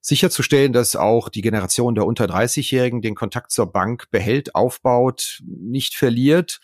sicherzustellen, 0.00 0.72
dass 0.72 0.94
auch 0.94 1.28
die 1.28 1.42
Generation 1.42 1.96
der 1.96 2.06
unter 2.06 2.26
30-Jährigen 2.26 3.02
den 3.02 3.16
Kontakt 3.16 3.50
zur 3.50 3.72
Bank 3.72 4.04
behält, 4.12 4.54
aufbaut, 4.54 5.40
nicht 5.44 5.96
verliert, 5.96 6.60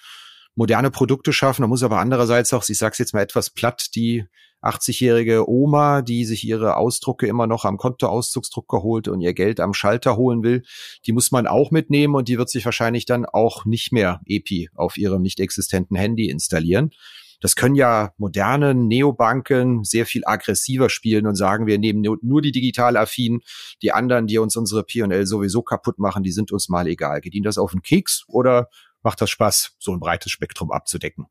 moderne 0.54 0.92
Produkte 0.92 1.32
schaffen. 1.32 1.62
Da 1.62 1.68
muss 1.68 1.82
aber 1.82 1.98
andererseits 1.98 2.52
auch, 2.52 2.68
ich 2.68 2.78
sage 2.78 2.92
es 2.92 2.98
jetzt 2.98 3.14
mal 3.14 3.22
etwas 3.22 3.50
platt, 3.50 3.96
die 3.96 4.26
80-jährige 4.62 5.48
Oma, 5.48 6.02
die 6.02 6.24
sich 6.24 6.44
ihre 6.44 6.76
Ausdrucke 6.76 7.26
immer 7.26 7.46
noch 7.46 7.64
am 7.64 7.76
Kontoauszugsdrucker 7.76 8.82
holt 8.82 9.08
und 9.08 9.20
ihr 9.20 9.34
Geld 9.34 9.60
am 9.60 9.74
Schalter 9.74 10.16
holen 10.16 10.42
will, 10.42 10.62
die 11.06 11.12
muss 11.12 11.32
man 11.32 11.46
auch 11.46 11.70
mitnehmen 11.70 12.14
und 12.14 12.28
die 12.28 12.38
wird 12.38 12.50
sich 12.50 12.64
wahrscheinlich 12.64 13.06
dann 13.06 13.26
auch 13.26 13.64
nicht 13.64 13.92
mehr 13.92 14.20
EPI 14.26 14.70
auf 14.74 14.96
ihrem 14.96 15.22
nicht 15.22 15.40
existenten 15.40 15.96
Handy 15.96 16.28
installieren. 16.28 16.92
Das 17.40 17.56
können 17.56 17.74
ja 17.74 18.14
moderne 18.18 18.72
Neobanken 18.72 19.82
sehr 19.82 20.06
viel 20.06 20.22
aggressiver 20.24 20.88
spielen 20.88 21.26
und 21.26 21.34
sagen, 21.34 21.66
wir 21.66 21.76
nehmen 21.78 22.00
nur 22.22 22.40
die 22.40 22.52
digital 22.52 22.96
affinen, 22.96 23.40
die 23.82 23.90
anderen, 23.90 24.28
die 24.28 24.38
uns 24.38 24.56
unsere 24.56 24.84
P&L 24.84 25.26
sowieso 25.26 25.62
kaputt 25.62 25.98
machen, 25.98 26.22
die 26.22 26.30
sind 26.30 26.52
uns 26.52 26.68
mal 26.68 26.86
egal. 26.86 27.20
Geht 27.20 27.34
Ihnen 27.34 27.42
das 27.42 27.58
auf 27.58 27.72
den 27.72 27.82
Keks 27.82 28.24
oder 28.28 28.68
macht 29.02 29.20
das 29.20 29.30
Spaß, 29.30 29.74
so 29.80 29.92
ein 29.92 29.98
breites 29.98 30.30
Spektrum 30.30 30.70
abzudecken? 30.70 31.26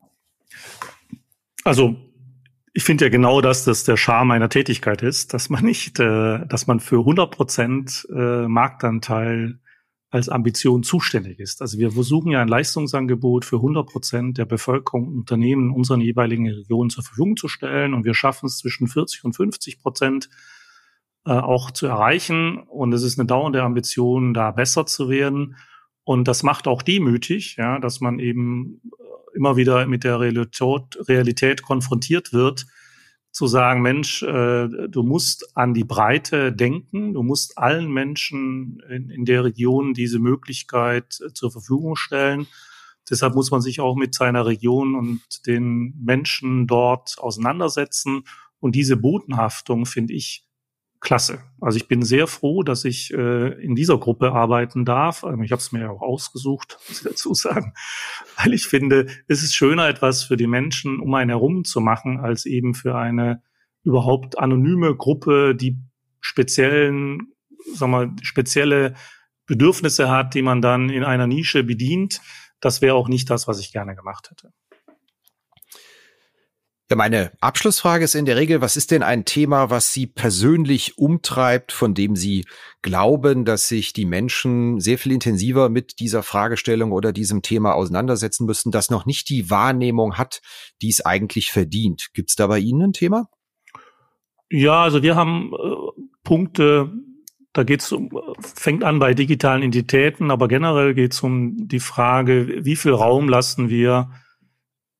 Also 1.64 1.96
ich 2.74 2.84
finde 2.84 3.04
ja 3.04 3.10
genau, 3.10 3.40
dass 3.40 3.64
das 3.64 3.84
der 3.84 3.96
Charme 3.96 4.28
meiner 4.28 4.48
Tätigkeit 4.48 5.02
ist, 5.02 5.34
dass 5.34 5.50
man 5.50 5.64
nicht, 5.64 6.00
äh, 6.00 6.46
dass 6.46 6.66
man 6.66 6.80
für 6.80 7.00
100 7.00 7.30
Prozent 7.30 8.06
äh, 8.14 8.48
Marktanteil 8.48 9.58
als 10.10 10.28
Ambition 10.28 10.82
zuständig 10.82 11.38
ist. 11.38 11.62
Also 11.62 11.78
wir 11.78 11.90
versuchen 11.92 12.32
ja 12.32 12.42
ein 12.42 12.48
Leistungsangebot 12.48 13.46
für 13.46 13.56
100 13.56 13.86
Prozent 13.86 14.38
der 14.38 14.44
Bevölkerung 14.44 15.08
und 15.08 15.16
Unternehmen 15.20 15.70
in 15.70 15.74
unseren 15.74 16.02
jeweiligen 16.02 16.46
Regionen 16.46 16.90
zur 16.90 17.02
Verfügung 17.02 17.36
zu 17.36 17.48
stellen. 17.48 17.94
Und 17.94 18.04
wir 18.04 18.12
schaffen 18.12 18.46
es 18.46 18.58
zwischen 18.58 18.88
40 18.88 19.24
und 19.24 19.34
50 19.34 19.80
Prozent 19.80 20.28
äh, 21.24 21.32
auch 21.32 21.70
zu 21.70 21.86
erreichen. 21.86 22.58
Und 22.58 22.92
es 22.92 23.02
ist 23.02 23.18
eine 23.18 23.26
dauernde 23.26 23.62
Ambition, 23.62 24.34
da 24.34 24.50
besser 24.50 24.84
zu 24.84 25.08
werden. 25.08 25.56
Und 26.04 26.28
das 26.28 26.42
macht 26.42 26.68
auch 26.68 26.82
demütig, 26.82 27.56
ja, 27.56 27.78
dass 27.78 28.00
man 28.00 28.18
eben 28.18 28.82
immer 29.34 29.56
wieder 29.56 29.86
mit 29.86 30.04
der 30.04 30.20
Realität, 30.20 31.62
konfrontiert 31.62 32.32
wird, 32.32 32.66
zu 33.32 33.46
sagen, 33.46 33.80
Mensch, 33.80 34.22
äh, 34.22 34.68
du 34.88 35.02
musst 35.02 35.56
an 35.56 35.72
die 35.72 35.84
Breite 35.84 36.52
denken, 36.52 37.14
du 37.14 37.22
musst 37.22 37.56
allen 37.56 37.90
Menschen 37.90 38.82
in, 38.90 39.08
in 39.08 39.24
der 39.24 39.44
Region 39.44 39.94
diese 39.94 40.18
Möglichkeit 40.18 41.18
äh, 41.24 41.32
zur 41.32 41.50
Verfügung 41.50 41.96
stellen. 41.96 42.46
Deshalb 43.08 43.34
muss 43.34 43.50
man 43.50 43.62
sich 43.62 43.80
auch 43.80 43.96
mit 43.96 44.14
seiner 44.14 44.46
Region 44.46 44.94
und 44.94 45.46
den 45.46 45.94
Menschen 46.04 46.66
dort 46.66 47.16
auseinandersetzen. 47.18 48.24
Und 48.60 48.76
diese 48.76 48.96
Botenhaftung 48.96 49.86
finde 49.86 50.12
ich 50.12 50.44
klasse. 51.02 51.42
Also 51.60 51.76
ich 51.76 51.88
bin 51.88 52.02
sehr 52.02 52.26
froh, 52.28 52.62
dass 52.62 52.84
ich 52.84 53.12
äh, 53.12 53.62
in 53.62 53.74
dieser 53.74 53.98
Gruppe 53.98 54.32
arbeiten 54.32 54.84
darf. 54.84 55.24
Also 55.24 55.42
ich 55.42 55.50
habe 55.50 55.60
es 55.60 55.72
mir 55.72 55.80
ja 55.80 55.90
auch 55.90 56.00
ausgesucht, 56.00 56.78
muss 56.88 56.98
ich 56.98 57.04
dazu 57.04 57.34
sagen, 57.34 57.74
weil 58.36 58.54
ich 58.54 58.66
finde, 58.66 59.06
es 59.26 59.42
ist 59.42 59.54
schöner, 59.54 59.88
etwas 59.88 60.22
für 60.22 60.36
die 60.36 60.46
Menschen 60.46 61.00
um 61.00 61.12
einen 61.14 61.30
herum 61.30 61.64
zu 61.64 61.80
machen, 61.80 62.20
als 62.20 62.46
eben 62.46 62.74
für 62.74 62.94
eine 62.94 63.42
überhaupt 63.84 64.38
anonyme 64.38 64.94
Gruppe, 64.94 65.56
die 65.56 65.76
speziellen, 66.20 67.32
sagen 67.74 67.92
wir, 67.92 68.14
spezielle 68.22 68.94
Bedürfnisse 69.46 70.08
hat, 70.08 70.34
die 70.34 70.42
man 70.42 70.62
dann 70.62 70.88
in 70.88 71.02
einer 71.02 71.26
Nische 71.26 71.64
bedient. 71.64 72.20
Das 72.60 72.80
wäre 72.80 72.94
auch 72.94 73.08
nicht 73.08 73.28
das, 73.28 73.48
was 73.48 73.58
ich 73.58 73.72
gerne 73.72 73.96
gemacht 73.96 74.30
hätte. 74.30 74.52
Ja, 76.92 76.96
meine 76.96 77.32
Abschlussfrage 77.40 78.04
ist 78.04 78.14
in 78.14 78.26
der 78.26 78.36
Regel, 78.36 78.60
was 78.60 78.76
ist 78.76 78.90
denn 78.90 79.02
ein 79.02 79.24
Thema, 79.24 79.70
was 79.70 79.94
Sie 79.94 80.06
persönlich 80.06 80.98
umtreibt, 80.98 81.72
von 81.72 81.94
dem 81.94 82.16
Sie 82.16 82.44
glauben, 82.82 83.46
dass 83.46 83.66
sich 83.66 83.94
die 83.94 84.04
Menschen 84.04 84.78
sehr 84.78 84.98
viel 84.98 85.12
intensiver 85.12 85.70
mit 85.70 86.00
dieser 86.00 86.22
Fragestellung 86.22 86.92
oder 86.92 87.14
diesem 87.14 87.40
Thema 87.40 87.72
auseinandersetzen 87.72 88.44
müssen, 88.44 88.72
das 88.72 88.90
noch 88.90 89.06
nicht 89.06 89.30
die 89.30 89.48
Wahrnehmung 89.48 90.18
hat, 90.18 90.42
die 90.82 90.90
es 90.90 91.02
eigentlich 91.02 91.50
verdient? 91.50 92.10
Gibt 92.12 92.28
es 92.28 92.36
da 92.36 92.46
bei 92.46 92.58
Ihnen 92.58 92.82
ein 92.82 92.92
Thema? 92.92 93.30
Ja, 94.50 94.82
also 94.82 95.02
wir 95.02 95.16
haben 95.16 95.50
äh, 95.54 96.02
Punkte, 96.24 96.92
da 97.54 97.62
geht's 97.62 97.90
um, 97.90 98.10
fängt 98.38 98.84
an 98.84 98.98
bei 98.98 99.14
digitalen 99.14 99.62
Identitäten, 99.62 100.30
aber 100.30 100.46
generell 100.46 100.92
geht 100.92 101.14
es 101.14 101.22
um 101.22 101.56
die 101.56 101.80
Frage, 101.80 102.66
wie 102.66 102.76
viel 102.76 102.92
Raum 102.92 103.30
lassen 103.30 103.70
wir 103.70 104.10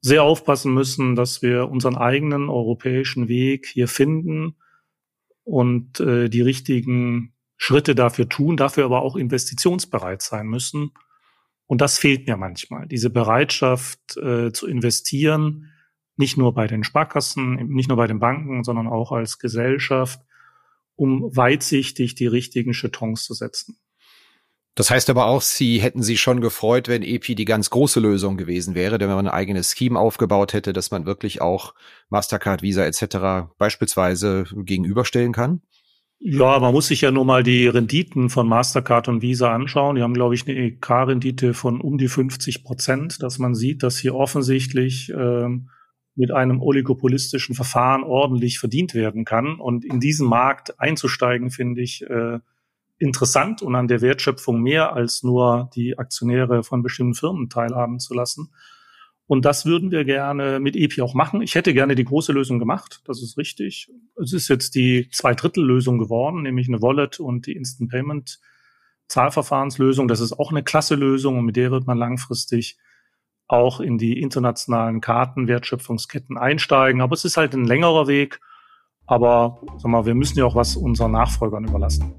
sehr 0.01 0.23
aufpassen 0.23 0.73
müssen, 0.73 1.17
dass 1.17 1.43
wir 1.43 1.69
unseren 1.69 1.97
eigenen 1.97 2.49
europäischen 2.49 3.29
Weg 3.29 3.67
hier 3.67 3.89
finden 3.89 4.57
und 5.45 5.99
äh, 6.01 6.29
die 6.29 6.43
richtigen 6.43 7.33
Schritte 7.63 7.95
dafür 7.95 8.27
tun, 8.27 8.57
dafür 8.57 8.87
aber 8.87 9.03
auch 9.03 9.17
investitionsbereit 9.17 10.23
sein 10.23 10.47
müssen. 10.47 10.93
Und 11.67 11.83
das 11.83 11.99
fehlt 11.99 12.27
mir 12.27 12.39
manchmal, 12.39 12.89
diese 12.89 13.11
Bereitschaft 13.11 14.17
äh, 14.17 14.51
zu 14.51 14.67
investieren, 14.67 15.71
nicht 16.17 16.39
nur 16.39 16.55
bei 16.55 16.67
den 16.67 16.85
Sparkassen, 16.85 17.57
nicht 17.69 17.89
nur 17.89 17.99
bei 17.99 18.07
den 18.07 18.19
Banken, 18.19 18.65
sondern 18.65 18.89
auch 18.89 19.13
als 19.13 19.39
Gesellschaft, 19.39 20.21
um 20.97 21.37
weitsichtig 21.37 22.15
die 22.15 22.27
richtigen 22.27 22.73
Chetons 22.73 23.25
zu 23.25 23.35
setzen. 23.35 23.79
Das 24.75 24.91
heißt 24.91 25.11
aber 25.11 25.27
auch, 25.27 25.43
Sie 25.43 25.83
hätten 25.83 26.03
sich 26.03 26.23
schon 26.23 26.41
gefreut, 26.41 26.89
wenn 26.89 27.03
EPI 27.03 27.35
die 27.35 27.45
ganz 27.45 27.69
große 27.69 28.01
Lösung 28.01 28.39
gewesen 28.39 28.75
wäre, 28.75 28.99
wenn 28.99 29.09
man 29.09 29.27
ein 29.27 29.35
eigenes 29.35 29.77
Scheme 29.77 29.99
aufgebaut 29.99 30.55
hätte, 30.55 30.73
dass 30.73 30.91
man 30.91 31.05
wirklich 31.05 31.43
auch 31.43 31.75
Mastercard, 32.09 32.63
Visa 32.63 32.87
etc. 32.87 33.53
beispielsweise 33.59 34.45
gegenüberstellen 34.55 35.35
kann? 35.35 35.61
Ja, 36.23 36.59
man 36.59 36.75
muss 36.75 36.89
sich 36.89 37.01
ja 37.01 37.11
nur 37.11 37.25
mal 37.25 37.43
die 37.43 37.67
Renditen 37.67 38.29
von 38.29 38.47
Mastercard 38.47 39.09
und 39.09 39.23
Visa 39.23 39.55
anschauen. 39.55 39.97
Die 39.97 40.03
haben, 40.03 40.13
glaube 40.13 40.35
ich, 40.35 40.47
eine 40.47 40.55
EK-Rendite 40.55 41.55
von 41.55 41.81
um 41.81 41.97
die 41.97 42.09
50 42.09 42.63
Prozent, 42.63 43.23
dass 43.23 43.39
man 43.39 43.55
sieht, 43.55 43.83
dass 43.83 43.97
hier 43.97 44.15
offensichtlich 44.15 45.11
ähm, 45.17 45.71
mit 46.15 46.31
einem 46.31 46.61
oligopolistischen 46.61 47.55
Verfahren 47.55 48.03
ordentlich 48.03 48.59
verdient 48.59 48.93
werden 48.93 49.25
kann. 49.25 49.59
Und 49.59 49.83
in 49.87 49.99
diesen 49.99 50.29
Markt 50.29 50.79
einzusteigen, 50.79 51.51
finde 51.51 51.81
ich 51.81 52.03
äh, 52.03 52.39
interessant 52.99 53.63
und 53.63 53.75
an 53.75 53.89
der 53.89 54.03
Wertschöpfung 54.03 54.61
mehr 54.61 54.93
als 54.93 55.23
nur 55.23 55.71
die 55.75 55.99
Aktionäre 55.99 56.63
von 56.63 56.83
bestimmten 56.83 57.15
Firmen 57.15 57.49
teilhaben 57.49 57.99
zu 57.99 58.13
lassen. 58.13 58.51
Und 59.31 59.45
das 59.45 59.65
würden 59.65 59.93
wir 59.93 60.05
gerne 60.05 60.59
mit 60.59 60.75
EPI 60.75 61.03
auch 61.03 61.15
machen. 61.15 61.41
Ich 61.41 61.55
hätte 61.55 61.73
gerne 61.73 61.95
die 61.95 62.03
große 62.03 62.33
Lösung 62.33 62.59
gemacht, 62.59 63.01
das 63.05 63.23
ist 63.23 63.39
richtig. 63.39 63.89
Es 64.21 64.33
ist 64.33 64.49
jetzt 64.49 64.75
die 64.75 65.09
Zweidrittellösung 65.13 65.99
geworden, 65.99 66.43
nämlich 66.43 66.67
eine 66.67 66.83
Wallet 66.83 67.21
und 67.21 67.47
die 67.47 67.53
Instant 67.53 67.93
Payment 67.93 68.41
Zahlverfahrenslösung. 69.07 70.09
Das 70.09 70.19
ist 70.19 70.33
auch 70.33 70.51
eine 70.51 70.65
klasse 70.65 70.97
Lösung 70.97 71.39
und 71.39 71.45
mit 71.45 71.55
der 71.55 71.71
wird 71.71 71.87
man 71.87 71.97
langfristig 71.97 72.77
auch 73.47 73.79
in 73.79 73.99
die 73.99 74.21
internationalen 74.21 75.01
Kartenwertschöpfungsketten 75.01 76.37
einsteigen. 76.37 77.01
Aber 77.01 77.15
es 77.15 77.25
ist 77.25 77.37
halt 77.37 77.55
ein 77.55 77.67
längerer 77.67 78.09
Weg. 78.09 78.41
Aber 79.07 79.61
sag 79.77 79.93
mal, 79.93 80.07
wir 80.07 80.17
müssen 80.17 80.41
ja 80.41 80.45
auch 80.45 80.57
was 80.57 80.75
unseren 80.75 81.13
Nachfolgern 81.13 81.67
überlassen. 81.67 82.17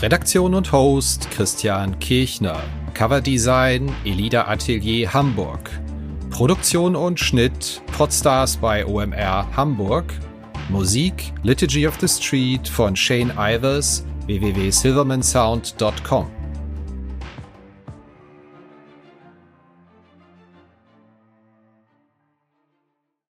Redaktion 0.00 0.54
und 0.54 0.72
Host 0.72 1.30
Christian 1.32 1.98
Kirchner. 1.98 2.62
Coverdesign 2.94 3.94
Elida 4.06 4.48
Atelier 4.48 5.12
Hamburg. 5.12 5.68
Produktion 6.30 6.96
und 6.96 7.20
Schnitt 7.20 7.82
Podstars 7.92 8.56
bei 8.56 8.86
OMR 8.86 9.54
Hamburg. 9.54 10.14
Musik 10.70 11.32
Liturgy 11.42 11.84
of 11.84 11.98
the 11.98 12.08
Street 12.08 12.68
von 12.68 12.94
Shane 12.94 13.32
Ivers 13.32 14.02
www.silvermansound.com. 14.28 16.39